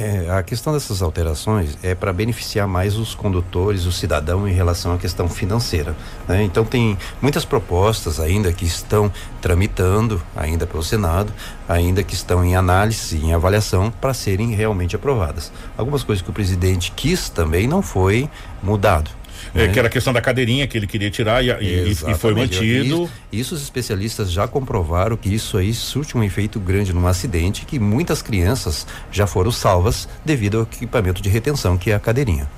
É, 0.00 0.30
a 0.30 0.42
questão 0.42 0.72
dessas 0.72 1.02
alterações 1.02 1.76
é 1.82 1.94
para 1.94 2.10
beneficiar 2.10 2.66
mais 2.66 2.96
os 2.96 3.14
condutores, 3.14 3.84
o 3.84 3.92
cidadão 3.92 4.48
em 4.48 4.52
relação 4.52 4.94
à 4.94 4.98
questão 4.98 5.28
financeira. 5.28 5.94
né? 6.26 6.42
Então 6.42 6.64
tem 6.64 6.96
muitas 7.20 7.44
propostas 7.44 8.18
ainda 8.18 8.50
que 8.50 8.64
estão 8.64 9.12
tramitando 9.42 10.22
ainda 10.34 10.66
pelo 10.66 10.82
Senado, 10.82 11.30
ainda 11.68 12.02
que 12.02 12.14
estão 12.14 12.42
em 12.42 12.56
análise, 12.56 13.18
em 13.18 13.34
avaliação 13.34 13.90
para 13.90 14.14
serem 14.14 14.54
realmente 14.54 14.96
aprovadas. 14.96 15.52
Algumas 15.76 16.02
coisas 16.02 16.22
que 16.22 16.30
o 16.30 16.32
presidente 16.32 16.92
quis 16.96 17.28
também 17.28 17.68
não 17.68 17.82
foi 17.82 18.26
mudado. 18.62 19.19
É, 19.54 19.66
né? 19.66 19.72
que 19.72 19.78
era 19.78 19.88
a 19.88 19.90
questão 19.90 20.12
da 20.12 20.20
cadeirinha 20.20 20.66
que 20.66 20.76
ele 20.78 20.86
queria 20.86 21.10
tirar 21.10 21.44
e, 21.44 21.48
e- 21.50 21.90
e- 21.90 22.14
foi 22.14 22.34
mantido. 22.34 22.84
Isso, 23.04 23.10
isso 23.32 23.54
os 23.54 23.62
especialistas 23.62 24.30
já 24.30 24.46
comprovaram 24.46 25.16
que 25.16 25.28
isso 25.32 25.56
aí 25.56 25.72
surte 25.74 26.16
um 26.16 26.22
efeito 26.22 26.60
grande 26.60 26.92
num 26.92 27.06
acidente 27.06 27.64
que 27.66 27.78
muitas 27.78 28.22
crianças 28.22 28.86
já 29.10 29.26
foram 29.26 29.50
salvas 29.50 30.08
devido 30.24 30.58
ao 30.58 30.62
equipamento 30.62 31.20
de 31.20 31.28
retenção 31.28 31.76
que 31.76 31.90
é 31.90 31.94
a 31.94 31.98
cadeirinha. 32.00 32.48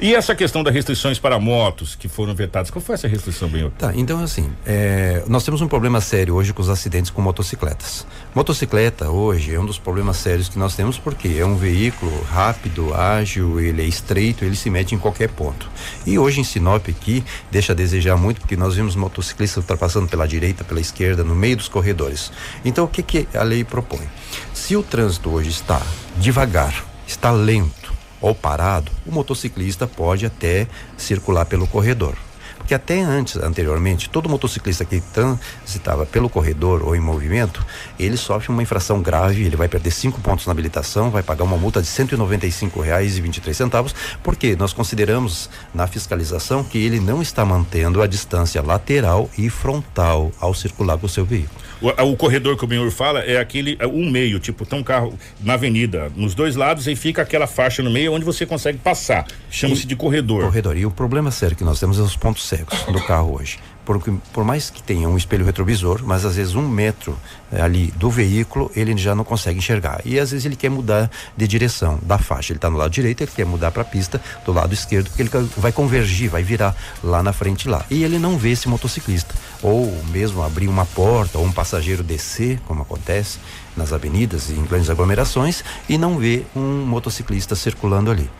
E 0.00 0.14
essa 0.14 0.34
questão 0.34 0.62
das 0.62 0.74
restrições 0.74 1.18
para 1.18 1.38
motos 1.38 1.94
que 1.94 2.08
foram 2.08 2.34
vetadas, 2.34 2.70
qual 2.70 2.82
foi 2.82 2.94
essa 2.94 3.08
restrição, 3.08 3.48
Benhor? 3.48 3.70
Tá, 3.78 3.92
então 3.94 4.22
assim, 4.22 4.50
é, 4.66 5.22
nós 5.26 5.44
temos 5.44 5.60
um 5.60 5.68
problema 5.68 6.00
sério 6.00 6.34
hoje 6.34 6.52
com 6.52 6.62
os 6.62 6.68
acidentes 6.68 7.10
com 7.10 7.22
motocicletas. 7.22 8.06
Motocicleta 8.34 9.08
hoje 9.10 9.54
é 9.54 9.60
um 9.60 9.66
dos 9.66 9.78
problemas 9.78 10.16
sérios 10.16 10.48
que 10.48 10.58
nós 10.58 10.74
temos 10.74 10.98
porque 10.98 11.36
é 11.38 11.44
um 11.44 11.56
veículo 11.56 12.22
rápido, 12.24 12.94
ágil, 12.94 13.60
ele 13.60 13.82
é 13.82 13.86
estreito, 13.86 14.44
ele 14.44 14.56
se 14.56 14.70
mete 14.70 14.94
em 14.94 14.98
qualquer 14.98 15.28
ponto. 15.28 15.70
E 16.06 16.18
hoje 16.18 16.40
em 16.40 16.44
Sinop 16.44 16.88
aqui 16.88 17.24
deixa 17.50 17.72
a 17.72 17.76
desejar 17.76 18.16
muito 18.16 18.40
porque 18.40 18.56
nós 18.56 18.74
vimos 18.74 18.96
motociclistas 18.96 19.58
ultrapassando 19.58 20.08
pela 20.08 20.26
direita, 20.26 20.64
pela 20.64 20.80
esquerda, 20.80 21.22
no 21.22 21.34
meio 21.34 21.56
dos 21.56 21.68
corredores. 21.68 22.32
Então 22.64 22.84
o 22.84 22.88
que 22.88 23.02
que 23.02 23.28
a 23.34 23.42
lei 23.42 23.64
propõe? 23.64 24.08
Se 24.52 24.76
o 24.76 24.82
trânsito 24.82 25.30
hoje 25.30 25.50
está 25.50 25.80
devagar, 26.18 26.84
está 27.06 27.30
lento 27.30 27.83
ou 28.24 28.34
parado, 28.34 28.90
o 29.04 29.12
motociclista 29.12 29.86
pode 29.86 30.24
até 30.24 30.66
circular 30.96 31.44
pelo 31.44 31.66
corredor. 31.66 32.14
Porque 32.56 32.72
até 32.72 33.02
antes, 33.02 33.36
anteriormente, 33.36 34.08
todo 34.08 34.30
motociclista 34.30 34.82
que 34.82 34.98
transitava 34.98 36.06
pelo 36.06 36.30
corredor 36.30 36.82
ou 36.82 36.96
em 36.96 37.00
movimento, 37.00 37.62
ele 37.98 38.16
sofre 38.16 38.48
uma 38.48 38.62
infração 38.62 39.02
grave, 39.02 39.44
ele 39.44 39.56
vai 39.56 39.68
perder 39.68 39.90
cinco 39.90 40.18
pontos 40.22 40.46
na 40.46 40.52
habilitação, 40.52 41.10
vai 41.10 41.22
pagar 41.22 41.44
uma 41.44 41.58
multa 41.58 41.82
de 41.82 41.86
195 41.86 42.80
reais 42.80 43.18
e 43.18 43.20
23 43.20 43.54
centavos, 43.54 43.94
porque 44.22 44.56
nós 44.56 44.72
consideramos 44.72 45.50
na 45.74 45.86
fiscalização 45.86 46.64
que 46.64 46.78
ele 46.78 47.00
não 47.00 47.20
está 47.20 47.44
mantendo 47.44 48.00
a 48.00 48.06
distância 48.06 48.62
lateral 48.62 49.28
e 49.36 49.50
frontal 49.50 50.32
ao 50.40 50.54
circular 50.54 50.96
com 50.96 51.04
o 51.04 51.10
seu 51.10 51.26
veículo. 51.26 51.63
O, 51.84 52.12
o 52.12 52.16
corredor 52.16 52.56
que 52.56 52.64
o 52.64 52.66
Benhor 52.66 52.90
fala 52.90 53.20
é 53.20 53.38
aquele, 53.38 53.76
é 53.78 53.86
um 53.86 54.10
meio, 54.10 54.40
tipo, 54.40 54.64
tem 54.64 54.78
um 54.78 54.82
carro 54.82 55.12
na 55.42 55.52
avenida, 55.52 56.10
nos 56.16 56.34
dois 56.34 56.56
lados, 56.56 56.88
e 56.88 56.96
fica 56.96 57.20
aquela 57.20 57.46
faixa 57.46 57.82
no 57.82 57.90
meio 57.90 58.14
onde 58.14 58.24
você 58.24 58.46
consegue 58.46 58.78
passar. 58.78 59.26
Chama-se 59.50 59.86
de 59.86 59.94
corredor. 59.94 60.44
Corredor. 60.44 60.78
E 60.78 60.86
o 60.86 60.90
problema 60.90 61.30
sério 61.30 61.54
que 61.54 61.62
nós 61.62 61.78
temos 61.78 61.98
é 61.98 62.02
os 62.02 62.16
pontos 62.16 62.48
cegos 62.48 62.84
do 62.84 63.02
carro 63.02 63.38
hoje. 63.38 63.58
Porque, 63.84 64.12
por 64.32 64.44
mais 64.44 64.70
que 64.70 64.82
tenha 64.82 65.08
um 65.08 65.16
espelho 65.16 65.44
retrovisor, 65.44 66.00
mas 66.04 66.24
às 66.24 66.36
vezes 66.36 66.54
um 66.54 66.66
metro 66.66 67.18
eh, 67.52 67.60
ali 67.60 67.92
do 67.96 68.10
veículo 68.10 68.70
ele 68.74 68.96
já 68.96 69.14
não 69.14 69.24
consegue 69.24 69.58
enxergar. 69.58 70.00
E 70.04 70.18
às 70.18 70.30
vezes 70.30 70.46
ele 70.46 70.56
quer 70.56 70.70
mudar 70.70 71.10
de 71.36 71.46
direção 71.46 71.98
da 72.02 72.18
faixa. 72.18 72.52
Ele 72.52 72.58
está 72.58 72.70
no 72.70 72.78
lado 72.78 72.90
direito, 72.90 73.22
ele 73.22 73.30
quer 73.34 73.44
mudar 73.44 73.70
para 73.70 73.82
a 73.82 73.84
pista 73.84 74.20
do 74.44 74.52
lado 74.52 74.72
esquerdo, 74.72 75.08
porque 75.08 75.22
ele 75.22 75.30
vai 75.56 75.72
convergir, 75.72 76.30
vai 76.30 76.42
virar 76.42 76.74
lá 77.02 77.22
na 77.22 77.32
frente 77.32 77.68
lá. 77.68 77.84
E 77.90 78.02
ele 78.02 78.18
não 78.18 78.38
vê 78.38 78.50
esse 78.50 78.68
motociclista. 78.68 79.34
Ou 79.62 80.02
mesmo 80.10 80.42
abrir 80.42 80.68
uma 80.68 80.86
porta, 80.86 81.38
ou 81.38 81.44
um 81.44 81.52
passageiro 81.52 82.02
descer, 82.02 82.58
como 82.66 82.82
acontece 82.82 83.38
nas 83.76 83.92
avenidas 83.92 84.48
e 84.50 84.54
em 84.54 84.64
grandes 84.64 84.88
aglomerações, 84.88 85.62
e 85.88 85.98
não 85.98 86.18
vê 86.18 86.44
um 86.56 86.86
motociclista 86.86 87.54
circulando 87.54 88.10
ali. 88.10 88.30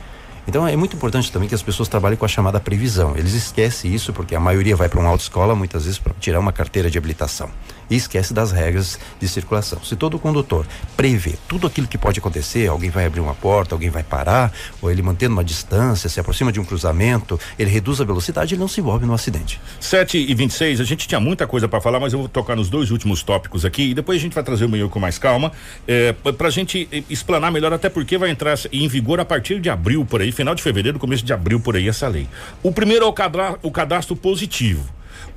Então 0.46 0.66
é 0.66 0.76
muito 0.76 0.96
importante 0.96 1.32
também 1.32 1.48
que 1.48 1.54
as 1.54 1.62
pessoas 1.62 1.88
trabalhem 1.88 2.16
com 2.16 2.24
a 2.24 2.28
chamada 2.28 2.60
previsão. 2.60 3.16
Eles 3.16 3.34
esquecem 3.34 3.94
isso 3.94 4.12
porque 4.12 4.34
a 4.34 4.40
maioria 4.40 4.76
vai 4.76 4.88
para 4.88 5.00
uma 5.00 5.08
autoescola 5.08 5.54
muitas 5.54 5.84
vezes 5.84 5.98
para 5.98 6.12
tirar 6.20 6.40
uma 6.40 6.52
carteira 6.52 6.90
de 6.90 6.98
habilitação 6.98 7.50
e 7.90 7.96
esquece 7.96 8.32
das 8.32 8.52
regras 8.52 8.98
de 9.20 9.28
circulação. 9.28 9.82
Se 9.84 9.96
todo 9.96 10.18
condutor 10.18 10.66
prevê 10.96 11.34
tudo 11.48 11.66
aquilo 11.66 11.86
que 11.86 11.98
pode 11.98 12.18
acontecer, 12.18 12.68
alguém 12.68 12.90
vai 12.90 13.06
abrir 13.06 13.20
uma 13.20 13.34
porta, 13.34 13.74
alguém 13.74 13.90
vai 13.90 14.02
parar, 14.02 14.52
ou 14.80 14.90
ele 14.90 15.02
mantendo 15.02 15.32
uma 15.32 15.44
distância, 15.44 16.08
se 16.08 16.20
aproxima 16.20 16.52
de 16.52 16.60
um 16.60 16.64
cruzamento, 16.64 17.38
ele 17.58 17.70
reduz 17.70 18.00
a 18.00 18.04
velocidade, 18.04 18.54
ele 18.54 18.60
não 18.60 18.68
se 18.68 18.80
envolve 18.80 19.06
no 19.06 19.14
acidente. 19.14 19.60
7 19.80 20.18
e 20.18 20.34
26 20.34 20.80
a 20.80 20.84
gente 20.84 21.06
tinha 21.06 21.20
muita 21.20 21.46
coisa 21.46 21.68
para 21.68 21.80
falar, 21.80 22.00
mas 22.00 22.12
eu 22.12 22.20
vou 22.20 22.28
tocar 22.28 22.56
nos 22.56 22.68
dois 22.68 22.90
últimos 22.90 23.22
tópicos 23.22 23.64
aqui 23.64 23.90
e 23.90 23.94
depois 23.94 24.18
a 24.18 24.22
gente 24.22 24.34
vai 24.34 24.44
trazer 24.44 24.64
o 24.64 24.68
meio 24.68 24.88
com 24.88 24.98
mais 24.98 25.18
calma, 25.18 25.52
é, 25.86 26.12
para 26.12 26.48
a 26.48 26.50
gente 26.50 26.88
eh, 26.90 27.02
explanar 27.08 27.50
melhor, 27.50 27.72
até 27.72 27.88
porque 27.88 28.16
vai 28.18 28.30
entrar 28.30 28.58
em 28.72 28.88
vigor 28.88 29.20
a 29.20 29.24
partir 29.24 29.60
de 29.60 29.70
abril 29.70 30.04
por 30.04 30.20
aí, 30.20 30.32
final 30.32 30.54
de 30.54 30.62
fevereiro, 30.62 30.98
começo 30.98 31.24
de 31.24 31.32
abril 31.32 31.60
por 31.60 31.76
aí 31.76 31.88
essa 31.88 32.08
lei. 32.08 32.28
O 32.62 32.72
primeiro 32.72 33.04
é 33.04 33.08
o 33.08 33.12
cadastro, 33.12 33.58
o 33.62 33.70
cadastro 33.70 34.16
positivo 34.16 34.84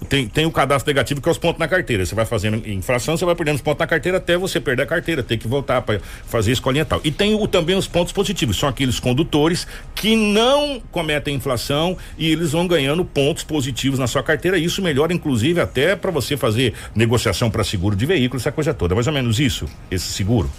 tem, 0.09 0.27
tem 0.27 0.45
o 0.45 0.51
cadastro 0.51 0.89
negativo 0.89 1.21
que 1.21 1.27
é 1.27 1.31
os 1.31 1.37
pontos 1.37 1.59
na 1.59 1.67
carteira. 1.67 2.05
Você 2.05 2.15
vai 2.15 2.25
fazendo 2.25 2.67
infração, 2.67 3.17
você 3.17 3.25
vai 3.25 3.35
perdendo 3.35 3.55
os 3.55 3.61
pontos 3.61 3.79
na 3.79 3.87
carteira 3.87 4.17
até 4.17 4.37
você 4.37 4.59
perder 4.59 4.83
a 4.83 4.85
carteira, 4.85 5.23
ter 5.23 5.37
que 5.37 5.47
voltar 5.47 5.81
para 5.81 5.99
fazer 6.25 6.51
escolinha 6.51 6.83
e 6.83 6.85
tal. 6.85 7.01
E 7.03 7.11
tem 7.11 7.35
o, 7.35 7.47
também 7.47 7.75
os 7.75 7.87
pontos 7.87 8.13
positivos, 8.13 8.57
são 8.57 8.69
aqueles 8.69 8.99
condutores 8.99 9.67
que 9.95 10.15
não 10.15 10.81
cometem 10.91 11.35
inflação 11.35 11.97
e 12.17 12.29
eles 12.31 12.51
vão 12.51 12.67
ganhando 12.67 13.03
pontos 13.03 13.43
positivos 13.43 13.99
na 13.99 14.07
sua 14.07 14.23
carteira. 14.23 14.57
Isso 14.57 14.81
melhora, 14.81 15.13
inclusive, 15.13 15.59
até 15.59 15.95
para 15.95 16.11
você 16.11 16.37
fazer 16.37 16.73
negociação 16.95 17.49
para 17.49 17.63
seguro 17.63 17.95
de 17.95 18.05
veículo, 18.05 18.39
essa 18.39 18.51
coisa 18.51 18.73
toda. 18.73 18.95
Mais 18.95 19.07
ou 19.07 19.13
menos 19.13 19.39
isso, 19.39 19.65
esse 19.91 20.07
seguro. 20.07 20.49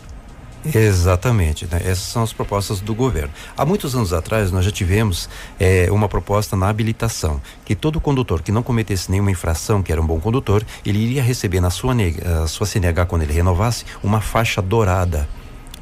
Exatamente, 0.74 1.66
né? 1.66 1.80
essas 1.82 2.04
são 2.04 2.22
as 2.22 2.32
propostas 2.32 2.80
do 2.80 2.94
governo. 2.94 3.32
Há 3.56 3.64
muitos 3.64 3.94
anos 3.94 4.12
atrás 4.12 4.50
nós 4.50 4.64
já 4.64 4.70
tivemos 4.70 5.28
eh, 5.59 5.88
uma 5.90 6.09
proposta 6.09 6.56
na 6.56 6.68
habilitação 6.68 7.40
que 7.64 7.74
todo 7.74 8.00
condutor 8.00 8.42
que 8.42 8.52
não 8.52 8.62
cometesse 8.62 9.11
nenhuma 9.11 9.30
infração, 9.30 9.82
que 9.82 9.92
era 9.92 10.00
um 10.00 10.06
bom 10.06 10.20
condutor, 10.20 10.64
ele 10.84 10.98
iria 10.98 11.22
receber 11.22 11.61
na 11.61 11.70
sua, 11.70 11.94
sua 12.46 12.66
CNH 12.66 13.06
quando 13.06 13.22
ele 13.22 13.32
renovasse 13.32 13.84
uma 14.02 14.20
faixa 14.20 14.61
dourada 14.61 15.28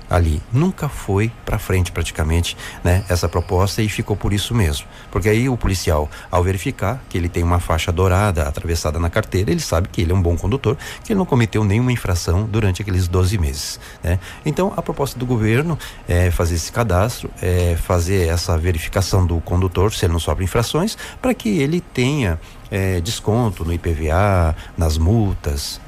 ali. 0.09 0.43
Nunca 0.53 0.89
foi 0.89 1.31
para 1.45 1.59
frente 1.59 1.93
praticamente, 1.93 2.57
né, 2.83 3.05
essa 3.09 3.29
proposta 3.29 3.83
e 3.83 3.89
ficou 3.89 4.17
por 4.17 4.33
isso 4.33 4.55
mesmo. 4.55 4.87
Porque 5.11 5.29
aí 5.29 5.49
o 5.49 5.57
policial, 5.57 6.09
ao 6.31 6.43
verificar 6.43 7.03
que 7.09 7.19
ele 7.19 7.29
tem 7.29 7.43
uma 7.43 7.61
faixa 7.61 7.93
dourada 7.93 8.43
atravessada 8.45 8.99
na 8.99 9.11
carteira, 9.11 9.51
ele 9.51 9.61
sabe 9.61 9.89
que 9.89 10.01
ele 10.01 10.13
é 10.13 10.15
um 10.15 10.23
bom 10.23 10.37
condutor, 10.37 10.77
que 11.05 11.13
ele 11.13 11.19
não 11.19 11.27
cometeu 11.27 11.65
nenhuma 11.65 11.93
infração 11.93 12.45
durante 12.45 12.83
aqueles 12.83 13.09
12 13.09 13.39
meses, 13.39 13.81
né? 14.03 14.19
Então, 14.45 14.73
a 14.77 14.83
proposta 14.83 15.19
do 15.19 15.27
governo 15.27 15.79
é 16.09 16.31
fazer 16.31 16.55
esse 16.55 16.71
cadastro, 16.71 17.31
é 17.43 17.77
fazer 17.77 18.29
essa 18.29 18.57
verificação 18.57 19.27
do 19.27 19.41
condutor, 19.41 19.93
se 19.93 20.05
ele 20.05 20.13
não 20.13 20.21
sofre 20.21 20.45
infrações, 20.45 20.97
para 21.21 21.35
que 21.35 21.49
ele 21.49 21.81
tenha 21.81 22.39
é, 22.71 23.01
desconto 23.01 23.65
no 23.65 23.73
IPVA, 23.73 24.57
nas 24.77 24.99
multas. 24.99 25.81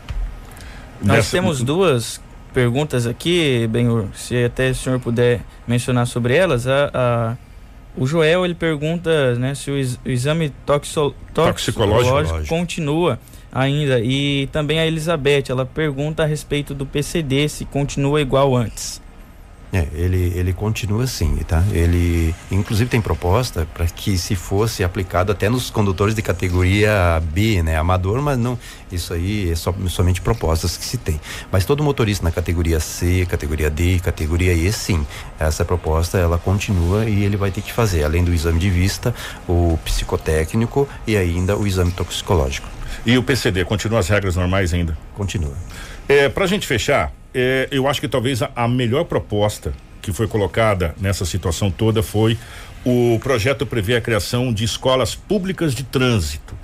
Nós 1.01 1.19
Nessa... 1.19 1.31
temos 1.31 1.63
duas 1.63 2.21
perguntas 2.53 3.07
aqui, 3.07 3.67
Benhur, 3.69 4.07
se 4.15 4.45
até 4.45 4.71
o 4.71 4.75
senhor 4.75 5.01
puder 5.01 5.41
mencionar 5.67 6.07
sobre 6.07 6.35
elas, 6.35 6.67
a, 6.67 6.91
a 6.95 7.37
o 7.97 8.07
Joel 8.07 8.45
ele 8.45 8.55
pergunta 8.55 9.35
né, 9.35 9.55
se 9.55 9.71
o, 9.71 9.75
o 9.75 10.11
exame 10.11 10.53
toxo, 10.65 11.13
toxicológico, 11.35 12.15
toxicológico 12.15 12.49
continua 12.49 13.19
ainda. 13.53 14.01
E 14.01 14.49
também 14.53 14.79
a 14.79 14.87
Elizabeth 14.87 15.45
ela 15.49 15.67
pergunta 15.67 16.23
a 16.23 16.27
respeito 16.27 16.75
do 16.75 16.87
PCD 16.87 17.49
se 17.49 17.65
continua 17.65 18.21
igual 18.21 18.55
antes. 18.55 19.03
É, 19.71 19.87
ele, 19.93 20.33
ele 20.35 20.53
continua 20.55 21.05
assim, 21.05 21.37
tá? 21.47 21.63
Ele, 21.73 22.35
inclusive, 22.51 22.89
tem 22.89 23.03
proposta 23.03 23.69
para 23.75 23.85
que 23.87 24.17
se 24.17 24.35
fosse 24.35 24.83
aplicado 24.83 25.31
até 25.31 25.51
nos 25.51 25.69
condutores 25.69 26.15
de 26.15 26.23
categoria 26.23 27.23
B, 27.33 27.63
né? 27.63 27.77
Amador, 27.77 28.23
mas 28.23 28.39
não, 28.39 28.59
isso 28.91 29.13
aí 29.13 29.51
é 29.51 29.55
só, 29.55 29.75
somente 29.89 30.23
propostas 30.23 30.77
que 30.77 30.85
se 30.85 30.97
tem. 30.97 31.21
Mas 31.53 31.67
todo 31.67 31.83
motorista 31.83 32.25
na 32.25 32.31
categoria 32.31 32.81
C, 32.81 33.27
categoria 33.27 33.69
D, 33.69 34.01
categoria 34.01 34.55
E, 34.55 34.73
sim, 34.73 35.07
essa 35.39 35.67
proposta 35.67 36.17
ela 36.17 36.39
continua 36.39 37.05
e 37.05 37.23
ele 37.23 37.37
vai 37.37 37.51
ter 37.51 37.61
que 37.61 37.73
fazer, 37.73 38.05
além 38.05 38.25
do 38.25 38.33
exame 38.33 38.59
de 38.59 38.71
vista, 38.71 39.15
o 39.47 39.79
psicotécnico 39.85 40.89
e 41.07 41.15
ainda 41.15 41.57
o 41.57 41.67
exame 41.67 41.93
toxicológico. 41.93 42.69
E 43.05 43.19
o 43.19 43.23
PCD, 43.23 43.65
continua 43.67 44.01
as 44.01 44.09
regras 44.09 44.35
normais 44.35 44.73
ainda? 44.73 44.97
Continua. 45.15 45.53
É, 46.09 46.29
para 46.29 46.45
a 46.45 46.47
gente 46.49 46.67
fechar, 46.67 47.13
é, 47.39 47.69
eu 47.71 47.89
acho 47.89 48.01
que 48.01 48.09
talvez 48.09 48.43
a, 48.43 48.51
a 48.55 48.69
melhor 48.69 49.05
proposta 49.05 49.73
que 50.03 50.13
foi 50.13 50.27
colocada 50.27 50.95
nessa 51.01 51.25
situação 51.25 51.71
toda 51.71 52.03
foi 52.03 52.39
o 52.85 53.19
projeto 53.23 53.67
prevê 53.67 53.97
a 53.97 54.01
criação 54.01 54.53
de 54.53 54.65
escolas 54.65 55.15
públicas 55.15 55.75
de 55.75 55.83
trânsito, 55.83 56.55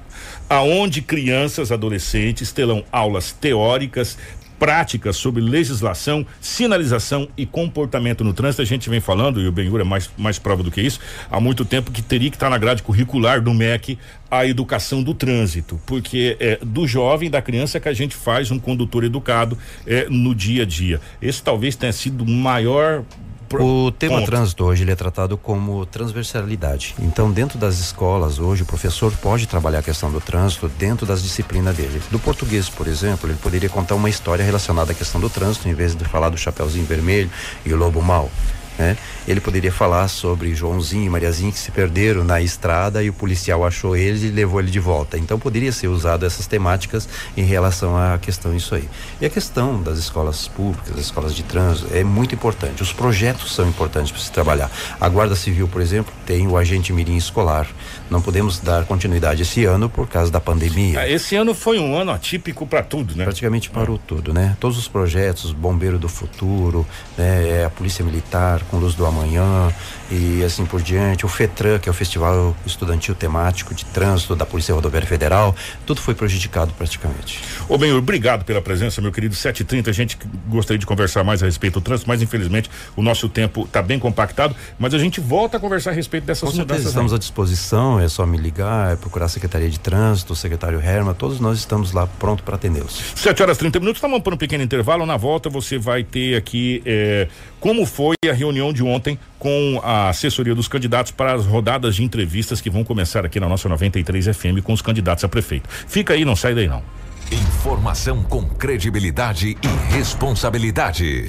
aonde 0.48 1.02
crianças, 1.02 1.72
adolescentes 1.72 2.52
terão 2.52 2.84
aulas 2.90 3.32
teóricas, 3.32 4.16
práticas 4.58 5.16
sobre 5.16 5.42
legislação, 5.42 6.26
sinalização 6.40 7.28
e 7.36 7.44
comportamento 7.46 8.24
no 8.24 8.32
trânsito. 8.32 8.62
A 8.62 8.64
gente 8.64 8.88
vem 8.88 9.00
falando, 9.00 9.40
e 9.40 9.46
o 9.46 9.52
Benhur 9.52 9.80
é 9.80 9.84
mais, 9.84 10.10
mais 10.16 10.38
prova 10.38 10.62
do 10.62 10.70
que 10.70 10.80
isso, 10.80 11.00
há 11.30 11.40
muito 11.40 11.64
tempo 11.64 11.90
que 11.90 12.02
teria 12.02 12.30
que 12.30 12.36
estar 12.36 12.50
na 12.50 12.58
grade 12.58 12.82
curricular 12.82 13.40
do 13.40 13.52
MEC 13.52 13.98
a 14.30 14.46
educação 14.46 15.02
do 15.02 15.14
trânsito, 15.14 15.80
porque 15.86 16.36
é 16.40 16.58
do 16.62 16.86
jovem, 16.86 17.30
da 17.30 17.40
criança 17.40 17.78
que 17.78 17.88
a 17.88 17.92
gente 17.92 18.16
faz 18.16 18.50
um 18.50 18.58
condutor 18.58 19.04
educado 19.04 19.56
é, 19.86 20.08
no 20.08 20.34
dia 20.34 20.62
a 20.62 20.66
dia. 20.66 21.00
Esse 21.20 21.42
talvez 21.42 21.76
tenha 21.76 21.92
sido 21.92 22.24
o 22.24 22.28
maior 22.28 23.04
o 23.52 23.90
tema 23.92 24.18
ponto. 24.18 24.26
trânsito 24.26 24.64
hoje 24.64 24.82
ele 24.82 24.92
é 24.92 24.96
tratado 24.96 25.36
como 25.36 25.84
transversalidade. 25.86 26.94
Então, 26.98 27.30
dentro 27.30 27.58
das 27.58 27.78
escolas 27.78 28.38
hoje, 28.38 28.62
o 28.62 28.66
professor 28.66 29.12
pode 29.22 29.46
trabalhar 29.46 29.80
a 29.80 29.82
questão 29.82 30.10
do 30.10 30.20
trânsito 30.20 30.68
dentro 30.68 31.06
das 31.06 31.22
disciplinas 31.22 31.76
dele. 31.76 32.00
Do 32.10 32.18
português, 32.18 32.68
por 32.68 32.86
exemplo, 32.86 33.28
ele 33.28 33.38
poderia 33.38 33.68
contar 33.68 33.94
uma 33.94 34.08
história 34.08 34.44
relacionada 34.44 34.92
à 34.92 34.94
questão 34.94 35.20
do 35.20 35.30
trânsito, 35.30 35.68
em 35.68 35.74
vez 35.74 35.94
de 35.94 36.04
falar 36.04 36.28
do 36.28 36.36
chapeuzinho 36.36 36.86
vermelho 36.86 37.30
e 37.64 37.72
o 37.72 37.76
lobo 37.76 38.02
mau. 38.02 38.30
Né? 38.78 38.96
Ele 39.26 39.40
poderia 39.40 39.70
falar 39.70 40.08
sobre 40.08 40.54
Joãozinho 40.54 41.04
e 41.04 41.08
Mariazinho 41.08 41.52
que 41.52 41.58
se 41.58 41.70
perderam 41.70 42.24
na 42.24 42.40
estrada 42.40 43.02
e 43.02 43.08
o 43.08 43.12
policial 43.12 43.64
achou 43.64 43.96
eles 43.96 44.22
e 44.22 44.28
levou 44.28 44.60
ele 44.60 44.70
de 44.70 44.80
volta. 44.80 45.16
Então 45.16 45.38
poderia 45.38 45.70
ser 45.70 45.88
usado 45.88 46.26
essas 46.26 46.46
temáticas 46.46 47.08
em 47.36 47.44
relação 47.44 47.96
à 47.96 48.18
questão 48.18 48.54
isso 48.54 48.74
aí. 48.74 48.88
E 49.20 49.26
a 49.26 49.30
questão 49.30 49.80
das 49.82 49.98
escolas 49.98 50.48
públicas, 50.48 50.94
das 50.94 51.04
escolas 51.04 51.34
de 51.34 51.42
trânsito 51.42 51.94
é 51.94 52.02
muito 52.02 52.34
importante. 52.34 52.82
Os 52.82 52.92
projetos 52.92 53.54
são 53.54 53.68
importantes 53.68 54.10
para 54.10 54.20
se 54.20 54.32
trabalhar. 54.32 54.70
A 55.00 55.08
Guarda 55.08 55.36
Civil, 55.36 55.68
por 55.68 55.80
exemplo, 55.80 56.12
tem 56.26 56.46
o 56.48 56.56
agente 56.56 56.92
mirim 56.92 57.16
escolar. 57.16 57.68
Não 58.10 58.20
podemos 58.20 58.60
dar 58.60 58.84
continuidade 58.84 59.42
esse 59.42 59.64
ano 59.64 59.88
por 59.88 60.06
causa 60.08 60.30
da 60.30 60.40
pandemia. 60.40 61.00
Ah, 61.00 61.08
esse 61.08 61.34
ano 61.36 61.54
foi 61.54 61.78
um 61.78 61.96
ano 61.96 62.10
atípico 62.10 62.66
para 62.66 62.82
tudo, 62.82 63.16
né? 63.16 63.24
Praticamente 63.24 63.70
parou 63.70 63.98
tudo, 63.98 64.32
né? 64.32 64.56
Todos 64.60 64.78
os 64.78 64.86
projetos, 64.86 65.52
Bombeiro 65.52 65.98
do 65.98 66.08
Futuro, 66.08 66.86
né? 67.16 67.60
É 67.60 67.64
a 67.64 67.70
Polícia 67.70 68.04
Militar 68.04 68.62
com 68.70 68.76
Luz 68.76 68.94
do 68.94 69.06
Amanhã 69.06 69.72
e 70.10 70.42
assim 70.44 70.64
por 70.64 70.82
diante. 70.82 71.24
O 71.24 71.28
FETRAN, 71.28 71.78
que 71.78 71.88
é 71.88 71.92
o 71.92 71.94
Festival 71.94 72.56
Estudantil 72.66 73.14
Temático 73.14 73.74
de 73.74 73.84
Trânsito 73.86 74.36
da 74.36 74.46
Polícia 74.46 74.74
Rodoviária 74.74 75.08
Federal, 75.08 75.54
tudo 75.86 76.00
foi 76.00 76.14
prejudicado 76.14 76.72
praticamente. 76.76 77.40
Ô 77.68 77.78
bem, 77.78 77.92
obrigado 77.92 78.44
pela 78.44 78.60
presença, 78.60 79.00
meu 79.00 79.12
querido. 79.12 79.34
7h30, 79.34 79.88
a 79.88 79.92
gente 79.92 80.18
gostaria 80.48 80.78
de 80.78 80.86
conversar 80.86 81.24
mais 81.24 81.42
a 81.42 81.46
respeito 81.46 81.74
do 81.74 81.80
trânsito, 81.80 82.08
mas 82.08 82.22
infelizmente 82.22 82.70
o 82.96 83.02
nosso 83.02 83.28
tempo 83.28 83.64
está 83.64 83.82
bem 83.82 83.98
compactado, 83.98 84.54
mas 84.78 84.94
a 84.94 84.98
gente 84.98 85.20
volta 85.20 85.56
a 85.56 85.60
conversar 85.60 85.90
a 85.90 85.94
respeito 85.94 86.24
dessas 86.24 86.50
Com 86.50 86.56
mudanças. 86.56 86.86
Estamos 86.86 87.12
à 87.12 87.18
disposição, 87.18 87.98
é 87.98 88.08
só 88.08 88.26
me 88.26 88.36
ligar, 88.36 88.92
é 88.92 88.96
procurar 88.96 89.26
a 89.26 89.28
Secretaria 89.28 89.68
de 89.68 89.80
Trânsito, 89.80 90.32
o 90.32 90.36
secretário 90.36 90.80
Herma, 90.80 91.14
todos 91.14 91.40
nós 91.40 91.58
estamos 91.58 91.92
lá 91.92 92.06
pronto 92.06 92.42
para 92.42 92.56
atendê-los. 92.56 93.00
7 93.14 93.42
horas 93.42 93.58
30 93.58 93.80
minutos, 93.80 93.98
estamos 93.98 94.20
por 94.22 94.34
um 94.34 94.36
pequeno 94.36 94.62
intervalo. 94.62 95.06
Na 95.06 95.16
volta 95.16 95.48
você 95.48 95.78
vai 95.78 96.04
ter 96.04 96.36
aqui 96.36 96.82
eh, 96.84 97.28
como 97.60 97.86
foi 97.86 98.14
a 98.28 98.32
reunião 98.32 98.72
de 98.72 98.82
ontem 98.82 99.18
com 99.38 99.80
a 99.82 99.93
assessoria 100.10 100.54
dos 100.54 100.68
candidatos 100.68 101.12
para 101.12 101.32
as 101.32 101.46
rodadas 101.46 101.96
de 101.96 102.04
entrevistas 102.04 102.60
que 102.60 102.70
vão 102.70 102.84
começar 102.84 103.24
aqui 103.24 103.38
na 103.40 103.48
nossa 103.48 103.68
93 103.68 104.36
FM 104.36 104.62
com 104.62 104.72
os 104.72 104.82
candidatos 104.82 105.24
a 105.24 105.28
prefeito. 105.28 105.68
Fica 105.68 106.14
aí, 106.14 106.24
não 106.24 106.36
sai 106.36 106.54
daí 106.54 106.68
não. 106.68 106.82
Informação 107.30 108.22
com 108.22 108.44
credibilidade 108.44 109.56
e 109.62 109.94
responsabilidade. 109.94 111.28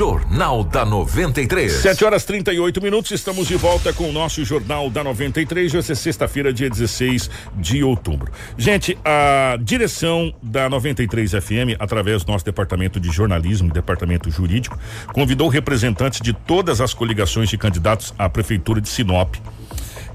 Jornal 0.00 0.64
da 0.64 0.84
93. 0.84 1.72
7 1.72 2.04
horas 2.04 2.24
38 2.24 2.80
minutos, 2.80 3.10
estamos 3.10 3.46
de 3.46 3.56
volta 3.56 3.92
com 3.92 4.08
o 4.08 4.12
nosso 4.12 4.44
Jornal 4.44 4.88
da 4.90 5.04
93. 5.04 5.74
Hoje 5.74 5.92
é 5.92 5.94
sexta-feira, 5.94 6.52
dia 6.52 6.70
16 6.70 7.30
de 7.56 7.82
outubro. 7.82 8.32
Gente, 8.56 8.96
a 9.04 9.56
direção 9.60 10.34
da 10.42 10.68
93 10.68 11.32
FM, 11.32 11.76
através 11.78 12.24
do 12.24 12.32
nosso 12.32 12.44
departamento 12.44 12.98
de 12.98 13.10
jornalismo, 13.10 13.72
departamento 13.72 14.30
jurídico, 14.30 14.78
convidou 15.12 15.48
representantes 15.48 16.20
de 16.20 16.32
todas 16.32 16.80
as 16.80 16.94
coligações 16.94 17.48
de 17.48 17.58
candidatos 17.58 18.14
à 18.18 18.28
Prefeitura 18.28 18.80
de 18.80 18.88
Sinop 18.88 19.36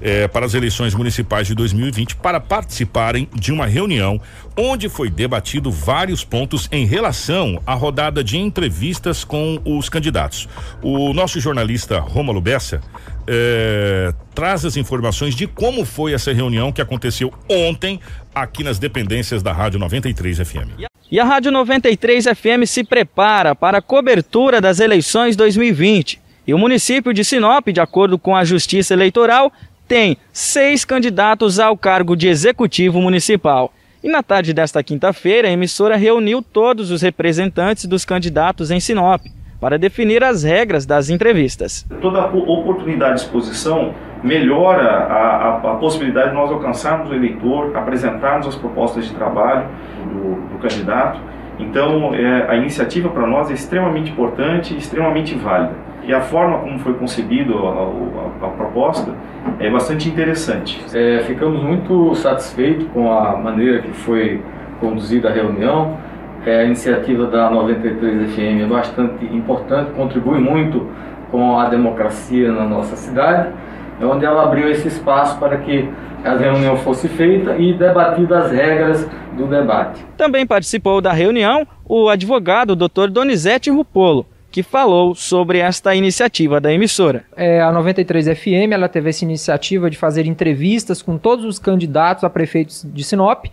eh, 0.00 0.28
para 0.28 0.46
as 0.46 0.54
eleições 0.54 0.94
municipais 0.94 1.46
de 1.46 1.54
2020 1.54 2.16
para 2.16 2.40
participarem 2.40 3.28
de 3.34 3.52
uma 3.52 3.66
reunião 3.66 4.20
onde 4.56 4.88
foi 4.88 5.10
debatido 5.10 5.70
vários 5.70 6.24
pontos 6.24 6.68
em 6.72 6.86
relação 6.86 7.60
à 7.66 7.74
rodada 7.74 8.22
de 8.22 8.38
entrevistas 8.38 9.24
com 9.24 9.60
os 9.64 9.88
candidatos. 9.88 10.48
O 10.82 11.12
nosso 11.12 11.40
jornalista 11.40 11.98
Rômulo 12.00 12.40
Bessa 12.40 12.80
eh, 13.26 14.12
traz 14.34 14.64
as 14.64 14.76
informações 14.76 15.34
de 15.34 15.46
como 15.46 15.84
foi 15.84 16.12
essa 16.12 16.32
reunião 16.32 16.72
que 16.72 16.80
aconteceu 16.80 17.32
ontem 17.48 18.00
aqui 18.34 18.64
nas 18.64 18.78
dependências 18.78 19.42
da 19.42 19.52
Rádio 19.52 19.78
93 19.78 20.38
FM. 20.38 20.80
E 21.10 21.18
a 21.18 21.24
Rádio 21.24 21.50
93 21.50 22.24
FM 22.24 22.66
se 22.66 22.84
prepara 22.84 23.54
para 23.54 23.78
a 23.78 23.82
cobertura 23.82 24.60
das 24.60 24.78
eleições 24.78 25.36
2020. 25.36 26.20
E 26.46 26.54
o 26.54 26.58
município 26.58 27.12
de 27.12 27.24
Sinop, 27.24 27.68
de 27.68 27.80
acordo 27.80 28.18
com 28.18 28.34
a 28.34 28.44
Justiça 28.44 28.94
Eleitoral, 28.94 29.52
tem 29.90 30.16
seis 30.32 30.84
candidatos 30.84 31.58
ao 31.58 31.76
cargo 31.76 32.14
de 32.14 32.28
executivo 32.28 33.00
municipal. 33.00 33.72
E 34.04 34.08
na 34.08 34.22
tarde 34.22 34.54
desta 34.54 34.84
quinta-feira, 34.84 35.48
a 35.48 35.50
emissora 35.50 35.96
reuniu 35.96 36.40
todos 36.40 36.92
os 36.92 37.02
representantes 37.02 37.86
dos 37.86 38.04
candidatos 38.04 38.70
em 38.70 38.78
Sinop 38.78 39.20
para 39.60 39.76
definir 39.76 40.22
as 40.22 40.44
regras 40.44 40.86
das 40.86 41.10
entrevistas. 41.10 41.84
Toda 42.00 42.24
oportunidade 42.24 43.16
de 43.16 43.20
exposição 43.22 43.92
melhora 44.22 44.84
a, 44.84 45.16
a, 45.16 45.72
a, 45.72 45.74
possibilidade 45.74 46.28
de 46.28 46.36
nós 46.36 46.52
alcançarmos 46.52 47.10
o 47.10 47.14
eleitor, 47.14 47.76
apresentarmos 47.76 48.46
as 48.46 48.54
propostas 48.54 49.06
de 49.06 49.12
trabalho 49.12 49.66
do, 50.04 50.52
do 50.52 50.58
candidato. 50.60 51.20
Então, 51.58 52.14
é, 52.14 52.48
a 52.48 52.54
iniciativa 52.54 53.08
para 53.08 53.26
nós 53.26 53.50
é 53.50 53.54
extremamente 53.54 54.12
importante 54.12 54.72
e 54.72 54.78
extremamente 54.78 55.34
válida. 55.34 55.89
E 56.10 56.12
a 56.12 56.20
forma 56.20 56.58
como 56.58 56.76
foi 56.80 56.94
concebido 56.94 57.56
a, 57.68 57.70
a, 57.70 58.46
a 58.46 58.48
proposta 58.48 59.14
é 59.60 59.70
bastante 59.70 60.08
interessante. 60.08 60.84
É, 60.92 61.20
ficamos 61.20 61.62
muito 61.62 62.16
satisfeitos 62.16 62.88
com 62.92 63.12
a 63.12 63.36
maneira 63.36 63.80
que 63.80 63.92
foi 63.92 64.42
conduzida 64.80 65.28
a 65.28 65.32
reunião 65.32 65.96
é, 66.44 66.62
a 66.62 66.64
iniciativa 66.64 67.26
da 67.26 67.50
93 67.50 68.32
FM 68.32 68.62
é 68.62 68.66
bastante 68.66 69.24
importante, 69.26 69.90
contribui 69.92 70.38
muito 70.38 70.86
com 71.30 71.58
a 71.58 71.68
democracia 71.68 72.50
na 72.50 72.64
nossa 72.64 72.96
cidade, 72.96 73.52
é 74.00 74.04
onde 74.04 74.24
ela 74.24 74.44
abriu 74.44 74.70
esse 74.70 74.88
espaço 74.88 75.38
para 75.38 75.58
que 75.58 75.88
a 76.24 76.34
reunião 76.34 76.76
fosse 76.78 77.08
feita 77.08 77.56
e 77.56 77.74
debatida 77.74 78.38
as 78.38 78.50
regras 78.50 79.06
do 79.36 79.46
debate. 79.46 80.04
Também 80.16 80.46
participou 80.46 81.00
da 81.00 81.12
reunião 81.12 81.66
o 81.86 82.08
advogado 82.08 82.74
Dr. 82.74 83.08
Donizete 83.10 83.70
Rupolo, 83.70 84.26
que 84.50 84.62
falou 84.62 85.14
sobre 85.14 85.58
esta 85.58 85.94
iniciativa 85.94 86.60
da 86.60 86.72
emissora. 86.72 87.24
É, 87.36 87.60
a 87.60 87.70
93 87.72 88.38
FM 88.38 88.72
ela 88.72 88.88
teve 88.88 89.10
essa 89.10 89.24
iniciativa 89.24 89.88
de 89.88 89.96
fazer 89.96 90.26
entrevistas 90.26 91.02
com 91.02 91.16
todos 91.16 91.44
os 91.44 91.58
candidatos 91.58 92.24
a 92.24 92.30
prefeitos 92.30 92.84
de 92.92 93.04
Sinop 93.04 93.46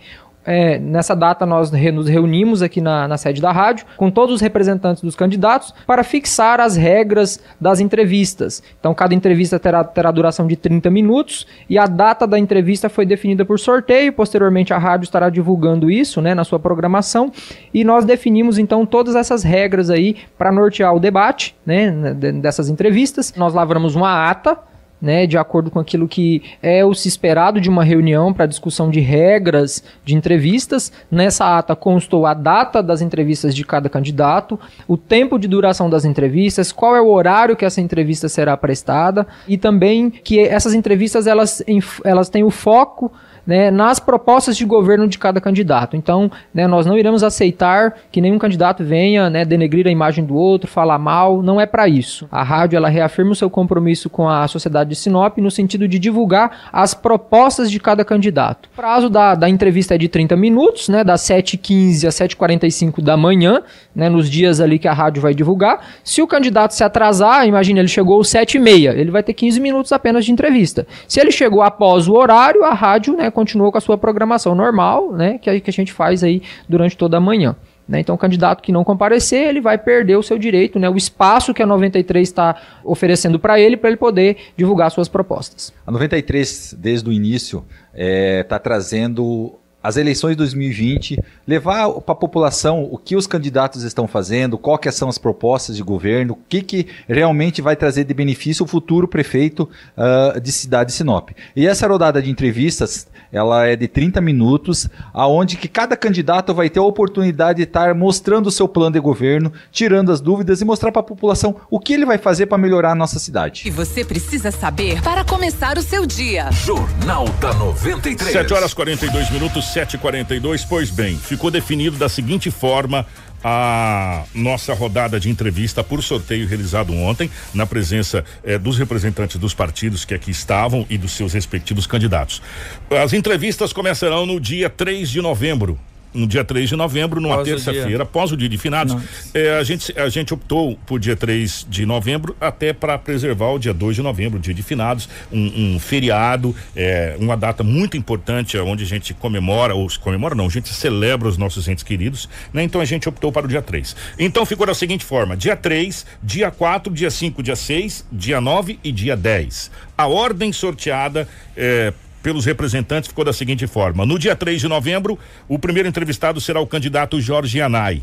é, 0.48 0.80
nessa 0.80 1.14
data 1.14 1.46
nós 1.46 1.70
nos 1.72 2.08
reunimos 2.08 2.62
aqui 2.62 2.80
na, 2.80 3.06
na, 3.06 3.18
sede 3.18 3.42
da 3.42 3.52
rádio 3.52 3.86
com 3.98 4.10
todos 4.10 4.36
os 4.36 4.42
representantes 4.42 5.04
dos 5.04 5.14
candidatos 5.14 5.74
para 5.86 6.06
fixar 6.06 6.62
as 6.62 6.78
regras 6.78 7.44
das 7.60 7.82
entrevistas. 7.82 8.64
Então, 8.80 8.94
cada 8.94 9.14
entrevista 9.14 9.60
terá, 9.60 9.84
terá 9.84 10.10
duração 10.10 10.48
de 10.48 10.56
30 10.56 10.90
minutos 10.90 11.46
e 11.70 11.78
a 11.78 11.86
data 11.86 12.26
da 12.26 12.40
entrevista 12.40 12.88
foi 12.88 13.06
definida 13.06 13.44
por 13.44 13.60
sorteio. 13.60 14.14
Posteriormente, 14.14 14.74
a 14.74 14.78
rádio 14.78 15.04
estará 15.04 15.30
divulgando 15.30 15.92
isso 15.92 16.22
né, 16.22 16.34
na 16.34 16.46
sua 16.46 16.60
programação 16.60 17.30
e 17.74 17.84
nós 17.84 18.06
definimos 18.06 18.58
então 18.58 18.86
todas 18.86 19.16
essas 19.16 19.44
regras 19.44 19.90
aí 19.90 20.16
para 20.38 20.50
nortear 20.50 20.96
o 20.96 21.00
debate 21.00 21.56
né, 21.66 21.92
dessas 22.14 22.70
entrevistas. 22.70 23.34
Nós 23.36 23.54
lavramos 23.54 23.96
uma 23.96 24.30
ata 24.30 24.58
né, 25.02 25.28
de 25.28 25.38
acordo 25.38 25.70
com 25.70 25.80
aquilo 25.80 26.08
que 26.08 26.42
é 26.62 26.84
o 26.84 26.94
se 26.94 27.08
esperado 27.08 27.62
de 27.62 27.70
uma 27.70 27.84
reunião 27.84 28.34
para 28.34 28.46
discussão 28.46 28.90
de 28.90 29.00
regras 29.00 29.84
de 30.04 30.16
entrevistas. 30.16 30.92
Nessa 31.10 31.58
ata 31.58 31.76
constou 31.76 32.26
a 32.26 32.34
data 32.34 32.82
das 32.82 33.02
entrevistas 33.02 33.54
de 33.56 33.64
cada 33.64 33.90
candidato, 33.90 34.60
o 34.88 34.98
tempo 34.98 35.38
de 35.38 35.48
duração 35.48 35.90
das 35.90 36.06
entrevistas, 36.06 36.72
qual 36.72 36.96
é 36.96 37.02
o 37.02 37.10
horário 37.10 37.56
que 37.56 37.66
essa 37.66 37.82
entrevista 37.82 38.28
será 38.28 38.58
prestada 38.58 39.28
e 39.48 39.58
também 39.58 40.10
que 40.10 40.40
essas 40.40 40.74
entrevistas 40.74 41.28
elas, 41.28 41.64
elas 42.04 42.30
têm 42.30 42.44
o 42.44 42.52
foco 42.52 43.12
né, 43.48 43.72
nas 43.72 44.00
propostas 44.00 44.58
de 44.58 44.66
governo 44.66 45.08
de 45.08 45.18
cada 45.18 45.40
candidato. 45.40 45.96
Então, 45.96 46.30
né, 46.54 46.68
nós 46.68 46.86
não 46.86 46.98
iremos 46.98 47.24
aceitar 47.24 47.96
que 48.12 48.20
nenhum 48.20 48.38
candidato 48.38 48.84
venha 48.84 49.30
né, 49.30 49.46
denegrir 49.46 49.88
a 49.88 49.90
imagem 49.90 50.26
do 50.26 50.36
outro, 50.36 50.70
falar 50.70 51.00
mal, 51.00 51.42
não 51.42 51.60
é 51.60 51.66
para 51.66 51.88
isso. 51.88 52.28
A 52.30 52.44
rádio 52.44 52.76
ela 52.76 52.90
reafirma 52.90 53.32
o 53.32 53.36
seu 53.36 53.50
compromisso 53.50 54.10
com 54.10 54.28
a 54.28 54.46
sociedade 54.50 54.90
de 54.90 54.96
Sinop 54.98 55.38
no 55.38 55.50
sentido 55.50 55.88
de 55.88 55.98
divulgar 55.98 56.68
as 56.74 56.94
propostas 56.94 57.72
de 57.72 57.80
cada 57.80 58.04
candidato. 58.04 58.68
O 58.74 58.76
prazo 58.76 59.10
da, 59.10 59.34
da 59.34 59.48
entrevista 59.48 59.96
é 59.96 59.98
de 59.98 60.10
30 60.10 60.36
minutos, 60.36 60.90
né, 60.90 61.04
das 61.04 61.22
7h15 61.22 62.08
às 62.08 62.16
7h45 62.16 63.02
da 63.02 63.16
manhã, 63.16 63.62
né, 63.96 64.10
nos 64.10 64.30
dias 64.30 64.60
ali 64.60 64.78
que 64.78 64.88
a 64.88 64.94
rádio 64.94 65.22
vai 65.22 65.34
divulgar. 65.34 65.86
Se 66.04 66.22
o 66.22 66.28
candidato 66.28 66.74
se 66.74 66.84
atrasar, 66.84 67.48
imagine, 67.48 67.80
ele 67.80 67.88
chegou 67.88 68.20
às 68.20 68.28
7h30, 68.28 68.98
ele 68.98 69.12
vai 69.12 69.24
ter 69.24 69.34
15 69.34 69.60
minutos 69.62 69.94
apenas 69.94 70.26
de 70.26 70.32
entrevista. 70.32 70.86
Se 71.08 71.20
ele 71.20 71.32
chegou 71.32 71.62
após 71.62 72.08
o 72.08 72.14
horário, 72.14 72.64
a 72.64 72.74
rádio 72.74 73.16
né, 73.16 73.32
continuou 73.38 73.72
com 73.72 73.78
a 73.78 73.82
sua 73.82 74.00
programação 74.00 74.56
normal, 74.56 75.14
né, 75.14 75.38
que 75.38 75.48
a, 75.48 75.62
que 75.62 75.70
a 75.70 75.74
gente 75.74 75.94
faz 75.94 76.24
aí 76.24 76.42
durante 76.68 76.98
toda 76.98 77.18
a 77.18 77.20
manhã. 77.20 77.56
Né? 77.88 78.00
Então, 78.00 78.16
o 78.16 78.18
candidato 78.18 78.64
que 78.64 78.72
não 78.72 78.84
comparecer, 78.84 79.48
ele 79.48 79.62
vai 79.62 79.78
perder 79.78 80.16
o 80.16 80.24
seu 80.24 80.40
direito, 80.40 80.80
né? 80.80 80.90
o 80.90 80.98
espaço 80.98 81.54
que 81.54 81.62
a 81.62 81.66
93 81.68 82.28
está 82.28 82.60
oferecendo 82.84 83.38
para 83.38 83.60
ele, 83.60 83.78
para 83.78 83.90
ele 83.92 83.98
poder 83.98 84.38
divulgar 84.58 84.90
suas 84.90 85.08
propostas. 85.08 85.72
A 85.86 85.92
93, 85.92 86.76
desde 86.80 87.08
o 87.08 87.14
início, 87.14 87.64
está 87.94 87.94
é, 87.94 88.44
tá 88.44 88.58
trazendo 88.58 89.60
as 89.88 89.96
eleições 89.96 90.32
de 90.32 90.40
2020, 90.40 91.24
levar 91.48 91.90
para 92.02 92.12
a 92.12 92.16
população 92.16 92.84
o 92.92 92.98
que 92.98 93.16
os 93.16 93.26
candidatos 93.26 93.84
estão 93.84 94.06
fazendo, 94.06 94.58
quais 94.58 94.94
são 94.94 95.08
as 95.08 95.18
propostas 95.18 95.78
de 95.78 95.82
governo, 95.82 96.34
o 96.34 96.40
que, 96.50 96.62
que 96.62 96.88
realmente 97.08 97.62
vai 97.62 97.74
trazer 97.74 98.04
de 98.04 98.14
benefício 98.14 98.66
o 98.66 98.68
futuro 98.68 99.08
prefeito 99.08 99.70
uh, 99.96 100.42
de 100.42 100.52
cidade 100.52 100.90
de 100.90 100.98
Sinop. 100.98 101.30
E 101.56 101.66
essa 101.66 101.88
rodada 101.88 102.22
de 102.22 102.30
entrevistas, 102.30 103.08
ela 103.32 103.66
é 103.66 103.78
de 103.78 103.88
30 103.88 104.20
minutos, 104.20 104.90
aonde 105.14 105.56
que 105.56 105.70
cada 105.70 105.96
candidato 105.96 106.54
vai 106.54 106.70
ter 106.70 106.80
a 106.80 106.84
oportunidade 106.84 107.58
de 107.58 107.64
estar 107.64 107.96
mostrando 107.96 108.48
o 108.48 108.52
seu 108.52 108.68
plano 108.68 108.92
de 108.92 109.00
governo, 109.00 109.54
tirando 109.72 110.12
as 110.12 110.20
dúvidas 110.20 110.60
e 110.60 110.66
mostrar 110.66 110.92
para 110.92 111.00
a 111.00 111.06
população 111.06 111.56
o 111.72 111.80
que 111.80 111.94
ele 111.94 112.06
vai 112.06 112.18
fazer 112.18 112.48
para 112.48 112.58
melhorar 112.58 112.92
a 112.92 112.96
nossa 112.96 113.20
cidade. 113.20 113.66
E 113.66 113.72
você 113.72 114.04
precisa 114.04 114.52
saber 114.52 115.02
para 115.02 115.24
começar 115.24 115.78
o 115.78 115.82
seu 115.82 116.06
dia. 116.06 116.52
Jornal 116.52 117.24
da 117.40 117.54
93. 117.54 118.34
7 118.34 118.54
horas 118.54 118.74
42 118.74 119.30
minutos 119.32 119.77
742, 119.78 120.66
pois 120.66 120.90
bem, 120.90 121.16
ficou 121.18 121.52
definido 121.52 121.98
da 121.98 122.10
seguinte 122.10 122.50
forma 122.50 123.06
a 123.44 124.24
nossa 124.34 124.74
rodada 124.74 125.20
de 125.20 125.30
entrevista 125.30 125.84
por 125.84 126.02
sorteio 126.02 126.48
realizado 126.48 126.92
ontem, 126.94 127.30
na 127.54 127.68
presença 127.68 128.26
eh, 128.44 128.58
dos 128.58 128.80
representantes 128.80 129.38
dos 129.38 129.54
partidos 129.54 130.04
que 130.04 130.16
aqui 130.16 130.32
estavam 130.32 130.84
e 130.90 130.98
dos 130.98 131.12
seus 131.12 131.34
respectivos 131.34 131.86
candidatos. 131.86 132.42
As 132.90 133.14
entrevistas 133.14 133.72
começarão 133.72 134.26
no 134.26 134.40
dia 134.40 134.68
3 134.68 135.12
de 135.12 135.22
novembro 135.22 135.80
no 136.18 136.28
dia 136.28 136.44
3 136.44 136.70
de 136.70 136.76
novembro, 136.76 137.22
numa 137.22 137.44
terça-feira, 137.44 138.04
após 138.04 138.32
o 138.32 138.38
dia 138.38 138.50
de 138.50 138.58
finados. 138.58 138.96
É, 139.34 139.58
a, 139.58 139.64
gente, 139.64 139.98
a 139.98 140.10
gente 140.10 140.34
optou 140.34 140.78
por 140.86 141.00
dia 141.00 141.16
3 141.16 141.68
de 141.70 141.86
novembro, 141.86 142.36
até 142.42 142.74
para 142.74 142.98
preservar 142.98 143.52
o 143.52 143.60
dia 143.60 143.74
2 143.74 143.98
de 143.98 144.02
novembro, 144.02 144.40
dia 144.40 144.54
de 144.54 144.64
finados, 144.64 145.08
um, 145.32 145.76
um 145.76 145.80
feriado, 145.80 146.56
é, 146.76 147.16
uma 147.20 147.38
data 147.38 147.64
muito 147.64 147.96
importante, 147.96 148.58
onde 148.58 148.84
a 148.84 148.88
gente 148.88 149.14
comemora, 149.14 149.76
ou 149.76 149.88
comemora 150.02 150.34
não, 150.34 150.48
a 150.48 150.50
gente 150.50 150.74
celebra 150.74 151.28
os 151.28 151.38
nossos 151.38 151.68
entes 151.68 151.84
queridos, 151.84 152.28
né? 152.52 152.64
Então 152.64 152.82
a 152.82 152.86
gente 152.86 153.08
optou 153.08 153.32
para 153.32 153.46
o 153.46 153.50
dia 153.50 153.62
3. 153.62 153.96
Então 154.18 154.46
ficou 154.46 154.66
da 154.66 154.74
seguinte 154.74 155.06
forma: 155.06 155.38
dia 155.38 155.56
3, 155.56 156.06
dia 156.24 156.50
4, 156.50 156.94
dia 156.94 157.12
5, 157.12 157.44
dia 157.44 157.56
6, 157.56 158.06
dia 158.12 158.42
9 158.42 158.80
e 158.84 158.92
dia 158.92 159.16
10. 159.16 159.72
A 159.98 160.08
ordem 160.08 160.52
sorteada 160.52 161.28
é, 161.56 161.94
pelos 162.28 162.44
representantes 162.44 163.08
ficou 163.08 163.24
da 163.24 163.32
seguinte 163.32 163.66
forma: 163.68 164.06
no 164.06 164.20
dia 164.20 164.36
3 164.36 164.60
de 164.60 164.68
novembro, 164.68 165.18
o 165.48 165.58
primeiro 165.58 165.88
entrevistado 165.88 166.42
será 166.42 166.60
o 166.60 166.68
candidato 166.68 167.22
Jorge 167.22 167.62
Anai. 167.62 168.02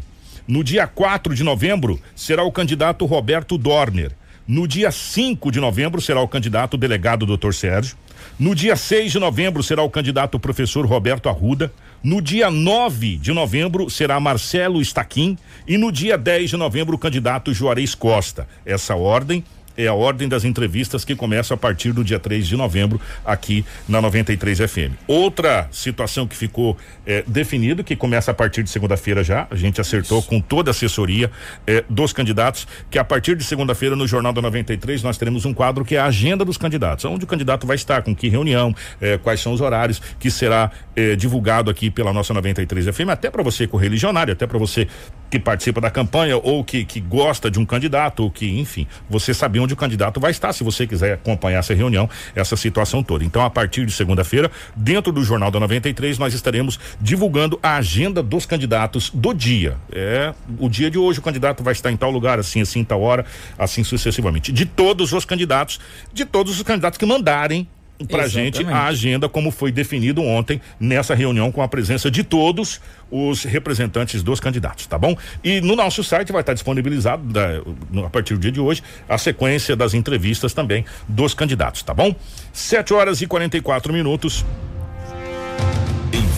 No 0.49 0.65
dia 0.65 0.87
4 0.87 1.35
de 1.35 1.45
novembro, 1.45 2.01
será 2.17 2.43
o 2.43 2.51
candidato 2.51 3.05
Roberto 3.05 3.59
Dorner. 3.59 4.13
No 4.49 4.67
dia 4.67 4.91
5 4.91 5.53
de 5.53 5.61
novembro, 5.61 6.01
será 6.01 6.23
o 6.23 6.29
candidato 6.29 6.79
delegado 6.79 7.27
Dr. 7.27 7.53
Sérgio. 7.53 7.99
No 8.39 8.55
dia 8.55 8.77
6 8.77 9.13
de 9.13 9.19
novembro, 9.19 9.63
será 9.63 9.83
o 9.83 9.91
candidato 9.91 10.41
professor 10.41 10.87
Roberto 10.87 11.29
Arruda. 11.29 11.71
No 12.03 12.23
dia 12.23 12.51
9 12.51 13.19
de 13.19 13.31
novembro, 13.31 13.91
será 13.91 14.19
Marcelo 14.19 14.81
Staquim. 14.81 15.37
E 15.69 15.77
no 15.77 15.93
dia 15.93 16.17
10 16.17 16.49
de 16.49 16.57
novembro, 16.57 16.97
o 16.97 16.99
candidato 16.99 17.53
Juarez 17.53 17.95
Costa. 17.95 18.49
Essa 18.65 18.97
ordem 18.97 19.45
é 19.77 19.87
a 19.87 19.95
ordem 19.95 20.29
das 20.29 20.45
entrevistas 20.45 21.05
que 21.05 21.15
começa 21.15 21.55
a 21.55 21.57
partir 21.57 21.93
do 21.93 22.05
dia 22.05 22.19
3 22.19 22.47
de 22.47 22.57
novembro 22.57 23.01
aqui 23.25 23.65
na 23.89 24.01
93 24.01 24.59
FM. 24.59 24.95
Outra 25.07 25.69
situação 25.71 26.27
que 26.27 26.37
ficou 26.37 26.77
é, 27.07 27.25
definido 27.27 27.83
que 27.83 27.97
começa 27.97 28.31
a 28.31 28.35
partir 28.35 28.63
de 28.63 28.71
segunda-feira 28.71 29.25
já, 29.25 29.47
a 29.51 29.57
gente 29.57 29.81
acertou 29.81 30.21
Isso. 30.21 30.29
com 30.29 30.41
toda 30.41 30.71
a 30.71 30.73
assessoria 30.73 31.31
é, 31.67 31.85
dos 31.89 32.13
candidatos, 32.13 32.67
que 32.91 32.99
a 32.99 33.05
partir 33.05 33.37
de 33.37 33.45
segunda-feira 33.45 33.97
no 33.97 34.07
Jornal 34.07 34.33
da 34.33 34.43
93 34.43 35.03
nós 35.03 35.19
teremos 35.19 35.45
um 35.45 35.53
quadro 35.53 35.85
que 35.85 35.97
é 35.97 35.99
a 35.99 36.07
agenda 36.07 36.45
dos 36.45 36.57
candidatos, 36.57 37.05
onde 37.05 37.25
o 37.25 37.27
candidato 37.27 37.67
vai 37.67 37.77
estar, 37.77 38.03
com 38.03 38.15
que 38.15 38.29
reunião, 38.29 38.75
é, 39.01 39.19
quais 39.19 39.41
são 39.41 39.53
os 39.53 39.61
horários, 39.61 40.01
que 40.19 40.31
será 40.31 40.71
é, 40.95 41.17
divulgado 41.17 41.71
aqui 41.71 41.91
pela 41.91 42.13
nossa 42.13 42.33
93 42.33 42.87
FM, 42.95 43.09
até 43.11 43.31
para 43.31 43.43
você 43.43 43.67
correligionário, 43.67 44.33
até 44.33 44.47
para 44.47 44.59
você 44.59 44.87
que 45.31 45.39
participa 45.39 45.81
da 45.81 45.91
campanha 45.91 46.37
ou 46.37 46.63
que, 46.63 46.85
que 46.85 47.01
gosta 47.01 47.51
de 47.51 47.59
um 47.59 47.67
candidato, 47.67 48.23
ou 48.23 48.31
que, 48.31 48.49
enfim, 48.61 48.87
você 49.09 49.35
saber 49.35 49.59
onde 49.65 49.75
o 49.75 49.77
candidato 49.77 50.21
vai 50.21 50.31
estar, 50.31 50.53
se 50.53 50.63
você 50.63 50.87
quiser 50.87 51.15
acompanhar 51.15 51.59
essa 51.59 51.75
reunião, 51.75 52.09
essa 52.35 52.57
situação 52.57 53.03
toda. 53.03 53.25
Então, 53.25 53.43
a 53.43 53.51
partir 53.51 53.85
de 53.87 53.93
segunda-feira, 53.93 54.51
dentro 54.77 55.13
do 55.13 55.23
Jornal 55.23 55.51
da 55.51 55.59
93, 55.61 56.19
nós 56.19 56.35
estaremos 56.35 56.79
divulgando 57.01 57.59
a 57.63 57.77
agenda 57.77 58.23
dos 58.23 58.47
candidatos 58.47 59.11
do 59.11 59.33
dia. 59.33 59.77
É 59.93 60.33
o 60.59 60.69
dia 60.69 60.91
de 60.91 60.99
hoje, 60.99 61.19
o 61.19 61.23
candidato 61.23 61.63
vai 61.63 61.73
estar 61.73 61.91
em 61.91 61.97
tal 61.97 62.11
lugar, 62.11 62.39
assim, 62.39 62.61
assim, 62.61 62.85
tal 62.85 63.01
hora, 63.03 63.25
assim 63.59 63.83
sucessivamente. 63.83 64.53
De 64.53 64.65
todos 64.67 65.13
os 65.13 65.25
candidatos, 65.25 65.81
de 66.13 66.25
todos 66.25 66.57
os 66.57 66.63
candidatos 66.63 66.99
que 66.99 67.07
mandarem 67.07 67.67
para 68.09 68.27
gente 68.27 68.65
a 68.65 68.87
agenda 68.87 69.29
como 69.29 69.51
foi 69.51 69.71
definido 69.71 70.23
ontem 70.23 70.61
nessa 70.81 71.15
reunião 71.15 71.53
com 71.53 71.63
a 71.63 71.69
presença 71.69 72.11
de 72.11 72.25
todos 72.25 72.81
os 73.11 73.45
representantes 73.45 74.23
dos 74.23 74.41
candidatos, 74.41 74.87
tá 74.87 74.99
bom? 74.99 75.17
E 75.43 75.61
no 75.61 75.77
nosso 75.77 76.03
site 76.03 76.33
vai 76.33 76.41
estar 76.41 76.55
disponibilizado 76.55 77.23
da, 77.25 77.61
no, 77.91 78.05
a 78.05 78.11
partir 78.11 78.35
do 78.35 78.41
dia 78.41 78.51
de 78.51 78.61
hoje 78.61 78.83
a 79.09 79.17
sequência 79.17 79.77
das 79.77 79.95
entrevistas 79.95 80.53
também 80.53 80.85
dos 81.09 81.35
candidatos, 81.35 81.83
tá 81.83 81.95
bom? 81.95 82.15
7 82.53 82.93
horas 82.93 83.23
e 83.23 83.27
44 83.27 83.93
minutos. 83.93 84.45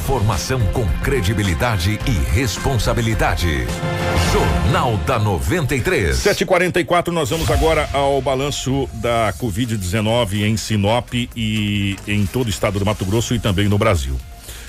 Informação 0.06 0.60
com 0.66 0.86
credibilidade 1.02 1.98
e 2.06 2.10
responsabilidade. 2.32 3.66
Jornal 4.32 4.96
da 4.98 5.18
93. 5.18 6.16
7h44, 6.16 7.08
nós 7.08 7.30
vamos 7.30 7.50
agora 7.50 7.88
ao 7.92 8.22
balanço 8.22 8.88
da 8.94 9.34
Covid-19 9.36 10.44
em 10.44 10.56
Sinop 10.56 11.12
e 11.12 11.96
em 12.06 12.24
todo 12.24 12.46
o 12.46 12.50
estado 12.50 12.78
do 12.78 12.86
Mato 12.86 13.04
Grosso 13.04 13.34
e 13.34 13.40
também 13.40 13.66
no 13.66 13.76
Brasil. 13.76 14.16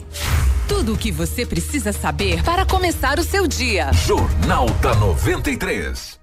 Tudo 0.67 0.91
o 0.91 0.97
que 0.97 1.09
você 1.09 1.45
precisa 1.45 1.93
saber 1.93 2.43
para 2.43 2.65
começar 2.65 3.17
o 3.17 3.23
seu 3.23 3.47
dia. 3.47 3.93
Jornal 3.93 4.69
da 4.81 4.93
93. 4.95 6.22